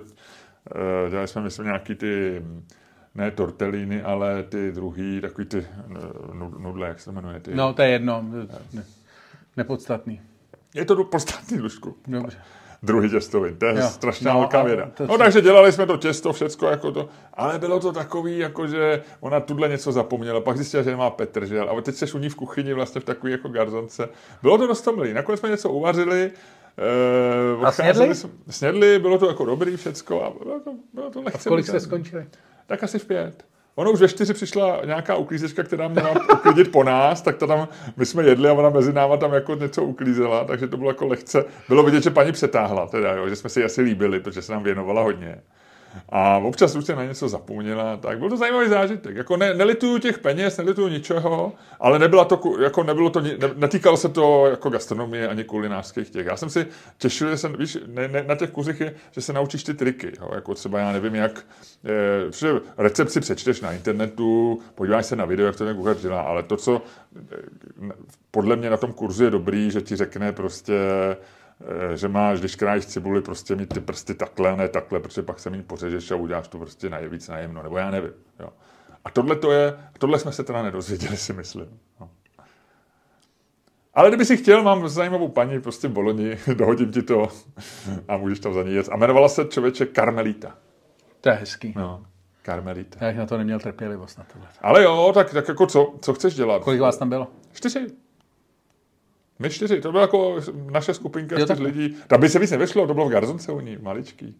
[0.75, 2.41] eh, dělali jsme, myslím, nějaký ty,
[3.15, 5.95] ne tortellíny, ale ty druhý, takový ty eh,
[6.59, 7.39] nudle, jak se to jmenuje?
[7.39, 8.25] Ty, no, to je jedno.
[8.73, 8.83] Ne.
[9.57, 10.21] Nepodstatný.
[10.73, 11.95] Je to podstatný, Lužku.
[12.07, 12.37] Dobře.
[12.83, 13.87] Druhý těstovin, to je jo.
[13.87, 14.91] strašná no, velká věda.
[15.07, 19.01] No takže dělali jsme to těsto, všecko jako to, ale bylo to takový, jako že
[19.19, 22.35] ona tuhle něco zapomněla, pak zjistila, že nemá Petržel, a teď seš u ní v
[22.35, 24.09] kuchyni vlastně v takové jako garzonce.
[24.41, 26.31] Bylo to dost milý, nakonec jsme něco uvařili,
[27.59, 28.15] Uh, a snědli?
[28.15, 31.49] Jsme, snědli, bylo to jako dobrý všecko a bylo to, bylo to lehce.
[31.49, 32.25] A kolik jste skončili?
[32.67, 33.45] Tak asi v pět.
[33.79, 37.67] Ono už ve čtyři přišla nějaká uklízečka, která měla uklidit po nás, tak to tam,
[37.97, 41.07] my jsme jedli a ona mezi náma tam jako něco uklízela, takže to bylo jako
[41.07, 44.51] lehce, bylo vidět, že paní přetáhla, teda, jo, že jsme si asi líbili, protože se
[44.51, 45.41] nám věnovala hodně.
[46.09, 49.15] A občas už se na něco zapomněla, tak byl to zajímavý zážitek.
[49.15, 53.97] Jako ne, nelituju těch peněz, nelituju ničeho, ale nebyla to, jako nebylo to, ne, netýkalo
[53.97, 56.25] se to jako gastronomie ani kulinářských těch.
[56.25, 59.33] Já jsem si těšil, že se, víš, ne, ne, na těch kurzech je, že se
[59.33, 61.45] naučíš ty triky, jo, jako třeba já nevím jak,
[62.43, 66.21] e, recept si přečteš na internetu, podíváš se na video, jak to ten kuchař dělá,
[66.21, 66.81] ale to, co
[67.15, 67.91] e,
[68.31, 71.17] podle mě na tom kurzu je dobrý, že ti řekne prostě, Eh,
[71.93, 75.49] že máš, když krájíš cibuli, prostě mít ty prsty takhle, ne takhle, protože pak se
[75.49, 78.11] mi pořežeš a uděláš to prostě nejvíc najemno, nebo já nevím.
[78.39, 78.49] Jo.
[79.05, 81.79] A tohle to je, tohle jsme se teda nedozvěděli, si myslím.
[81.99, 82.09] No.
[83.93, 87.27] Ale kdyby si chtěl, mám zajímavou paní prostě v Boloni, dohodím ti to
[88.07, 88.89] a můžeš tam za ní jet.
[88.91, 90.57] A jmenovala se člověče Karmelita.
[91.21, 91.73] To je hezký.
[91.75, 92.05] No,
[92.41, 93.05] Karmelita.
[93.05, 94.47] Já na to neměl trpělivost na tohle.
[94.61, 96.63] Ale jo, tak, tak jako co, co chceš dělat?
[96.63, 97.27] Kolik vás tam bylo?
[97.53, 97.87] Čtyři.
[99.39, 100.35] My čtyři, to byla jako
[100.71, 101.97] naše skupinka jo, těch lidí.
[102.07, 104.35] Tam by se víc nevešlo, to bylo v Garzonce u ní, maličký.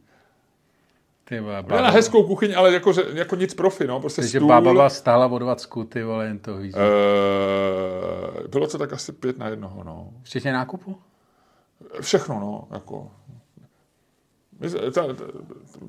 [1.24, 4.47] Ty byla na hezkou kuchyň, ale jako, jako nic profi, no, prostě Takže stůl.
[4.47, 6.74] bába stála o dvacku, ty vole, jen to víš.
[6.74, 10.10] Uh, bylo to tak asi pět na jednoho, no.
[10.24, 10.97] Včetně nákupu?
[12.02, 13.12] Všechno, no, jako.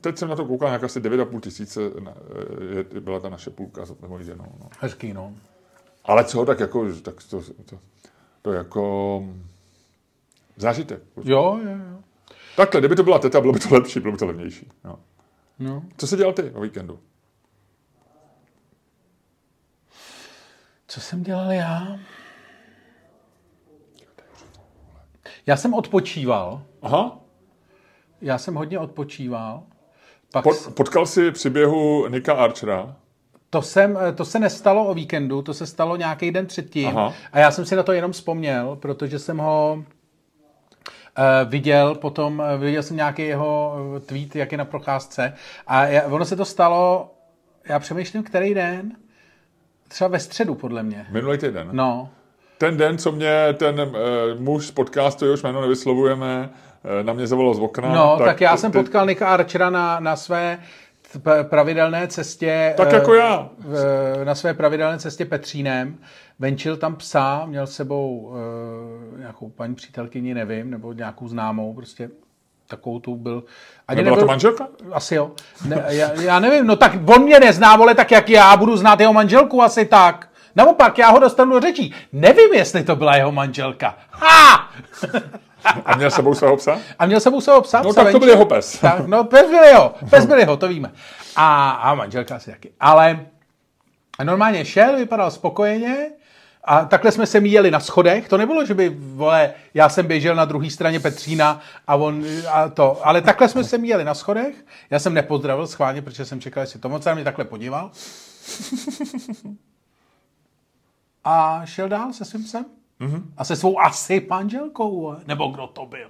[0.00, 1.82] Teď jsem na to koukal, nějak asi 9,5 tisíce
[2.70, 4.52] je, byla ta naše půlka s mojí ženou.
[4.60, 4.68] No.
[4.80, 5.32] Hezký, no.
[6.04, 7.78] Ale co, tak jako, tak to, to,
[8.42, 9.24] to jako
[10.56, 11.02] zážitek.
[11.24, 12.02] Jo, jo, jo.
[12.56, 14.68] Takhle, kdyby to byla teta, bylo by to lepší, bylo by to levnější.
[14.84, 14.98] Jo.
[15.58, 15.82] No.
[15.96, 17.00] Co jsi dělal ty o víkendu?
[20.86, 21.98] Co jsem dělal já?
[25.46, 26.62] Já jsem odpočíval.
[26.82, 27.20] Aha.
[28.20, 29.62] Já jsem hodně odpočíval.
[30.32, 32.96] Pak Pot, potkal jsi při běhu Nika Archera?
[33.50, 36.88] To, jsem, to se nestalo o víkendu, to se stalo nějaký den předtím.
[36.88, 37.12] Aha.
[37.32, 39.84] A já jsem si na to jenom vzpomněl, protože jsem ho
[41.18, 45.34] uh, viděl potom, uh, viděl jsem nějaký jeho eh, tweet, jak je na procházce.
[45.66, 47.10] A já, ono se to stalo,
[47.68, 48.92] já přemýšlím, který den,
[49.88, 51.06] třeba ve středu, podle mě.
[51.10, 51.68] Minulý týden.
[51.72, 52.08] No.
[52.58, 53.96] Ten den, co mě ten uh,
[54.38, 56.50] muž z podcastu, jehož jméno nevyslovujeme,
[57.02, 57.94] na mě zavolal z okna.
[57.94, 58.78] No, tak, tak já jsem ty...
[58.78, 60.58] potkal Nika Archera na, na své
[61.42, 62.74] pravidelné cestě...
[62.76, 63.48] Tak jako já.
[64.24, 65.98] Na své pravidelné cestě Petřínem.
[66.38, 72.10] Venčil tam psa, měl s sebou uh, nějakou paní přítelkyni, nevím, nebo nějakou známou, prostě
[72.66, 73.44] takovou tu byl...
[73.88, 74.68] Ani Nebyla nebyl, to manželka?
[74.92, 75.30] Asi jo.
[75.64, 79.00] Ne, já, já, nevím, no tak on mě nezná, vole, tak jak já budu znát
[79.00, 80.28] jeho manželku, asi tak.
[80.56, 81.94] Naopak, já ho dostanu do řečí.
[82.12, 83.98] Nevím, jestli to byla jeho manželka.
[84.10, 84.70] Ha!
[85.84, 86.78] A měl sebou svého psa?
[86.98, 87.82] A měl sebou svého psa.
[87.82, 88.78] No tak to byl jeho pes.
[88.78, 90.92] Tak, no pes byl jeho, pes byl jeho, to víme.
[91.36, 92.72] A, a manželka asi taky.
[92.80, 93.26] Ale
[94.24, 96.10] normálně šel, vypadal spokojeně,
[96.64, 98.28] a takhle jsme se míjeli na schodech.
[98.28, 102.68] To nebylo, že by, vole, já jsem běžel na druhé straně Petřína a on a
[102.68, 103.06] to.
[103.06, 104.54] Ale takhle jsme se míjeli na schodech.
[104.90, 107.90] Já jsem nepozdravil schválně, protože jsem čekal, jestli to moc mě takhle podíval.
[111.24, 112.64] A šel dál se svým psem.
[113.00, 113.22] Mm-hmm.
[113.36, 116.08] A se svou asi manželkou, nebo kdo to byl.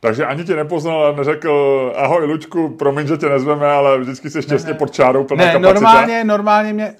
[0.00, 4.42] Takže ani tě nepoznal a neřekl, ahoj Lučku, promiň, že tě nezveme, ale vždycky se
[4.42, 5.72] šťastně ne, pod čárou plná ne, kapacita.
[5.72, 6.94] normálně, normálně mě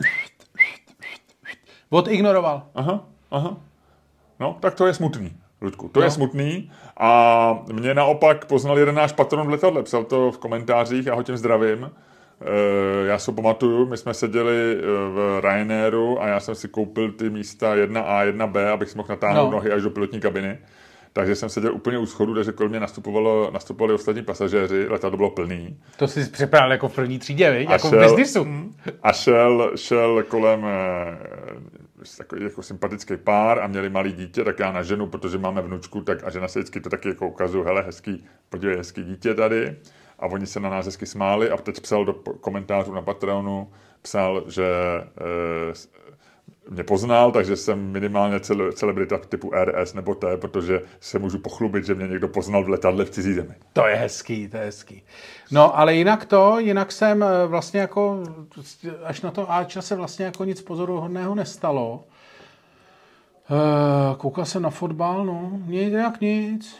[1.90, 2.62] odignoroval.
[2.74, 3.56] Aha, aha.
[4.40, 5.32] No, tak to je smutný,
[5.62, 5.88] Lučku.
[5.88, 6.06] To no.
[6.06, 11.06] je smutný a mě naopak poznal jeden náš patron v letadle, psal to v komentářích,
[11.06, 11.90] já ho tím zdravím.
[12.44, 17.12] E, já se pamatuju, my jsme seděli e, v Ryanairu a já jsem si koupil
[17.12, 19.50] ty místa 1A, 1B, abych si mohl natáhnout no.
[19.50, 20.58] nohy až do pilotní kabiny.
[21.12, 25.30] Takže jsem seděl úplně u schodu, takže kolem mě nastupovalo, nastupovali ostatní pasažéři, letadlo bylo
[25.30, 25.78] plný.
[25.96, 27.70] To si připravil jako v první třídě, viď?
[27.70, 28.46] jako šel, v biznisu.
[29.02, 31.18] A šel, šel kolem eh,
[32.18, 36.00] takový jako sympatický pár a měli malý dítě, tak já na ženu, protože máme vnučku,
[36.00, 39.76] tak a žena se vždycky to taky jako ukazuju, hele, hezký, podívej, hezký dítě tady.
[40.24, 43.70] A oni se na nás hezky smáli a teď psal do komentářů na Patreonu,
[44.02, 45.74] psal, že e,
[46.70, 51.86] mě poznal, takže jsem minimálně cel, celebrita typu RS nebo T, protože se můžu pochlubit,
[51.86, 53.54] že mě někdo poznal v letadle v cizí zemi.
[53.72, 55.02] To je hezký, to je hezký.
[55.50, 58.22] No, ale jinak to, jinak jsem eh, vlastně jako,
[59.04, 62.04] až na to Ača se vlastně jako nic pozoruhodného nestalo.
[63.50, 66.76] Eh, koukal jsem na fotbal, no, nějak nic.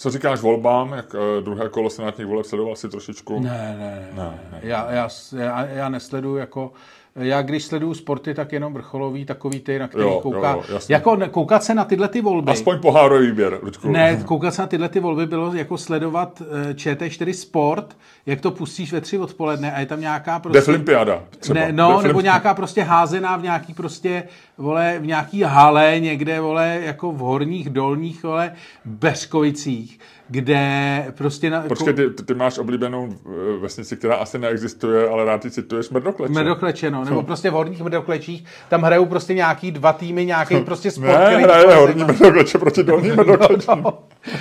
[0.00, 3.40] Co říkáš volbám, jak uh, druhé kolo senátních voleb sledoval si trošičku?
[3.40, 4.22] Ne, ne, ne.
[4.22, 4.60] ne, ne.
[4.62, 6.72] Já, já, já, já nesleduju jako
[7.18, 10.52] já když sleduju sporty, tak jenom vrcholový, takový ty, na který jo, kouká.
[10.52, 12.52] Jo, jo, jako koukat se na tyhle ty volby.
[12.52, 13.88] Aspoň pohárový výběr, Lučku.
[13.90, 17.96] Ne, koukat se na tyhle ty volby bylo jako sledovat eh, ČT4 Sport,
[18.26, 20.58] jak to pustíš ve tři odpoledne a je tam nějaká prostě...
[20.58, 21.60] Deflimpiáda třeba.
[21.60, 24.22] Ne, no, nebo nějaká prostě házená v nějaký prostě,
[24.58, 28.52] vole, v nějaký hale někde, vole, jako v horních, dolních, vole,
[28.84, 29.98] Beřkovicích
[30.28, 31.50] kde prostě...
[31.50, 35.90] Na, Počkej, ty, ty máš oblíbenou eh, vesnici, která asi neexistuje, ale rád ty cituješ
[35.90, 36.32] Mrdokleče.
[36.32, 40.90] Mrdokleče, no, nebo prostě v horních Mrdoklečích, tam hrajou prostě nějaký dva týmy, nějaký prostě
[40.90, 43.68] sport, ne, hraje horní Mrdokleče proti dolním Mrdoklečím.
[43.84, 43.98] No,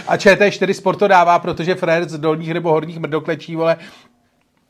[0.07, 3.77] a ČT4 Sport to dává, protože Fred z dolních nebo horních Mrdoklečí, vole,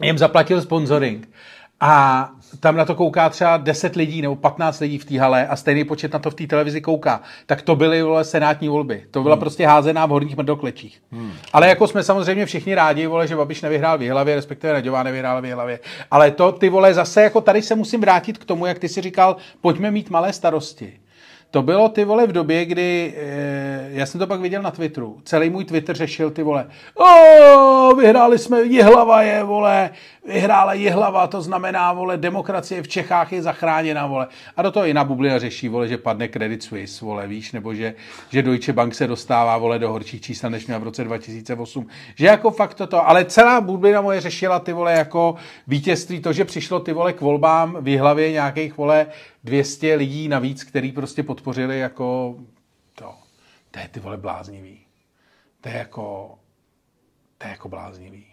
[0.03, 1.29] jim zaplatil sponsoring.
[1.79, 2.29] A
[2.59, 5.83] tam na to kouká třeba 10 lidí nebo 15 lidí v té hale a stejný
[5.83, 7.21] počet na to v té televizi kouká.
[7.45, 9.03] Tak to byly vole, senátní volby.
[9.11, 9.39] To byla hmm.
[9.39, 11.01] prostě házená v horních mrdoklečích.
[11.11, 11.31] Hmm.
[11.53, 15.39] Ale jako jsme samozřejmě všichni rádi, vole, že Babiš nevyhrál v Jihlavě, respektive Naďová nevyhrála
[15.39, 15.79] v Jihlavě.
[16.11, 19.01] Ale to ty vole zase, jako tady se musím vrátit k tomu, jak ty si
[19.01, 20.93] říkal, pojďme mít malé starosti.
[21.51, 25.21] To bylo ty vole v době, kdy, e, já jsem to pak viděl na Twitteru,
[25.23, 29.89] celý můj Twitter řešil ty vole, o, vyhráli jsme, Jihlava je, vole,
[30.27, 34.27] vyhrála Jihlava, to znamená, vole, demokracie v Čechách je zachráněna, vole.
[34.57, 37.73] A do toho i na bublina řeší, vole, že padne Credit Suisse, vole, víš, nebo
[37.73, 37.93] že,
[38.29, 41.87] že Deutsche Bank se dostává, vole, do horších čísel, než měla v roce 2008.
[42.15, 45.35] Že jako fakt toto, ale celá bublina moje řešila ty vole jako
[45.67, 49.07] vítězství, to, že přišlo ty vole k volbám v Jihlavě nějakých, vole,
[49.43, 52.35] 200 lidí navíc, který prostě podpořili jako
[52.95, 53.13] to.
[53.71, 54.79] To je ty vole bláznivý.
[55.61, 56.35] To je jako,
[57.37, 58.26] to je jako bláznivý.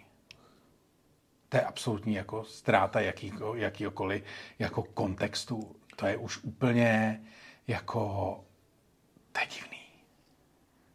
[1.54, 4.24] To je absolutní jako ztráta jakýko, jakýkoliv
[4.58, 5.76] jako kontextu.
[5.96, 7.20] To je už úplně
[7.66, 8.00] jako,
[9.32, 9.78] to je divný.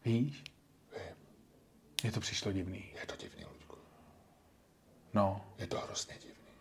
[0.05, 0.43] Víš?
[0.91, 1.15] Vím.
[2.03, 2.83] Mně to přišlo divný.
[2.99, 3.75] Je to divný, Luďku.
[5.13, 5.41] No.
[5.57, 6.51] Je to hrozně divný.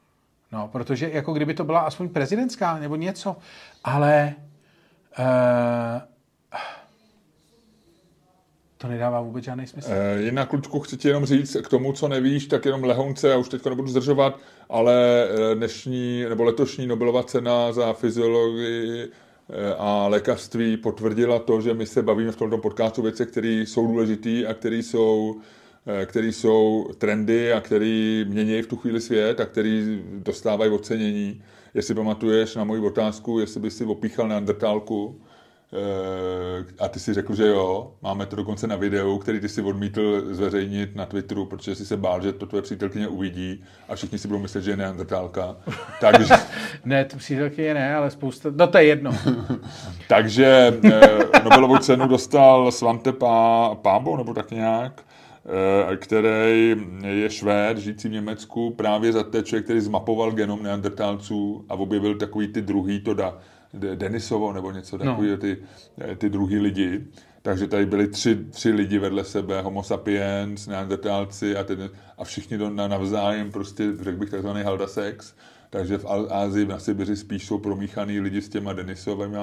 [0.53, 3.37] No, protože jako kdyby to byla aspoň prezidentská nebo něco,
[3.85, 4.35] ale
[5.19, 5.25] uh,
[8.79, 9.89] to nedává vůbec žádný smysl.
[9.93, 13.37] E, jinak, Lučku, chci ti jenom říct k tomu, co nevíš, tak jenom lehonce, já
[13.37, 19.09] už teď nebudu zdržovat, ale eh, dnešní nebo letošní Nobelova cena za fyziologii
[19.79, 24.47] a lékařství potvrdila to, že my se bavíme v tomto podcastu věci, které jsou důležité
[24.47, 25.41] a které jsou
[25.89, 31.43] Eh, který jsou trendy a který mění v tu chvíli svět a který dostávají ocenění.
[31.75, 35.28] Jestli pamatuješ na moji otázku, jestli by si opíchal neandertálku, eh,
[36.79, 40.35] a ty si řekl, že jo, máme to dokonce na videu, který ty si odmítl
[40.35, 44.29] zveřejnit na Twitteru, protože si se bál, že to tvoje přítelkyně uvidí a všichni si
[44.29, 45.57] budou myslet, že je neandertálka.
[46.01, 46.35] Takže...
[46.85, 48.49] ne, to přítelkyně ne, ale spousta...
[48.57, 49.11] No to je jedno.
[50.09, 55.03] Takže eh, Nobelovu cenu dostal Svante Pá, Pábo, nebo tak nějak,
[55.93, 61.65] eh, který je Švéd, žijící v Německu, právě za ten člověk, který zmapoval genom neandertálců
[61.69, 63.39] a objevil takový ty druhý, to da,
[63.73, 65.41] Denisovo nebo něco takového, no.
[65.41, 65.59] ty,
[66.19, 67.07] ty druhý lidi.
[67.43, 72.59] Takže tady byli tři, tři lidi vedle sebe, homo sapiens, neandertálci a, ten, a všichni
[72.59, 75.35] to navzájem prostě, řekl bych, takzvaný haldasex.
[75.71, 79.39] Takže v Ázii, na Sibiři spíš jsou promíchaný lidi s těma Denisovými,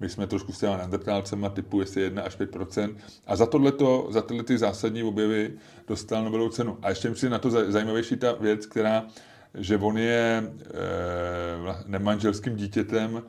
[0.00, 2.94] my jsme trošku s těma neandertálcema typu jestli 1 až 5%
[3.26, 5.52] A za, tohleto, za tyhle ty zásadní objevy
[5.88, 6.78] dostal Nobelovu cenu.
[6.82, 9.04] A ještě si na to zajímavější ta věc, která,
[9.54, 10.50] že on je e,
[11.86, 13.22] nemanželským dítětem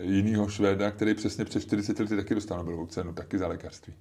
[0.00, 3.94] jinýho Švéda, který přesně před 40 lety taky dostal Nobelovu cenu, taky za lékařství.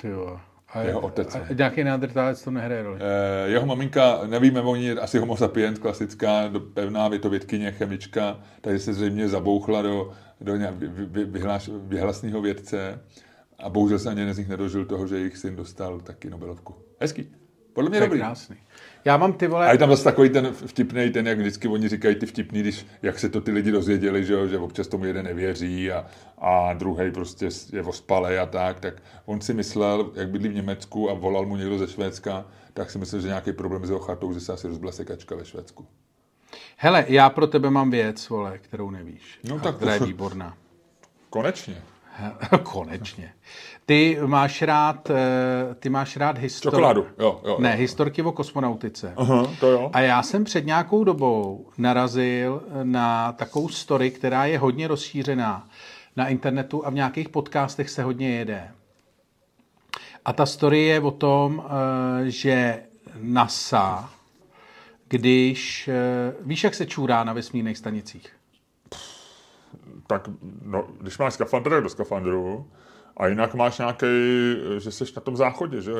[0.00, 0.40] Ty jo.
[0.72, 1.34] A jeho otec.
[1.34, 3.00] A nějaký neandertálec to nehraje roli?
[3.00, 8.78] Eh, jeho maminka, nevíme o ní, asi homo sapiens, klasická, do, pevná větovědkyně, chemička, takže
[8.78, 10.52] se zřejmě zabouchla do, do
[11.88, 13.00] vyhlasného vědce
[13.58, 16.74] a bohužel se ani jeden z nich nedožil toho, že jejich syn dostal taky Nobelovku.
[17.00, 17.32] Hezký.
[17.72, 18.18] Podle mě dobrý.
[18.18, 18.56] krásný.
[19.08, 19.66] Já mám ty vole...
[19.66, 22.86] A je tam zase takový ten vtipný, ten, jak vždycky oni říkají ty vtipný, když,
[23.02, 26.06] jak se to ty lidi dozvěděli, že, jo, že občas tomu jeden nevěří a,
[26.38, 28.94] a druhý prostě je ospalej a tak, tak
[29.24, 32.44] on si myslel, jak bydlí v Německu a volal mu někdo ze Švédska,
[32.74, 35.44] tak si myslel, že nějaký problém s jeho chatou, že se asi rozbila sekačka ve
[35.44, 35.86] Švédsku.
[36.76, 39.40] Hele, já pro tebe mám věc, vole, kterou nevíš.
[39.44, 40.56] No tak která je výborná.
[41.30, 41.82] Konečně.
[42.62, 43.32] Konečně.
[43.86, 46.72] Ty máš rád, eh, ty máš rád histor...
[46.72, 47.56] Čokoládu, jo, jo.
[47.60, 49.12] Ne, historky o kosmonautice.
[49.16, 49.90] Aha, to jo.
[49.92, 55.68] A já jsem před nějakou dobou narazil na takovou story, která je hodně rozšířená
[56.16, 58.70] na internetu a v nějakých podcastech se hodně jede.
[60.24, 62.82] A ta story je o tom, eh, že
[63.20, 64.10] NASA,
[65.08, 65.88] když...
[65.88, 68.37] Eh, víš, jak se čůrá na vesmírných stanicích?
[70.06, 70.28] Tak,
[70.62, 72.66] no, když máš skafandr, tak do skafandru.
[73.16, 74.06] A jinak máš nějaký,
[74.78, 75.98] že jsi na tom záchodě, že jo?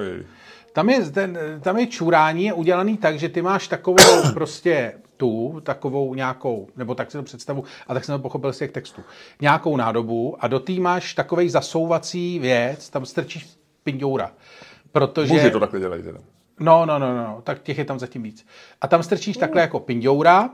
[0.73, 3.97] Tam je, ten, tam je čurání je udělaný tak, že ty máš takovou
[4.35, 8.59] prostě tu, takovou nějakou, nebo tak si to představu, a tak jsem to pochopil z
[8.59, 9.03] těch textů,
[9.41, 14.33] nějakou nádobu a do té máš takovej zasouvací věc, tam strčíš pindoura.
[14.93, 15.35] Protože...
[15.35, 16.19] Muži to takhle dělají teda.
[16.61, 18.47] No, no, no, no, tak těch je tam zatím víc.
[18.81, 20.51] A tam strčíš takhle jako pindoura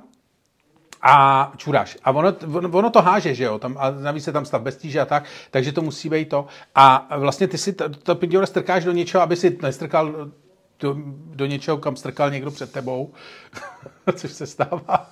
[1.07, 1.98] a čuráš.
[2.05, 2.34] A ono,
[2.72, 5.24] ono to háže, že jo, tam, a navíc se tam stav bez tíže a tak,
[5.50, 6.46] takže to musí být to.
[6.74, 10.30] A vlastně ty si to, to pindiora strkáš do něčeho, aby si nestrkal
[10.80, 10.96] do,
[11.34, 13.12] do něčeho, kam strkal někdo před tebou,
[14.14, 15.11] což se stává.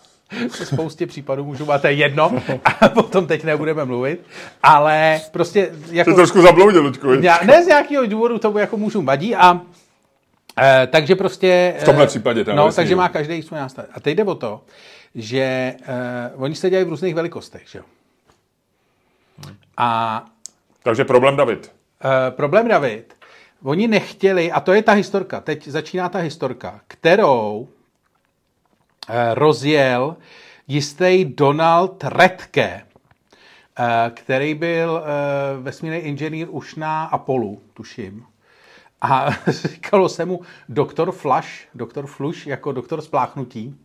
[0.48, 4.26] V spoustě případů můžu, to je jedno, a potom teď nebudeme mluvit,
[4.62, 5.70] ale prostě...
[5.90, 7.08] Jako, Jsi trošku zabloudil, Luďku.
[7.44, 9.60] Ne z nějakého důvodu tomu jako můžu vadí a
[10.58, 11.74] Eh, takže prostě...
[11.78, 12.44] V tomhle případě.
[12.54, 13.86] No, takže má každý svůj nástroj.
[13.92, 14.60] A teď jde o to,
[15.14, 17.84] že eh, oni se dělají v různých velikostech, že jo.
[19.76, 20.24] A...
[20.82, 21.72] Takže problém David.
[22.04, 23.14] Eh, problém David.
[23.62, 27.68] Oni nechtěli, a to je ta historka, teď začíná ta historka, kterou
[29.08, 30.16] eh, rozjel
[30.68, 32.82] jistý Donald Redke,
[33.78, 38.24] eh, který byl eh, vesmírný inženýr už na Apollo, tuším.
[39.00, 43.76] A říkalo se mu doktor Flash, doktor Flush jako doktor spláchnutí,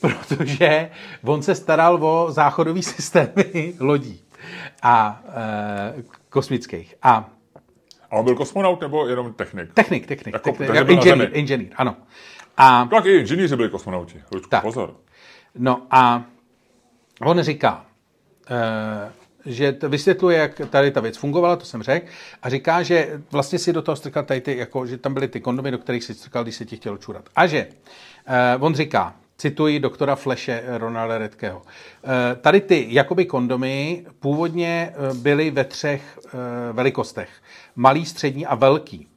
[0.28, 0.90] protože
[1.24, 4.20] on se staral o záchodový systémy lodí
[4.82, 5.22] a
[5.98, 6.94] e, kosmických.
[7.02, 7.30] A
[8.10, 9.72] a on byl kosmonaut nebo jenom technik?
[9.74, 10.32] Technik, technik.
[10.32, 11.96] Jako, technik jako inženýr, inženýr, ano.
[12.56, 14.22] A, tak i inženýři byli kosmonauti.
[14.48, 14.62] tak.
[14.62, 14.94] pozor.
[15.54, 16.24] No a
[17.20, 17.86] on říká,
[18.50, 19.12] e,
[19.46, 22.06] že to vysvětluje, jak tady ta věc fungovala, to jsem řekl,
[22.42, 25.40] a říká, že vlastně si do toho strkal tady ty, jako, že tam byly ty
[25.40, 27.24] kondomy, do kterých si strkal, když se ti chtěl čurat.
[27.36, 27.66] A že
[28.58, 31.58] uh, on říká, cituji doktora Fleše Ronalda Redkého.
[31.58, 31.64] Uh,
[32.40, 36.18] tady ty jakoby kondomy původně uh, byly ve třech
[36.72, 37.28] velikostech.
[37.76, 39.08] Malý, střední a velký.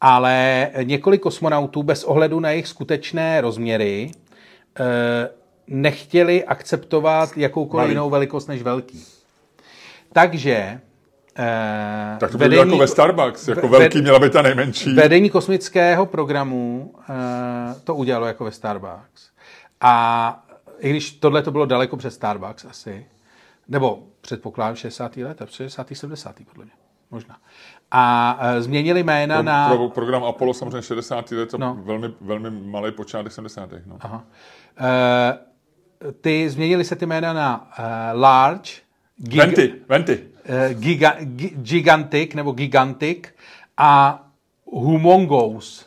[0.00, 4.10] Ale několik kosmonautů bez ohledu na jejich skutečné rozměry
[5.66, 7.92] nechtěli akceptovat jakoukoliv Malý.
[7.92, 9.04] jinou velikost než velký.
[10.12, 10.80] Takže
[11.38, 14.94] Eh, tak to vedení, jako ve Starbucks, jako ve, velký měla být ta nejmenší.
[14.94, 19.30] Vedení kosmického programu eh, to udělalo jako ve Starbucks.
[19.80, 20.44] A
[20.78, 23.06] i když tohle to bylo daleko před Starbucks asi,
[23.68, 25.16] nebo předpokládám 60.
[25.16, 25.88] let, 60.
[25.92, 26.36] 70.
[26.48, 26.74] podle mě,
[27.10, 27.36] možná.
[27.90, 29.68] A eh, změnili jména pro, na...
[29.68, 31.30] Pro program Apollo samozřejmě 60.
[31.30, 31.78] let, no.
[31.84, 33.70] velmi, velmi malý počátek 70.
[33.86, 33.96] No.
[34.00, 34.24] Aha.
[34.80, 35.38] Eh,
[36.20, 38.70] ty změnili se ty jména na uh, Large,
[39.16, 40.29] Giga, Venty, Venty.
[40.50, 41.16] Uh, giga,
[41.54, 43.28] gigantic nebo Gigantic
[43.76, 44.22] a
[44.64, 45.86] Humongous,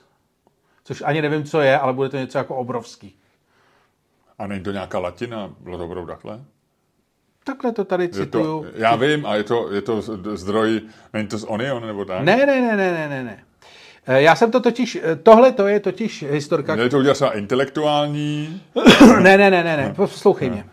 [0.84, 3.16] což ani nevím, co je, ale bude to něco jako obrovský.
[4.40, 5.54] A není to nějaká latina?
[5.60, 6.40] Bylo to opravdu takhle?
[7.44, 8.44] Takhle to tady cituju.
[8.64, 10.02] To, já vím, a je to, je to
[10.34, 10.82] zdroj,
[11.14, 12.24] není to z Onion nebo tak?
[12.24, 13.44] Ne, ne, ne, ne, ne, ne.
[14.08, 16.76] Eh, Já jsem to totiž, eh, tohle to je totiž historka.
[16.76, 18.62] Měli to udělat intelektuální,
[19.22, 20.66] Ne, ne, ne, ne, ne, poslouchej mě.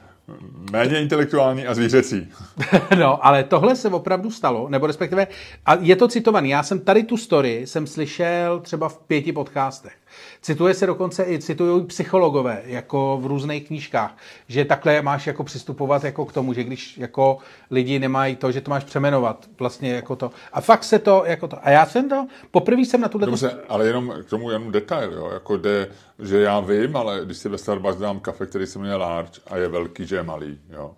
[0.72, 2.28] Méně intelektuální a zvířecí.
[2.98, 5.26] No, ale tohle se opravdu stalo, nebo respektive,
[5.66, 6.50] a je to citovaný.
[6.50, 9.99] Já jsem tady tu story jsem slyšel třeba v pěti podcastech.
[10.42, 14.16] Cituje se dokonce i, citují psychologové, jako v různých knížkách,
[14.48, 17.38] že takhle máš jako přistupovat jako k tomu, že když jako
[17.70, 20.30] lidi nemají to, že to máš přemenovat, vlastně jako to.
[20.52, 21.56] A fakt se to, jako to.
[21.62, 23.26] A já jsem to, poprvé jsem na tuhle...
[23.26, 27.36] Dobře, ale jenom k tomu jenom detail, jo, jako jde, že já vím, ale když
[27.36, 30.58] si ve Starbucks dám kafe, který se jmenuje large a je velký, že je malý,
[30.70, 30.90] jo.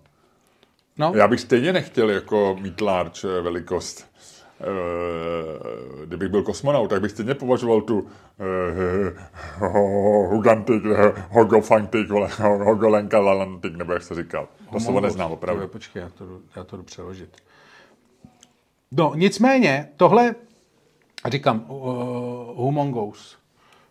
[0.98, 4.11] No, Já bych stejně nechtěl jako mít large eh, velikost.
[4.62, 8.08] Eh, Kdybych byl kosmonaut, tak bych stejně považoval tu
[8.40, 9.64] eh,
[10.28, 10.82] Hugantik,
[11.30, 14.48] Hogofantik, vole, Hogolenka Lalantik, nebo jak se říkal.
[14.72, 15.68] To slovo neznám opravdu.
[15.68, 16.24] Počkej, já to,
[16.56, 17.36] já to jdu přeložit.
[18.90, 20.34] No, nicméně, tohle,
[21.30, 21.76] říkám, uh,
[22.56, 23.38] humongous.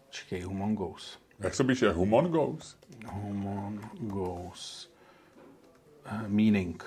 [0.07, 1.19] Počkej, humongous.
[1.39, 1.91] Jak se píše?
[1.91, 2.77] Humongous?
[3.11, 4.91] Humongous.
[6.11, 6.85] Uh, meaning.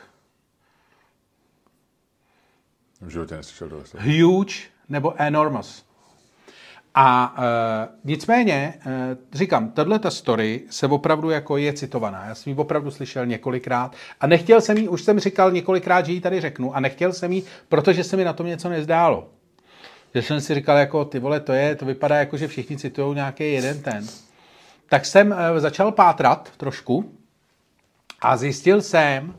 [3.05, 4.07] V životě neslyšel tohle slovo.
[4.07, 4.55] Huge
[4.89, 5.85] nebo enormous.
[6.95, 7.45] A uh,
[8.05, 8.93] nicméně, uh,
[9.33, 12.25] říkám, tahle ta story se opravdu jako je citovaná.
[12.27, 16.13] Já jsem ji opravdu slyšel několikrát a nechtěl jsem ji, už jsem říkal několikrát, že
[16.13, 19.29] ji tady řeknu a nechtěl jsem ji, protože se mi na tom něco nezdálo.
[20.15, 23.15] Že jsem si říkal, jako ty vole, to je, to vypadá jako, že všichni citují
[23.15, 24.07] nějaký jeden ten.
[24.89, 27.13] Tak jsem uh, začal pátrat trošku
[28.21, 29.35] a zjistil jsem,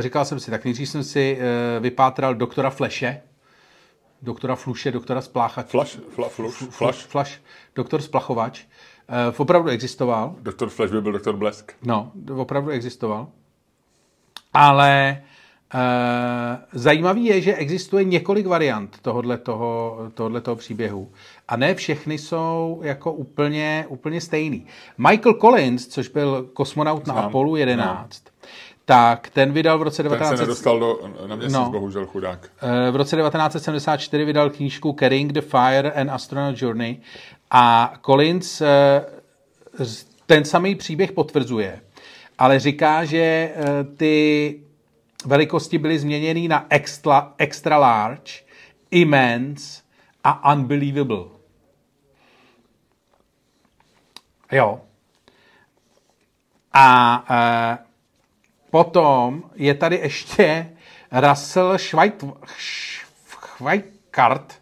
[0.00, 3.22] říkal jsem si, tak nejdřív jsem si uh, vypátral doktora Fleše,
[4.22, 7.06] doktora Fluše, doktora Spláchač, Flash, fla, flush, flash.
[7.06, 7.40] Flash,
[7.74, 8.64] doktor Splachovač,
[9.08, 10.36] uh, opravdu existoval.
[10.40, 11.72] Doktor Flash by byl doktor Blesk.
[11.82, 13.28] No, opravdu existoval.
[14.52, 15.22] Ale
[15.74, 15.80] uh,
[16.72, 21.12] zajímavý je, že existuje několik variant tohohle toho, tohohle toho příběhu.
[21.48, 24.66] A ne všechny jsou jako úplně, úplně stejný.
[24.98, 27.26] Michael Collins, což byl kosmonaut na Znám.
[27.26, 28.22] Apollo 11,
[28.84, 30.40] tak ten vydal v roce Ten se 19...
[30.40, 31.70] nedostal do, na měsíc, No.
[31.70, 32.48] bohužel chudák.
[32.62, 36.96] Eh, V roce 1974 vydal knížku Carrying the Fire and Astronaut Journey
[37.50, 39.04] a Collins eh,
[40.26, 41.80] ten samý příběh potvrzuje,
[42.38, 44.60] ale říká, že eh, ty
[45.26, 48.32] velikosti byly změněny na extra, extra large,
[48.90, 49.82] immense
[50.24, 51.24] a unbelievable.
[54.52, 54.80] Jo.
[56.72, 57.24] A
[58.74, 60.70] potom je tady ještě
[61.12, 61.78] Russell
[63.28, 64.52] Schweikart,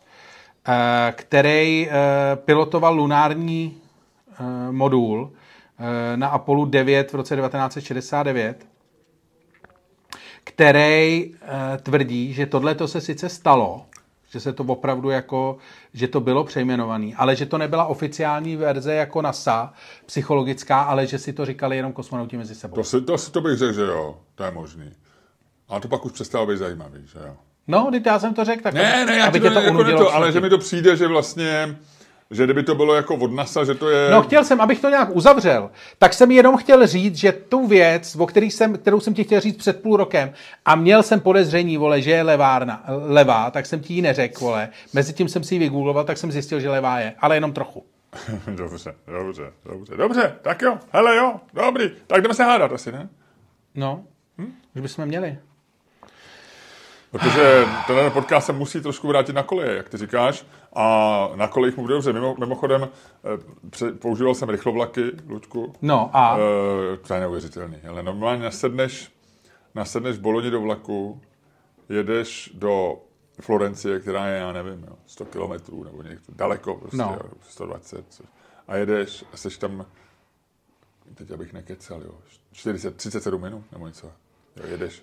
[0.69, 1.93] e, který e,
[2.37, 5.33] pilotoval lunární e, modul
[6.17, 8.67] na Apollo 9 v roce 1969,
[10.45, 11.35] který
[11.83, 13.87] tvrdí, že tohle to se sice stalo,
[14.33, 15.57] že se to opravdu jako,
[15.93, 19.73] že to bylo přejmenovaný, ale že to nebyla oficiální verze jako NASA,
[20.07, 22.75] psychologická, ale že si to říkali jenom kosmonauti mezi sebou.
[22.75, 24.93] To, si, to, si, to bych řekl, že jo, to je možný.
[25.69, 27.37] Ale to pak už přestalo být zajímavý, že jo.
[27.69, 29.99] No, teď já jsem to řekl, tak Ne, ne, já aby tě to, jako unudilo
[29.99, 31.77] ne to, ale že mi to přijde, že vlastně,
[32.33, 34.11] že kdyby to bylo jako od NASA, že to je...
[34.11, 38.17] No, chtěl jsem, abych to nějak uzavřel, tak jsem jenom chtěl říct, že tu věc,
[38.17, 40.33] o který jsem, kterou jsem ti chtěl říct před půl rokem
[40.65, 44.69] a měl jsem podezření, vole, že je levárna, levá, tak jsem ti ji neřekl, vole.
[44.93, 47.85] Mezitím jsem si ji vygoogloval, tak jsem zjistil, že levá je, ale jenom trochu.
[48.47, 53.09] dobře, dobře, dobře, dobře, tak jo, hele jo, dobrý, tak jdeme se hádat asi, ne?
[53.75, 54.05] No,
[54.39, 54.53] hm?
[54.75, 55.39] už bychom měli.
[57.13, 61.77] Protože tenhle podcast se musí trošku vrátit na koleje, jak ty říkáš, a na kolejích
[61.77, 62.13] mu bude dobře.
[62.13, 62.89] Mimo, mimochodem,
[63.89, 65.73] eh, používal jsem rychlovlaky, Luďku.
[65.83, 67.77] No a Eh, to je neuvěřitelný.
[67.89, 69.13] Ale normálně nasedneš,
[69.75, 71.21] nasedneš v Boloni do vlaku,
[71.89, 72.99] jedeš do
[73.41, 77.19] Florencie, která je, já nevím, jo, 100 kilometrů nebo někde daleko, prostě, No.
[77.25, 78.05] jo, 120.
[78.09, 78.25] co-
[78.69, 79.87] A jedeš a jsi tam,
[81.15, 82.15] teď abych nekecal, jo,
[82.53, 84.07] 40, 37 minut nebo něco.
[84.57, 85.03] Jo, jedeš.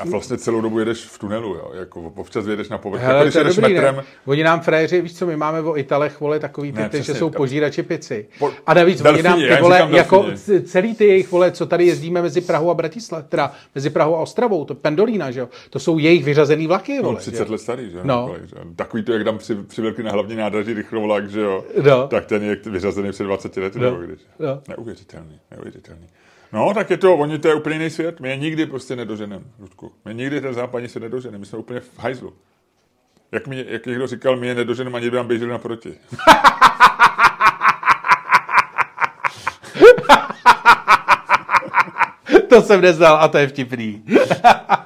[0.00, 3.24] A vlastně celou dobu jedeš v tunelu, jo, jako občas jedeš na povrch, jako Hele,
[3.24, 4.02] když to je jedeš dobrý, metrem, ne?
[4.26, 7.14] Oni nám frajeři, víš co, my máme o Italech, vole, takový ty, Ne, ty že
[7.14, 8.26] jsou požírači pici.
[8.38, 10.26] Po- A navíc oni Delfíni, nám, já ty vole, jako
[10.64, 14.18] celý ty jejich, vole, co tady jezdíme mezi Prahou a Bratislav, teda mezi Prahou a
[14.20, 17.14] Ostravou, to Pendolína, že jo, to jsou jejich vyřazený vlaky, vole.
[17.14, 17.52] No, že 30 jo.
[17.52, 18.02] let starý, že jo?
[18.04, 18.34] No.
[18.44, 18.54] Že?
[18.76, 21.64] Takový to, jak dám při, přivělky na hlavní nádraží rychlovlak, že jo?
[21.82, 22.08] No.
[22.08, 23.84] Tak ten je vyřazený před 20 lety, No.
[23.84, 24.18] nebo když.
[24.38, 24.60] No.
[24.68, 26.06] Neuvěřitelný, neuvěřitelný.
[26.54, 28.20] No, tak je to, oni to je úplně jiný svět.
[28.20, 29.92] My je nikdy prostě nedoženeme, Ludku.
[30.04, 31.38] My nikdy ten západní se nedoženeme.
[31.38, 32.32] My jsme úplně v hajzlu.
[33.32, 35.94] Jak, mi, jak někdo říkal, my je nedoženeme, ani by nám běželi naproti.
[42.48, 44.04] to jsem neznal a to je vtipný.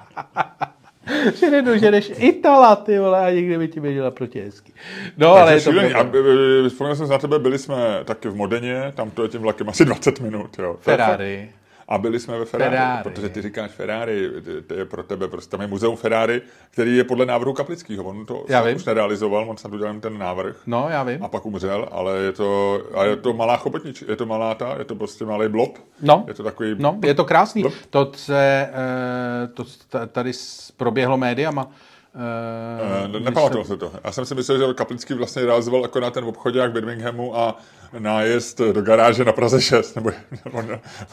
[1.25, 4.73] ještě nedoženeš Itala, ty vole, a někdy by ti běžela proti hezky.
[5.17, 5.95] No, Takže ale je to šílený.
[5.95, 9.85] A si na tebe, byli jsme taky v Modeně, tam to je tím vlakem asi
[9.85, 10.59] 20 minut.
[10.59, 10.77] Jo.
[10.81, 11.49] Ferrari.
[11.89, 13.03] A byli jsme ve Ferrari, Ferrari.
[13.03, 14.29] protože ty říkáš Ferrari,
[14.67, 18.05] to- je pro tebe, prostě tam je muzeum Ferrari, který je podle návrhu Kaplického.
[18.05, 18.77] On to Já vím.
[18.77, 20.57] už nerealizoval, on snad udělal ten návrh.
[20.67, 21.25] No, já vím.
[21.25, 24.75] A pak umřel, ale je to, a je to malá chobotnič, je to malá ta,
[24.79, 25.79] je to prostě malý blob.
[26.03, 26.25] No.
[26.29, 26.75] Je to takový...
[26.79, 27.63] No, je to krásný.
[27.63, 27.75] Blb.
[27.91, 30.33] To, se, eh, to ta- tady
[30.77, 31.71] proběhlo médiama.
[32.15, 33.93] Eh, Uh, nepamatoval se to.
[34.05, 37.57] Já jsem si myslel, že Kaplický vlastně realizoval akorát ten obchodák v Birminghamu a
[37.99, 40.11] nájezd do garáže na Praze 6, nebo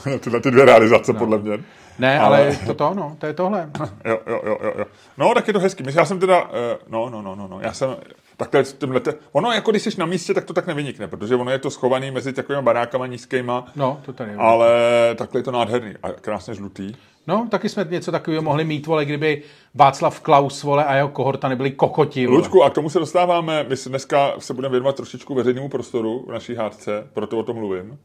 [0.19, 1.19] tyhle ty dvě realizace, no.
[1.19, 1.59] podle mě.
[1.99, 3.69] Ne, ale, ale to to, no, to je tohle.
[4.05, 4.85] Jo, jo, jo, jo.
[5.17, 5.83] No, tak je to hezký.
[5.83, 6.49] Myslím, Já jsem teda, uh,
[6.87, 7.95] no, no, no, no, no, já jsem,
[8.37, 9.01] takhle tímhle,
[9.31, 12.11] ono jako když jsi na místě, tak to tak nevynikne, protože ono je to schovaný
[12.11, 14.37] mezi takovými barákama nízkýma, No, to tady je.
[14.37, 14.69] ale
[15.15, 16.93] takhle je to nádherný a krásně žlutý.
[17.27, 19.43] No, taky jsme něco takového mohli mít, vole, kdyby
[19.75, 22.37] Václav Klaus, vole, a jeho kohorta nebyli kokoti, vole.
[22.37, 26.25] Luďku, a k tomu se dostáváme, my se dneska se budeme věnovat trošičku veřejnému prostoru
[26.27, 27.97] v naší hádce, proto o tom mluvím.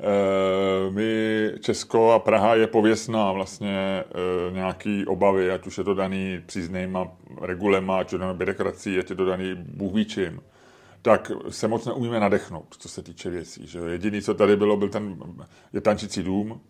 [0.00, 4.04] E, my, Česko a Praha je pověstná vlastně e,
[4.52, 7.08] nějaký obavy, ať už je to daný příznejma
[7.40, 9.92] regulema, ať je to daný byrokracií, ať je to daný Bůh
[11.02, 13.66] tak se moc neumíme nadechnout, co se týče věcí.
[13.66, 15.16] Že jediný, co tady bylo, byl ten
[15.72, 16.60] je tančící dům,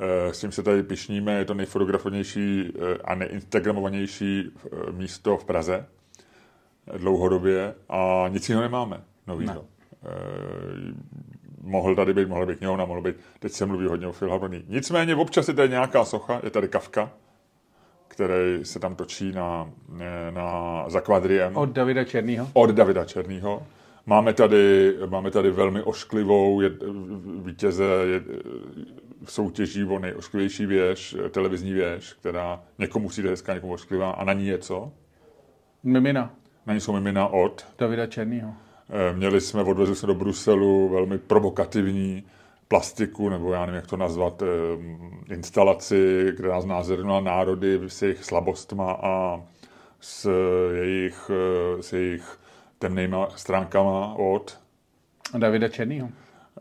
[0.00, 5.44] Eh, S tím se tady pišníme, je to nejfotografovanější eh, a neinstagramovanější eh, místo v
[5.44, 5.86] Praze
[6.86, 9.54] eh, dlouhodobě a nic jiného nemáme novýho.
[9.54, 9.60] Ne.
[11.66, 14.64] Mohl tady být, mohl být knihovna, mohl být, teď se mluví hodně o filharmonii.
[14.68, 17.10] Nicméně občas je tady nějaká socha, je tady Kafka,
[18.08, 19.70] který se tam točí na,
[20.30, 22.48] na, za kvadriem Od Davida Černýho.
[22.52, 23.62] od Davida Černýho.
[24.06, 26.70] Máme tady, máme tady velmi ošklivou je,
[27.44, 28.22] vítěze je,
[29.24, 34.46] soutěží o nejošklivější věž, televizní věž, která někomu přijde hezká, někomu ošklivá a na ní
[34.46, 34.92] je co?
[35.82, 36.34] Mimina.
[36.66, 37.66] Na ní jsou mimina od.
[37.78, 38.54] Davida Černýho.
[38.90, 42.24] Eh, Měli jsme, odvezli se do Bruselu velmi provokativní
[42.68, 44.46] plastiku, nebo já nevím, jak to nazvat, eh,
[45.34, 49.40] instalaci, která znázorňovala národy s jejich slabostma a
[50.00, 50.30] s
[50.74, 52.38] jejich, eh, s jejich
[52.78, 54.58] temnýma stránkama od.
[55.38, 56.08] Davida Černýho.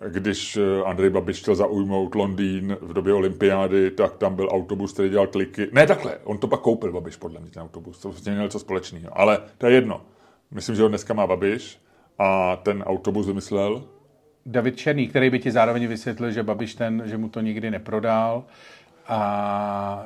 [0.08, 5.28] Když Andrej Babiš chtěl zaujmout Londýn v době olympiády, tak tam byl autobus, který dělal
[5.28, 5.68] kliky.
[5.72, 8.00] Ne takhle, on to pak koupil Babiš, podle mě, ten autobus.
[8.00, 9.20] To vlastně měl co společného.
[9.20, 10.02] Ale to je jedno.
[10.52, 11.80] Myslím, že ho dneska má Babiš
[12.20, 13.84] a ten autobus vymyslel.
[14.46, 18.44] David Černý, který by ti zároveň vysvětlil, že Babiš ten, že mu to nikdy neprodal
[19.08, 20.04] a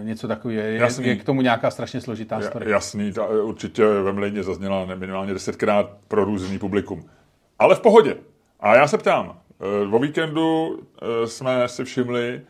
[0.00, 0.62] e, něco takového.
[0.62, 1.06] Je, Jasný.
[1.06, 2.70] je k tomu nějaká strašně složitá story.
[2.70, 7.04] Jasný, ta, určitě ve Mlejně zazněla minimálně desetkrát pro různý publikum.
[7.58, 8.16] Ale v pohodě.
[8.60, 12.40] A já se ptám, eh, o víkendu eh, jsme si všimli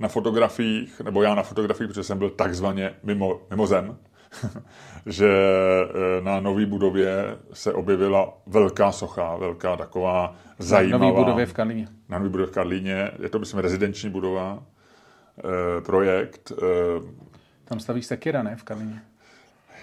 [0.00, 3.96] na fotografiích, nebo já na fotografiích, protože jsem byl takzvaně mimo, mimo zem,
[5.06, 11.04] že eh, na nový budově se objevila velká socha, velká taková zajímavá.
[11.04, 11.88] Nový budově v Karlíně.
[12.08, 13.10] Na nový budově v Karlíně.
[13.22, 14.62] Je to, myslím, rezidenční budova,
[15.38, 16.52] eh, projekt.
[16.62, 17.28] eh,
[17.64, 19.02] Tam staví Sekira, ne, v Karlíně.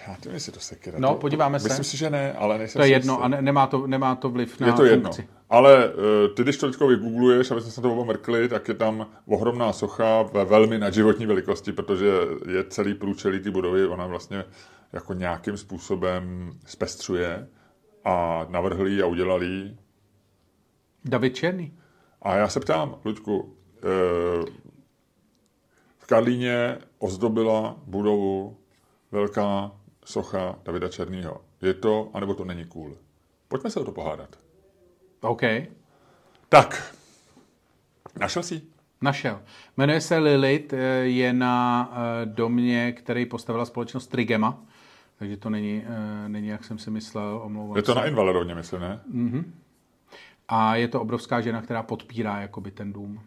[0.07, 0.99] Já nevím, jestli to sekira.
[0.99, 1.67] No, to, podíváme se.
[1.67, 4.29] Myslím si, že ne, ale nejsem To je jedno a ne, nemá, to, nemá to
[4.29, 5.11] vliv na Je to jedno.
[5.11, 5.29] funkci.
[5.49, 5.93] Ale uh,
[6.35, 9.73] ty, když to teďko vygoogluješ, aby jsme se to oba mrkli, tak je tam ohromná
[9.73, 12.11] socha ve velmi nadživotní velikosti, protože
[12.51, 14.43] je celý průčelí ty budovy, ona vlastně
[14.93, 17.47] jako nějakým způsobem zpestřuje
[18.05, 19.75] a navrhli ji a udělali.
[21.05, 21.73] David Černý.
[22.21, 23.49] A já se ptám, Luďku, uh,
[25.97, 28.57] v Karlíně ozdobila budovu
[29.11, 29.71] velká
[30.05, 31.41] socha Davida Černýho.
[31.61, 32.97] Je to, anebo to není cool?
[33.47, 34.39] Pojďme se o to pohádat.
[35.21, 35.41] OK.
[36.49, 36.95] Tak,
[38.19, 38.61] našel jsi?
[39.01, 39.41] Našel.
[39.77, 44.63] Jmenuje se Lilith, eh, je na eh, domě, který postavila společnost Trigema.
[45.19, 47.99] Takže to není, eh, není jak jsem si myslel, omlouvám Je to se.
[47.99, 48.99] na Invalidovně, myslím, ne?
[50.47, 53.21] A je to obrovská žena, která podpírá jakoby ten dům.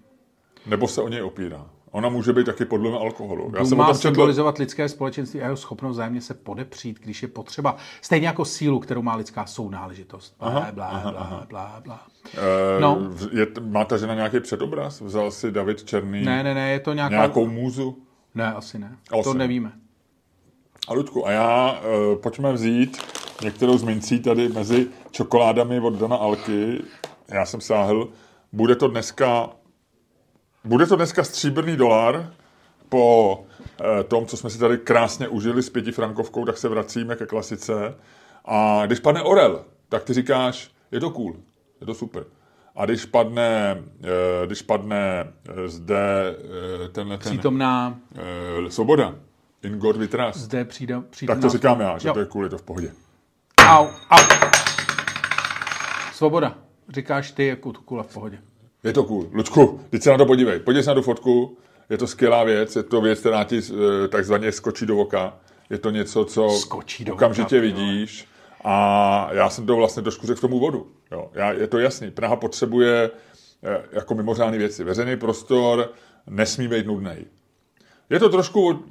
[0.67, 1.71] Nebo se o něj opírá.
[1.90, 3.52] Ona může být taky pod vlivem alkoholu.
[3.59, 7.23] Já jsem má tom četl, symbolizovat lidské společenství a jeho schopnost vzájemně se podepřít, když
[7.23, 7.77] je potřeba.
[8.02, 10.35] Stejně jako sílu, kterou má lidská sounáležitost.
[10.39, 11.47] Blá, Aha, blá, aha, blá, aha.
[11.48, 12.01] blá, blá.
[12.35, 12.98] eh, No.
[13.32, 15.01] je, má ta žena nějaký předobraz?
[15.01, 17.15] Vzal si David Černý Ne, ne, ne, je to nějaká...
[17.16, 17.98] nějakou můzu?
[18.35, 18.97] Ne, asi ne.
[19.12, 19.39] Asi to ne.
[19.39, 19.73] nevíme.
[20.89, 21.73] A Ludku, a já,
[22.12, 22.98] uh, pojďme vzít
[23.44, 26.82] některou z mincí tady mezi čokoládami od Dana Alky.
[27.28, 28.09] Já jsem sáhl.
[28.52, 29.51] Bude to dneska,
[30.64, 32.32] bude to dneska stříbrný dolar
[32.89, 33.39] po
[33.80, 37.94] uh, tom, co jsme si tady krásně užili s pětifrankovkou, tak se vracíme ke klasice.
[38.44, 41.36] A když padne Orel, tak ty říkáš, je to cool,
[41.80, 42.24] je to super.
[42.76, 46.36] A když padne, eh, když padne eh, zde
[46.85, 47.98] eh, tenhle ten, Přítomná...
[48.66, 49.14] eh, svoboda,
[49.62, 50.39] In God we trust.
[50.39, 52.14] Zde přijde, přijde Tak to říkám já, že Jo.
[52.14, 52.93] to je cool, je to v pohodě.
[53.60, 54.18] Au, au.
[56.12, 56.55] Svoboda.
[56.89, 58.39] Říkáš ty, jako tu kula v pohodě.
[58.85, 59.27] Je to cool.
[59.33, 60.59] Lučku, teď se na to podívej.
[60.59, 61.59] Podívej se na tu fotku.
[61.91, 62.77] Je to skvělá věc.
[62.77, 65.37] Je to věc, která ti eh, takzvaně skočí do oka.
[65.71, 68.29] Je to něco, co Skočí do okamžitě oka, ty vidíš.
[68.65, 70.87] A já jsem to vlastně trošku řekl v tom úvodu.
[71.13, 71.31] Jo.
[71.35, 72.11] Já, je to jasný.
[72.11, 73.11] Praha potřebuje
[73.65, 74.85] eh, jako mimořádné věci.
[74.85, 75.93] Veřejný prostor
[76.27, 77.27] nesmí být nudný.
[78.11, 78.85] Je to trošku,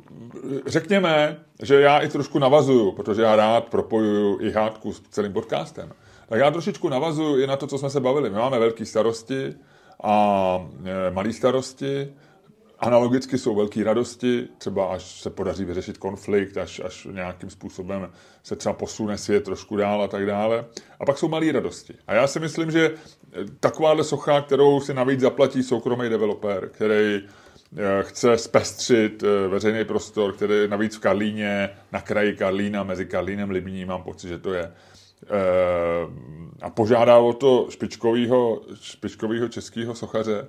[0.66, 5.92] řekněme, že já i trošku navazuju, protože já rád propojuju i hádku s celým podcastem.
[6.30, 8.30] Tak já trošičku navazuju i na to, co jsme se bavili.
[8.30, 9.56] My máme velké starosti
[10.03, 12.14] a e, malé starosti.
[12.80, 18.10] Analogicky jsou velké radosti, třeba až se podaří vyřešit konflikt, až, až nějakým způsobem
[18.44, 20.65] se třeba posune svět trošku dál a tak dále.
[20.99, 21.94] A pak jsou malé radosti.
[22.07, 22.91] A já si myslím, že
[23.60, 30.53] takováhle socha, kterou si navíc zaplatí soukromý developer, který eh, chce zpestřit veřejný prostor, který
[30.53, 34.72] je navíc v Karlíně, na kraji Karlína, mezi Karlínem Libní, mám pocit, že to je,
[36.61, 40.48] a požádá o to špičkovýho, špičkovýho českého sochaře,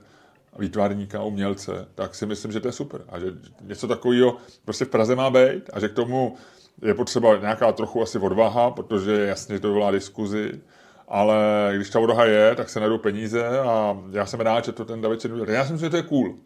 [0.59, 3.05] výtvarníka, umělce, tak si myslím, že to je super.
[3.09, 3.27] A že
[3.61, 6.37] něco takového prostě v Praze má být a že k tomu
[6.83, 10.61] je potřeba nějaká trochu asi odvaha, protože jasně to vyvolá diskuzi,
[11.09, 14.85] ale když ta odvaha je, tak se najdou peníze a já jsem rád, že to
[14.85, 15.43] ten David Černý.
[15.49, 16.37] Já si myslím, že to je cool.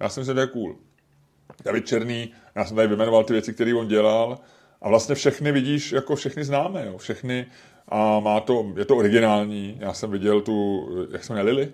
[0.00, 0.76] Já si myslím, že to je cool.
[1.64, 4.38] David Černý, já jsem tady vyjmenoval ty věci, které on dělal
[4.82, 6.98] a vlastně všechny vidíš, jako všechny známe, jo.
[6.98, 7.46] všechny
[7.90, 9.76] a má to, je to originální.
[9.80, 11.72] Já jsem viděl tu, jak se jmenuje, Lily?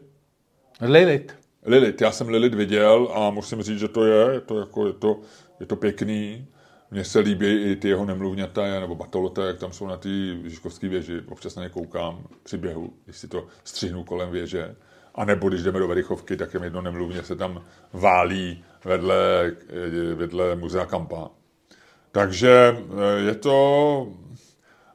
[0.80, 1.34] Lilith.
[1.66, 4.92] Lilith, já jsem Lilith viděl a musím říct, že to je, je to, jako, je
[4.92, 5.20] to,
[5.60, 6.46] je to pěkný.
[6.90, 10.08] Mně se líbí i ty jeho nemluvňata, nebo batolota, jak tam jsou na té
[10.44, 11.20] Žižkovské věži.
[11.28, 14.76] Občas na ně koukám při běhu, když si to střihnu kolem věže.
[15.14, 19.52] A nebo když jdeme do Verichovky, tak jen jedno nemluvně se tam válí vedle,
[20.14, 21.30] vedle muzea Kampa.
[22.12, 24.25] Takže eh, je to...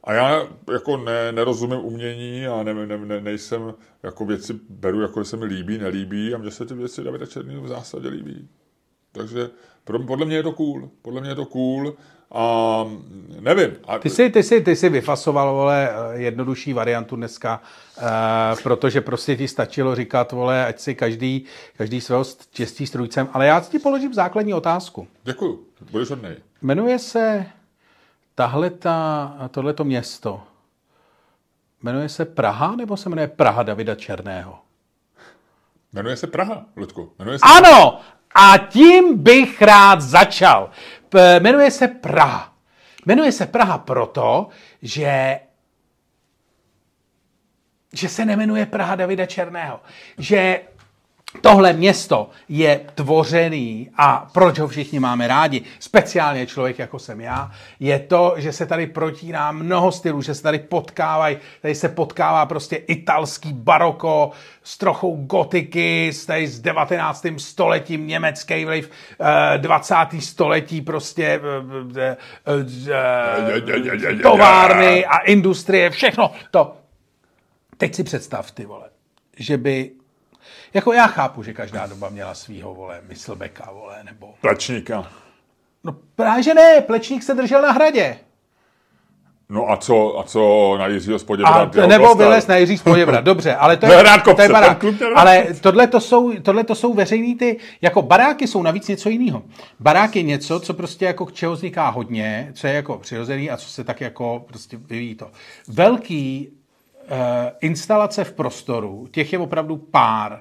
[0.04, 5.24] A já jako ne, nerozumím umění a ne, ne, ne, nejsem, jako věci beru, jako
[5.24, 8.48] se mi líbí, nelíbí a mně se ty věci Davida Černýho v zásadě líbí.
[9.12, 9.50] Takže
[9.84, 10.90] pro, podle mě je to cool.
[11.02, 11.94] Podle mě je to cool
[12.34, 12.84] a
[13.40, 13.70] nevím.
[13.84, 17.60] A, Ty jsi, ty, jsi, ty jsi vyfasoval, vole, jednodušší variantu dneska,
[17.98, 18.04] uh,
[18.62, 21.44] protože prostě ti stačilo říkat, vole, ať si každý,
[21.76, 25.08] každý svého čistí strujcem, ale já ti položím základní otázku.
[25.24, 26.36] Děkuju, budeš hodnej.
[26.62, 27.46] Jmenuje se
[28.34, 30.42] tahleta, tohleto město,
[31.82, 34.58] jmenuje se Praha, nebo se jmenuje Praha Davida Černého?
[35.92, 37.12] Jmenuje se Praha, Ludku.
[37.18, 38.00] Jmenuje se Ano!
[38.34, 40.70] A tím bych rád začal.
[41.08, 42.52] P- jmenuje se Praha.
[43.06, 44.48] Jmenuje se Praha proto,
[44.82, 45.40] že
[47.94, 49.80] že se nemenuje Praha Davida Černého.
[50.18, 50.60] Že
[51.40, 57.50] tohle město je tvořený a proč ho všichni máme rádi, speciálně člověk jako jsem já,
[57.80, 62.46] je to, že se tady protíná mnoho stylů, že se tady potkávají, tady se potkává
[62.46, 64.30] prostě italský baroko
[64.62, 67.26] s trochou gotiky, s, tady s 19.
[67.38, 68.90] stoletím německý vliv,
[69.54, 69.94] eh, 20.
[70.20, 71.40] století prostě
[71.96, 72.16] eh, eh,
[72.90, 76.76] eh, továrny a industrie, všechno to.
[77.76, 78.88] Teď si představ, ty vole,
[79.38, 79.90] že by
[80.74, 84.34] jako já chápu, že každá doba měla svýho, vole, myslbeka, vole, nebo...
[84.40, 85.08] Plečníka.
[85.84, 88.18] No právě že ne, Plečník se držel na hradě.
[89.48, 91.66] No a co, a co na Jiřího A, Spoděbra?
[91.66, 94.84] t- nebo vylez na Jiří Spoděbra, dobře, ale to je, Nehrát to je kopce, barák.
[95.16, 99.42] Ale tohle to, jsou, tohle to jsou veřejný ty, jako baráky jsou navíc něco jiného.
[99.80, 103.56] Barák je něco, co prostě jako k čeho vzniká hodně, co je jako přirozený a
[103.56, 105.30] co se tak jako prostě vyvíjí to.
[105.68, 107.16] Velký uh,
[107.60, 110.40] instalace v prostoru, těch je opravdu pár.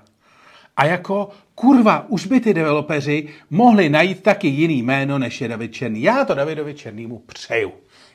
[0.78, 5.74] A jako, kurva, už by ty developeři mohli najít taky jiný jméno, než je David
[5.74, 6.02] Černý.
[6.02, 7.72] Já to Davidovi Černýmu přeju.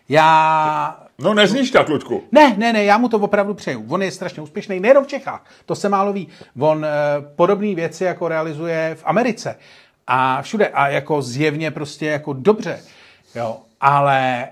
[0.08, 2.22] Já No nezníš tak, Ludku.
[2.32, 3.86] ne, ne, ne, já mu to opravdu přeju.
[3.88, 6.28] On je strašně úspěšný, nejenom v Čechách, to se málo ví.
[6.58, 6.88] On e,
[7.36, 9.58] podobné věci jako realizuje v Americe
[10.06, 12.80] a všude a jako zjevně prostě jako dobře.
[13.34, 14.48] Jo, ale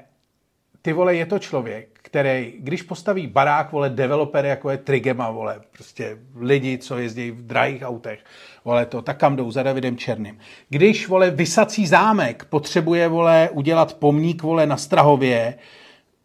[0.83, 5.61] ty vole, je to člověk, který, když postaví barák, vole, developer, jako je Trigema, vole,
[5.73, 8.21] prostě lidi, co jezdí v drahých autech,
[8.65, 10.39] vole, to, tak kam jdou za Davidem Černým.
[10.69, 15.55] Když, vole, vysací zámek potřebuje, vole, udělat pomník, vole, na Strahově,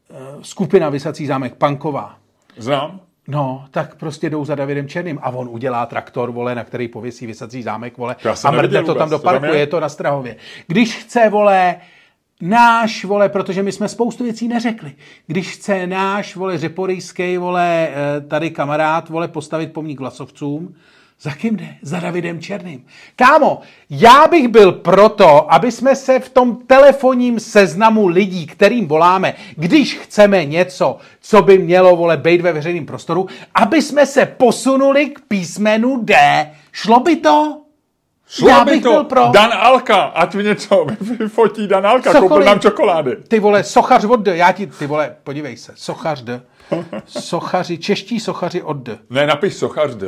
[0.09, 2.17] eh, skupina Vysací zámek Panková,
[2.57, 2.99] Znám.
[3.27, 7.27] No, tak prostě jdou za Davidem Černým a on udělá traktor, vole, na který pověsí
[7.27, 9.59] vysací zámek, vole, a mrdne to tam do parku, je?
[9.59, 10.35] je to na Strahově.
[10.67, 11.75] Když chce, vole,
[12.41, 14.95] náš, vole, protože my jsme spoustu věcí neřekli,
[15.27, 20.75] když chce náš, vole, řeporyjský, vole, eh, tady kamarád, vole, postavit pomník vlasovcům,
[21.21, 21.75] Za kým jde?
[21.81, 22.85] Za Davidem Černým.
[23.15, 23.59] Kámo,
[23.89, 29.97] já bych byl proto, aby jsme se v tom telefonním seznamu lidí, kterým voláme, když
[29.97, 35.19] chceme něco, co by mělo, vole, být ve veřejném prostoru, aby jsme se posunuli k
[35.27, 36.15] písmenu D.
[36.71, 37.61] Šlo by to?
[38.31, 38.91] Šlo Já by bych to.
[38.91, 39.29] byl pro.
[39.33, 40.85] Dan Alka, ať mi něco
[41.19, 42.29] vyfotí Dan Alka, Cokoliv.
[42.29, 43.15] koupil nám čokolády.
[43.27, 44.37] Ty vole, sochař od D.
[44.37, 46.41] Já ti, ty vole, podívej se, sochař D.
[47.05, 48.97] Sochaři, čeští sochaři od D.
[49.09, 50.07] Ne, napiš sochař D.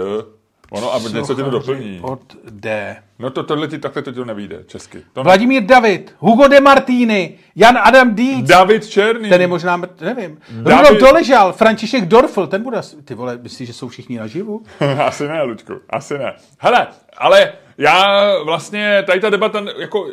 [0.72, 2.00] Ono a něco ti to doplní.
[2.04, 2.96] Od D.
[3.20, 5.04] No to tohle ti takhle to ti to nevíde česky.
[5.14, 5.24] To ne.
[5.24, 9.30] Vladimír David, Hugo de Martini, Jan Adam Dietz, David Černý.
[9.30, 10.38] ten je možná, mrt- nevím.
[10.52, 14.64] David- Rudolf Doležal, František Dorfl, ten bude, ty vole, myslíš, že jsou všichni naživu?
[15.06, 16.34] asi ne, Luďku, asi ne.
[16.60, 16.88] Hele,
[17.18, 20.08] ale já vlastně, tady ta debata, jako,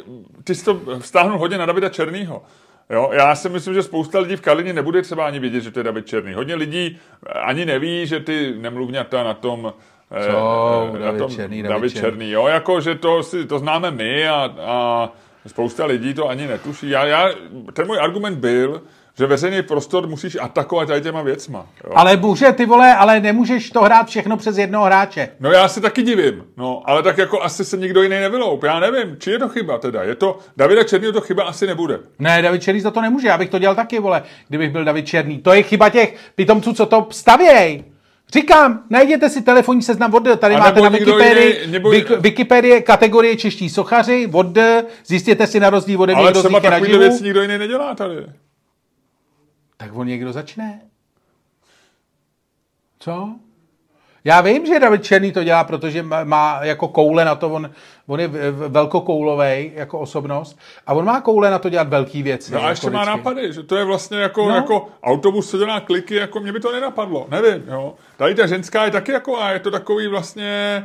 [0.45, 2.43] ty jsi to vztáhnul hodně na Davida Černýho.
[2.91, 5.81] Jo, já si myslím, že spousta lidí v Karlině nebude třeba ani vědět, že to
[5.81, 6.35] je David Černý.
[6.35, 6.99] Hodně lidí
[7.43, 9.73] ani neví, že ty nemluvňata na tom
[10.13, 10.91] eh, Co?
[10.95, 12.11] eh, David na tom Černý, David David Černý.
[12.11, 12.31] Černý.
[12.31, 15.09] Jo, jako, že to, si, to známe my a, a
[15.47, 16.91] spousta lidí to ani netuší.
[16.91, 17.29] Já, já,
[17.73, 18.83] ten můj argument byl,
[19.19, 21.67] že veřejný prostor musíš atakovat tady těma věcma.
[21.85, 21.93] Jo.
[21.95, 25.29] Ale může, ty vole, ale nemůžeš to hrát všechno přes jednoho hráče.
[25.41, 28.63] No já se taky divím, no, ale tak jako asi se nikdo jiný nevyloup.
[28.63, 30.03] Já nevím, či je to chyba teda.
[30.03, 31.99] Je to, Davida Černýho to chyba asi nebude.
[32.19, 35.07] Ne, David Černý za to nemůže, já bych to dělal taky, vole, kdybych byl David
[35.07, 35.39] Černý.
[35.39, 37.85] To je chyba těch pitomců, co to stavějí.
[38.33, 42.81] Říkám, najděte si telefonní seznam od tady A máte na Wikipedii, jiný- nebo- Wik- Wikipedie
[42.83, 44.59] kategorie čeští sochaři, od
[45.07, 47.25] zjistěte si na rozdíl ode mě, Ale kdo třeba takovýhle naživu.
[47.25, 48.15] nikdo jiný nedělá tady.
[49.81, 50.81] Tak on někdo začne.
[52.99, 53.29] Co?
[54.25, 57.71] Já vím, že David Černý to dělá, protože má, jako koule na to, on,
[58.07, 58.29] on je
[58.69, 62.53] velkokoulovej jako osobnost a on má koule na to dělat velký věci.
[62.53, 64.55] No a jako ještě má nápady, že to je vlastně jako, No.
[64.55, 67.95] jako autobus, co dělá kliky, jako mě by to nenapadlo, nevím, jo.
[68.17, 70.83] Tady ta ženská je taky jako, a je to takový vlastně,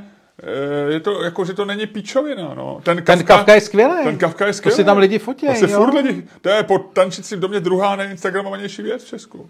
[0.89, 2.79] je to jako, že to není píčovina, no.
[2.83, 4.03] Ten Kafka, Ten Kafka je skvělý.
[4.03, 4.75] Ten Kafka je To skvělý.
[4.75, 5.77] si tam lidi fotí, To si jo.
[5.79, 9.49] furt lidi, to je po tančícím domě druhá nejinstagramovanější věc v Česku.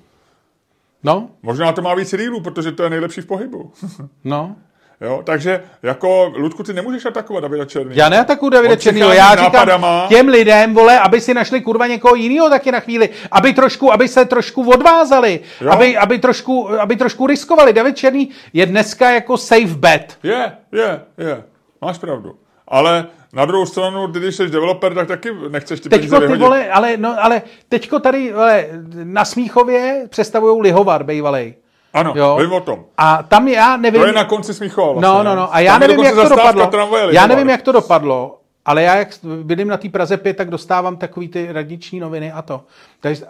[1.04, 3.72] No, Možná to má víc reelů, protože to je nejlepší v pohybu.
[4.24, 4.56] no.
[5.04, 7.96] Jo, takže jako, Ludku, ty nemůžeš atakovat Davida Černý.
[7.96, 10.06] Já neatakuju Davida Černýho, já s říkám nápadama.
[10.10, 14.08] těm lidem, vole, aby si našli kurva někoho jiného taky na chvíli, aby trošku, aby
[14.08, 15.72] se trošku odvázali, Jo.
[15.72, 17.74] aby, aby, trošku, aby trošku riskovali.
[17.74, 20.18] David Černý je dneska jako safe bet.
[20.24, 21.44] Je, je, je.
[21.82, 22.36] Máš pravdu.
[22.68, 26.22] Ale na druhou stranu, ty, když jsi developer, tak taky nechceš ty peníze Teďko ty
[26.28, 26.42] vyhodit.
[26.44, 28.66] vole, ale, no, ale teďko tady vole,
[29.04, 31.54] na Smíchově představují lihovar bejvalej.
[31.94, 32.38] Ano, Jo.
[32.42, 32.80] vím o tom.
[32.98, 34.02] A tam já nevím...
[34.02, 34.94] To je na konci Smíchova.
[34.94, 35.56] Vlastně, No, no, no.
[35.56, 36.68] A já Tam nevím, jak to dopadlo.
[36.68, 39.08] tramvaje Já nevím, jak to dopadlo, ale já, jak
[39.44, 42.64] bydlím na té Praze 5, tak dostávám takový ty radniční noviny a to.
[43.00, 43.26] Takže,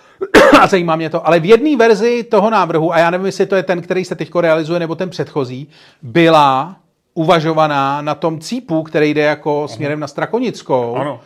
[0.60, 1.26] a zajímá mě to.
[1.26, 4.14] Ale v jedné verzi toho návrhu, a já nevím, jestli to je ten, který se
[4.14, 5.68] teď realizuje, nebo ten předchozí,
[6.02, 6.76] byla
[7.14, 10.96] uvažovaná na tom cípu, který jde jako směrem na Strakonickou.
[10.96, 11.20] Ano.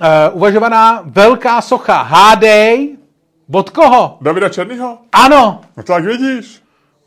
[0.00, 2.02] Uh, uvažovaná velká socha.
[2.02, 2.96] Hádej,
[3.52, 4.18] od koho?
[4.20, 4.98] Davida Černýho?
[5.12, 6.62] Ano, No tak vidíš.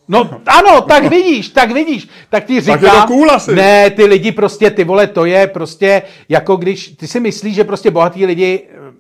[0.07, 2.07] No ano, tak vidíš, tak vidíš.
[2.29, 3.55] Tak ti říkám, je to cool asi.
[3.55, 7.63] ne, ty lidi prostě, ty vole, to je prostě jako když, ty si myslíš, že
[7.63, 8.91] prostě bohatí lidi, eh,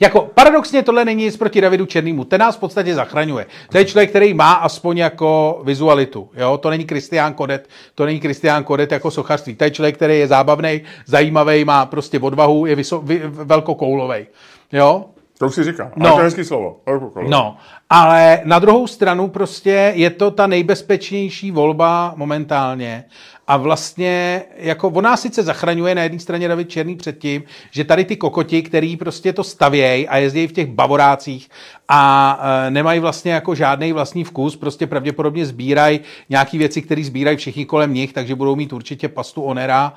[0.00, 3.46] jako paradoxně tohle není nic proti Davidu Černýmu, ten nás v podstatě zachraňuje.
[3.70, 8.20] To je člověk, který má aspoň jako vizualitu, jo, to není Kristián Kodet, to není
[8.20, 12.74] Kristián Kodet jako sochařství, to je člověk, který je zábavný, zajímavý, má prostě odvahu, je
[12.74, 14.26] vyso, vy, velkokoulovej,
[14.72, 15.04] jo,
[15.40, 15.90] To už si říkám.
[15.96, 16.08] No.
[16.08, 16.14] No.
[16.14, 16.80] to je hezký slovo.
[17.28, 17.56] No,
[17.90, 23.04] ale na druhou stranu prostě je to ta nejbezpečnější volba momentálně
[23.46, 27.84] a vlastně jako on nás sice zachraňuje na jedné straně David Černý před tím, že
[27.84, 31.50] tady ty kokoti, který prostě to stavějí a jezdí v těch bavorácích
[31.88, 37.36] a e, nemají vlastně jako žádný vlastní vkus, prostě pravděpodobně sbírají nějaké věci, které sbírají
[37.36, 39.92] všichni kolem nich, takže budou mít určitě pastu Onera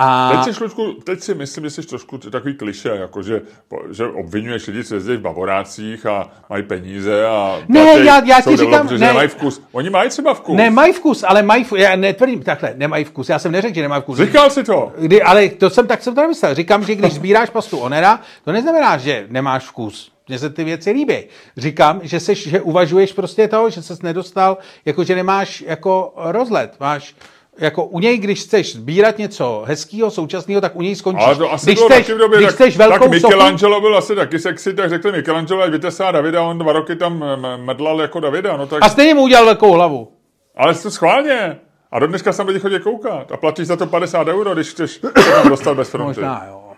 [0.00, 0.30] a...
[0.44, 3.42] Teď, jsi, Luďku, teď si myslím, že jsi trošku takový kliše, jako že,
[3.90, 8.40] že obvinuješ lidi, co jezdí v bavorácích a mají peníze a Ne, platí, já- já
[8.40, 8.98] ti říkám, ne.
[8.98, 9.62] nemají vkus.
[9.72, 10.56] Oni mají třeba vkus.
[10.56, 11.78] Ne, mají vkus, ale mají vkus.
[11.78, 13.28] Já netvrdím takhle, nemají vkus.
[13.28, 14.18] Já jsem neřekl, že nemají vkus.
[14.18, 14.92] Říkal si to.
[14.98, 16.54] Kdy, ale to jsem tak jsem to nemyslel.
[16.54, 20.12] Říkám, že když sbíráš pastu Onera, to neznamená, že nemáš vkus.
[20.28, 21.18] Mně se ty věci líbí.
[21.56, 26.76] Říkám, že, seš, že uvažuješ prostě toho, že ses nedostal, jako že nemáš jako rozlet.
[26.80, 27.14] Máš
[27.58, 31.24] jako u něj, když chceš sbírat něco hezkého, současného, tak u něj skončíš.
[31.26, 33.80] Ale to asi když bylo chceš, v době, když tak, chceš tak velkou sochu, Michelangelo
[33.80, 37.64] byl asi taky sexy, tak řekli Michelangelo, ať vytesá Davida, on dva roky tam m-
[37.64, 40.12] medlal jako Davida, no tak, a stejně mu udělal velkou hlavu.
[40.56, 41.58] ale to schválně.
[41.92, 44.90] A do dneška sem lidi chodí koukat a platíš za to 50 euro, když chceš
[44.92, 46.20] se tam dostat bez fronty.
[46.20, 46.72] Možná jo.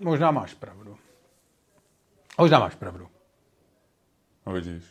[0.00, 0.96] Možná máš pravdu.
[2.38, 3.06] Možná máš pravdu.
[4.46, 4.82] No vidíš.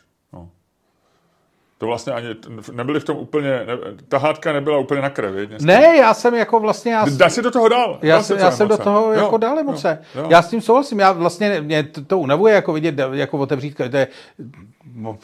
[1.84, 2.26] To vlastně ani
[2.72, 3.66] nebyli v tom úplně, ne,
[4.08, 5.48] ta hádka nebyla úplně na krevi.
[5.60, 6.92] Ne, já jsem jako vlastně...
[6.92, 7.98] Já, Dá si do toho dál.
[8.02, 9.98] Já, jsem, já jsem do toho jo, jako dál emoce.
[10.14, 10.26] Jo, jo.
[10.30, 13.96] Já s tím souhlasím, já vlastně, mě to, to unavuje jako vidět, jako otevřít, to
[13.96, 14.08] je,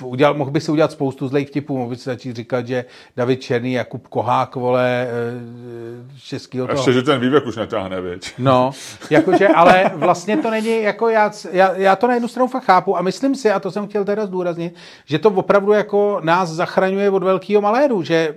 [0.02, 2.84] udělal, mohl by si udělat spoustu zlých vtipů, mohl by si začít říkat, že
[3.16, 6.78] David Černý, Jakub Kohák, vole, eh, českýho toho.
[6.78, 8.32] Ještě, že ten vývek už netáhne, věď.
[8.38, 8.70] No,
[9.10, 12.98] jakože, ale vlastně to není, jako já, já, já, to na jednu stranu fakt chápu
[12.98, 14.74] a myslím si, a to jsem chtěl teda zdůraznit,
[15.04, 18.34] že to opravdu jako nás zachraňuje od velkého maléru, že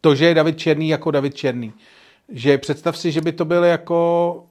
[0.00, 1.72] to, že je David Černý jako David Černý.
[2.28, 4.44] Že představ si, že by to byl jako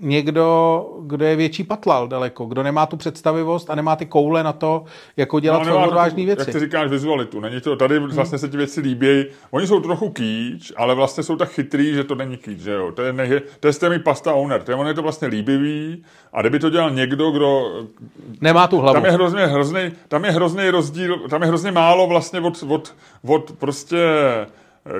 [0.00, 4.52] někdo, kdo je větší patlal daleko, kdo nemá tu představivost a nemá ty koule na
[4.52, 4.84] to,
[5.16, 6.40] jako dělat no, odvážné věci.
[6.40, 7.40] Jak ty říkáš, vizualitu.
[7.40, 8.08] Není to, tady hmm.
[8.08, 9.24] vlastně se ti věci líbí.
[9.50, 12.58] Oni jsou trochu kýč, ale vlastně jsou tak chytrý, že to není kýč.
[12.58, 12.92] Že jo?
[12.92, 14.62] To je, ne, to je mi pasta owner.
[14.62, 17.80] To je, on je to vlastně líbivý a kdyby to dělal někdo, kdo...
[18.40, 18.94] Nemá tu hlavu.
[18.94, 22.94] Tam je hrozně, hrozný, tam je hrozný rozdíl, tam je hrozně málo vlastně od, od,
[23.26, 23.96] od prostě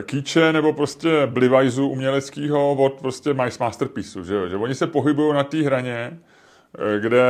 [0.03, 4.49] kýče nebo prostě blivajzu uměleckého od prostě masterpieceu, že jo?
[4.49, 6.19] Že oni se pohybují na té hraně,
[6.79, 7.23] eh, kde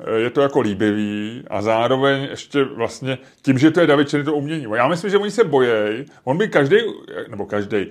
[0.00, 4.34] eh, je to jako líbivý a zároveň ještě vlastně tím, že to je David to
[4.34, 4.66] umění.
[4.74, 6.76] Já myslím, že oni se bojejí, on by každý,
[7.28, 7.86] nebo každý,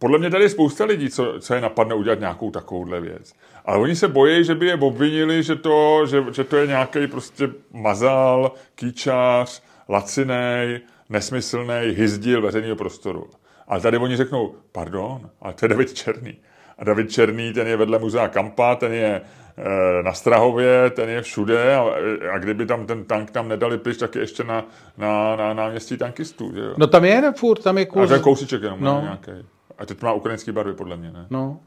[0.00, 3.32] podle mě tady je spousta lidí, co, co je napadne udělat nějakou takovouhle věc.
[3.64, 7.06] Ale oni se bojí, že by je obvinili, že to, že, že to je nějaký
[7.06, 10.80] prostě mazal, kýčář, lacinej,
[11.10, 13.30] nesmyslný hyzdil veřejného prostoru.
[13.68, 16.36] Ale tady oni řeknou, pardon, ale to je David Černý.
[16.78, 21.22] A David Černý, ten je vedle muzea Kampa, ten je e, na Strahově, ten je
[21.22, 21.84] všude a,
[22.32, 24.64] a kdyby tam ten tank tam nedali pryč, tak je ještě na,
[24.98, 26.52] na, na náměstí tankistů.
[26.54, 26.74] Že jo?
[26.76, 28.04] No tam je furt, tam je kurz.
[28.04, 29.00] A to je kousíček jenom no.
[29.02, 29.46] nějaký.
[29.78, 31.26] A teď má ukrajinský barvy, podle mě, ne?
[31.30, 31.60] No.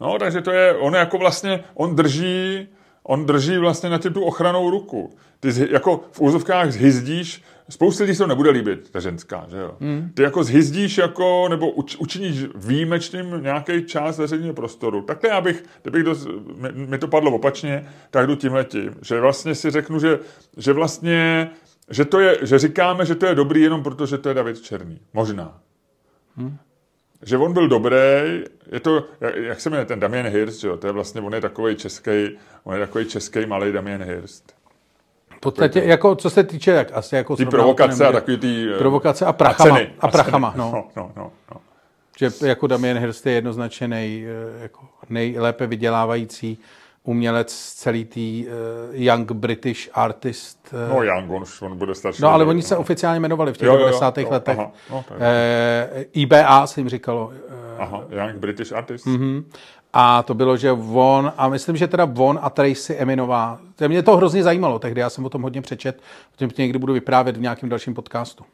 [0.00, 2.68] No, takže to je, on jako vlastně, on drží,
[3.02, 5.16] on drží vlastně na tu ochranou ruku.
[5.40, 9.76] Ty jako v úzovkách zhyzdíš Spousta lidí se to nebude líbit, ta ženská, že jo.
[9.80, 10.10] Hmm.
[10.14, 15.02] Ty jako zhyzdíš jako, nebo uč, učiníš výjimečným nějaký část veřejného prostoru.
[15.02, 16.16] Takhle já bych, kdybych do,
[16.56, 18.94] mi, mi to padlo opačně, tak jdu tím letím.
[19.02, 20.18] Že vlastně si řeknu, že,
[20.56, 21.50] že vlastně,
[21.90, 24.60] že, to je, že říkáme, že to je dobrý jenom proto, že to je David
[24.60, 25.00] Černý.
[25.12, 25.60] Možná.
[26.36, 26.56] Hmm.
[27.22, 27.96] Že on byl dobrý,
[28.72, 30.76] je to, jak, jak se jmenuje ten Damien Hirst, jo?
[30.76, 34.57] to je vlastně, on je takový český, on je takový český malý Damien Hirst.
[35.38, 37.36] V podstatě, jako, co se týče, jak asi jako...
[37.36, 38.74] Ty provokace a takový ty...
[38.74, 39.74] Eh, provokace a prachama.
[39.74, 40.72] A, ceny, a prachama, no.
[40.72, 41.60] no, no, no, no.
[42.18, 46.58] Že jako Damien Hirst je jednoznačně nej, eh, jako nejlépe vydělávající
[47.08, 48.52] umělec z celý tý uh,
[48.92, 50.58] Young British Artist.
[50.72, 52.22] Uh, no Young, on, on bude starší.
[52.22, 54.18] No ale oni se oficiálně jmenovali v těch jo, 90.
[54.18, 54.58] Jo, jo, letech.
[54.58, 55.14] Aha, no, uh,
[56.12, 57.26] IBA se jim říkalo.
[57.26, 59.06] Uh, aha, Young British Artist.
[59.06, 59.44] Uh-huh.
[59.92, 64.02] A to bylo, že on, a myslím, že teda on a Tracy Eminová, to mě
[64.02, 66.00] to hrozně zajímalo tehdy, já jsem o tom hodně přečet,
[66.34, 68.44] o tom někdy budu vyprávět v nějakém dalším podcastu.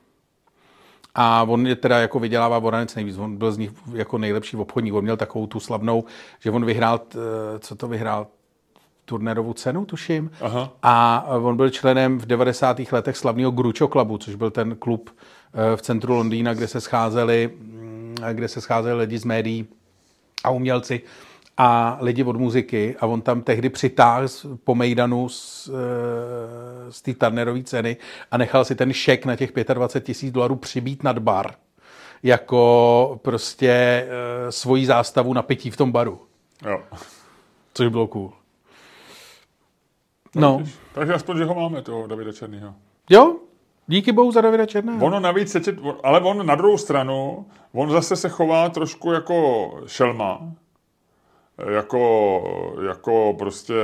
[1.15, 4.95] A on je teda jako vydělává Voranec nejvíc, on byl z nich jako nejlepší obchodník,
[4.95, 6.05] on měl takovou tu slavnou,
[6.41, 7.01] že on vyhrál,
[7.59, 8.27] co to vyhrál,
[9.05, 10.31] turnérovou cenu, tuším.
[10.41, 10.73] Aha.
[10.83, 12.81] A on byl členem v 90.
[12.93, 17.51] letech slavného Grucho Clubu, což byl ten klub eh, v centru Londýna, kde se scházeli,
[17.59, 19.67] mm, kde se scházeli lidi z médií
[20.45, 21.03] a umělci
[21.57, 24.29] a lidi od muziky a on tam tehdy přitáhl
[24.65, 25.71] po Mejdanu z,
[26.89, 27.97] eh, z té Turnerové ceny
[28.31, 31.55] a nechal si ten šek na těch 25 tisíc dolarů přibít nad bar
[32.25, 36.21] jako prostě e, svoji zástavu na pití v tom baru.
[36.67, 36.83] Jo.
[37.75, 38.33] Což bylo cool.
[40.35, 40.63] No.
[40.93, 42.75] Takže aspoň, že ho máme, toho Davida Černýho.
[43.11, 43.37] Jo,
[43.87, 45.07] Díky bohu za Davida Černého.
[45.07, 45.57] Ono navíc,
[46.03, 50.41] ale on na druhou stranu, on zase se chová trošku jako šelma,
[51.75, 52.43] jako,
[52.89, 53.75] jako prostě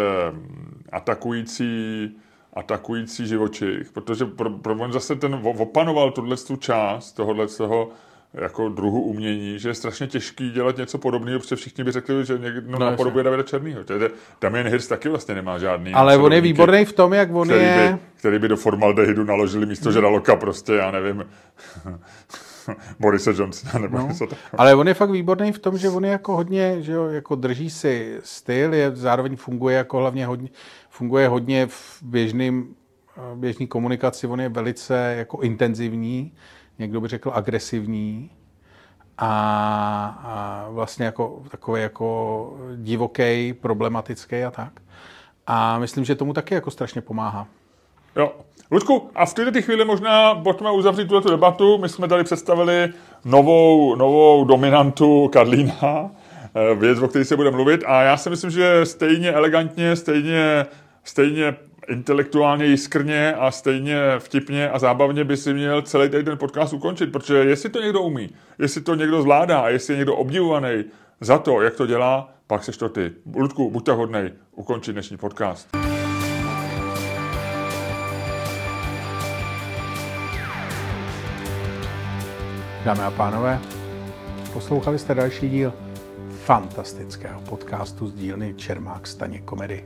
[0.92, 2.10] atakující,
[2.54, 7.88] atakující živočich, protože pro, pro on zase ten opanoval tuhle část tohohle toho
[8.34, 12.38] jako druhu umění, že je strašně těžký dělat něco podobného, protože všichni by řekli, že
[12.38, 13.80] někdo no, napodobuje Davida Černýho.
[14.40, 15.92] Damien Hirst taky vlastně nemá žádný.
[15.92, 17.92] Ale on je výborný v tom, jak on který je...
[17.92, 21.24] By, který by do formaldehydu naložili místo žraloka prostě, já nevím,
[23.00, 24.60] Borise Johnsona nebo no, něco takového.
[24.60, 27.34] Ale on je fakt výborný v tom, že on je jako hodně, že jo, jako
[27.34, 30.48] drží si styl, je, zároveň funguje jako hlavně hodně,
[30.90, 32.74] funguje hodně v běžným,
[33.34, 36.32] běžný komunikaci, on je velice jako intenzivní,
[36.80, 38.30] někdo by řekl agresivní
[39.18, 39.28] a,
[40.24, 44.72] a vlastně jako takový jako divoký, problematický a tak.
[45.46, 47.46] A myslím, že tomu taky jako strašně pomáhá.
[48.16, 48.32] Jo.
[48.70, 51.78] Ludku, a v této chvíli možná pojďme uzavřít tuto debatu.
[51.78, 52.92] My jsme tady představili
[53.24, 56.10] novou, novou dominantu Karlína,
[56.54, 57.84] eh, věc, o které se bude mluvit.
[57.86, 60.66] A já si myslím, že stejně elegantně, stejně,
[61.04, 61.56] stejně
[61.90, 67.12] intelektuálně jiskrně a stejně vtipně a zábavně by si měl celý tady ten podcast ukončit,
[67.12, 70.84] protože jestli to někdo umí, jestli to někdo zvládá a jestli je někdo obdivovaný
[71.20, 73.12] za to, jak to dělá, pak seš to ty.
[73.36, 75.68] Ludku, buď tak hodnej, ukončit dnešní podcast.
[82.84, 83.58] Dámy a pánové,
[84.52, 85.72] poslouchali jste další díl
[86.44, 89.84] fantastického podcastu z dílny Čermák Staně komedy,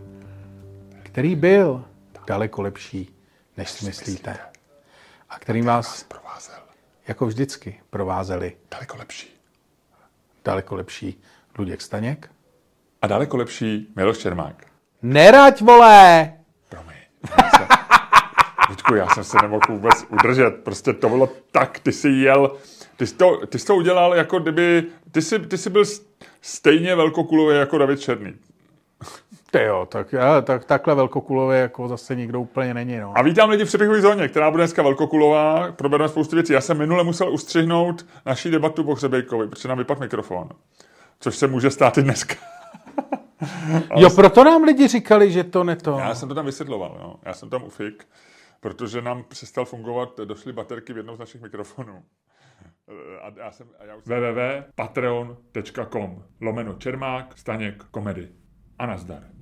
[1.03, 1.85] který byl
[2.27, 3.17] daleko lepší,
[3.57, 4.39] než si myslíte.
[5.31, 6.59] A kterým vás, Provázel.
[7.09, 9.41] jako vždycky, provázeli Daleko lepší.
[10.45, 11.23] daleko lepší
[11.59, 12.31] Luděk Staněk.
[13.03, 14.67] A daleko lepší Miloš Čermák.
[15.03, 16.33] Nerať, vole!
[16.69, 16.97] Promiň.
[18.69, 20.51] Ludku, já jsem se nemohl vůbec udržet.
[20.51, 22.57] Prostě to bylo tak, ty jsi jel,
[22.97, 25.85] ty jsi to, ty jsi to udělal jako kdyby, ty jsi, ty jsi byl
[26.41, 28.35] stejně velkokulový jako David Černý.
[29.55, 33.19] Ty jo, tak, já, tak takhle velkokulově jako zase nikdo úplně není, no.
[33.19, 35.73] A vítám lidi v přeběhové zóně, která bude dneska velkokulová.
[35.73, 36.53] Probereme spoustu věcí.
[36.53, 40.49] Já jsem minule musel ustřihnout naší debatu o Hřebejkovi, protože nám vypadl mikrofon.
[41.21, 42.35] Což se může stát i dneska.
[43.97, 45.99] Jo, proto nám lidi říkali, že to ne to.
[45.99, 47.17] Já jsem to tam vysvětloval, no.
[47.23, 48.07] Já jsem tam ufik,
[48.61, 52.03] protože nám přestal fungovat, došly baterky v jednom z našich mikrofonů.
[53.23, 53.67] A já jsem...
[53.79, 54.05] A já už...
[54.07, 58.29] www.patreon.com lomeno Čermák, Staněk, komedy.
[58.79, 59.34] A nazdar.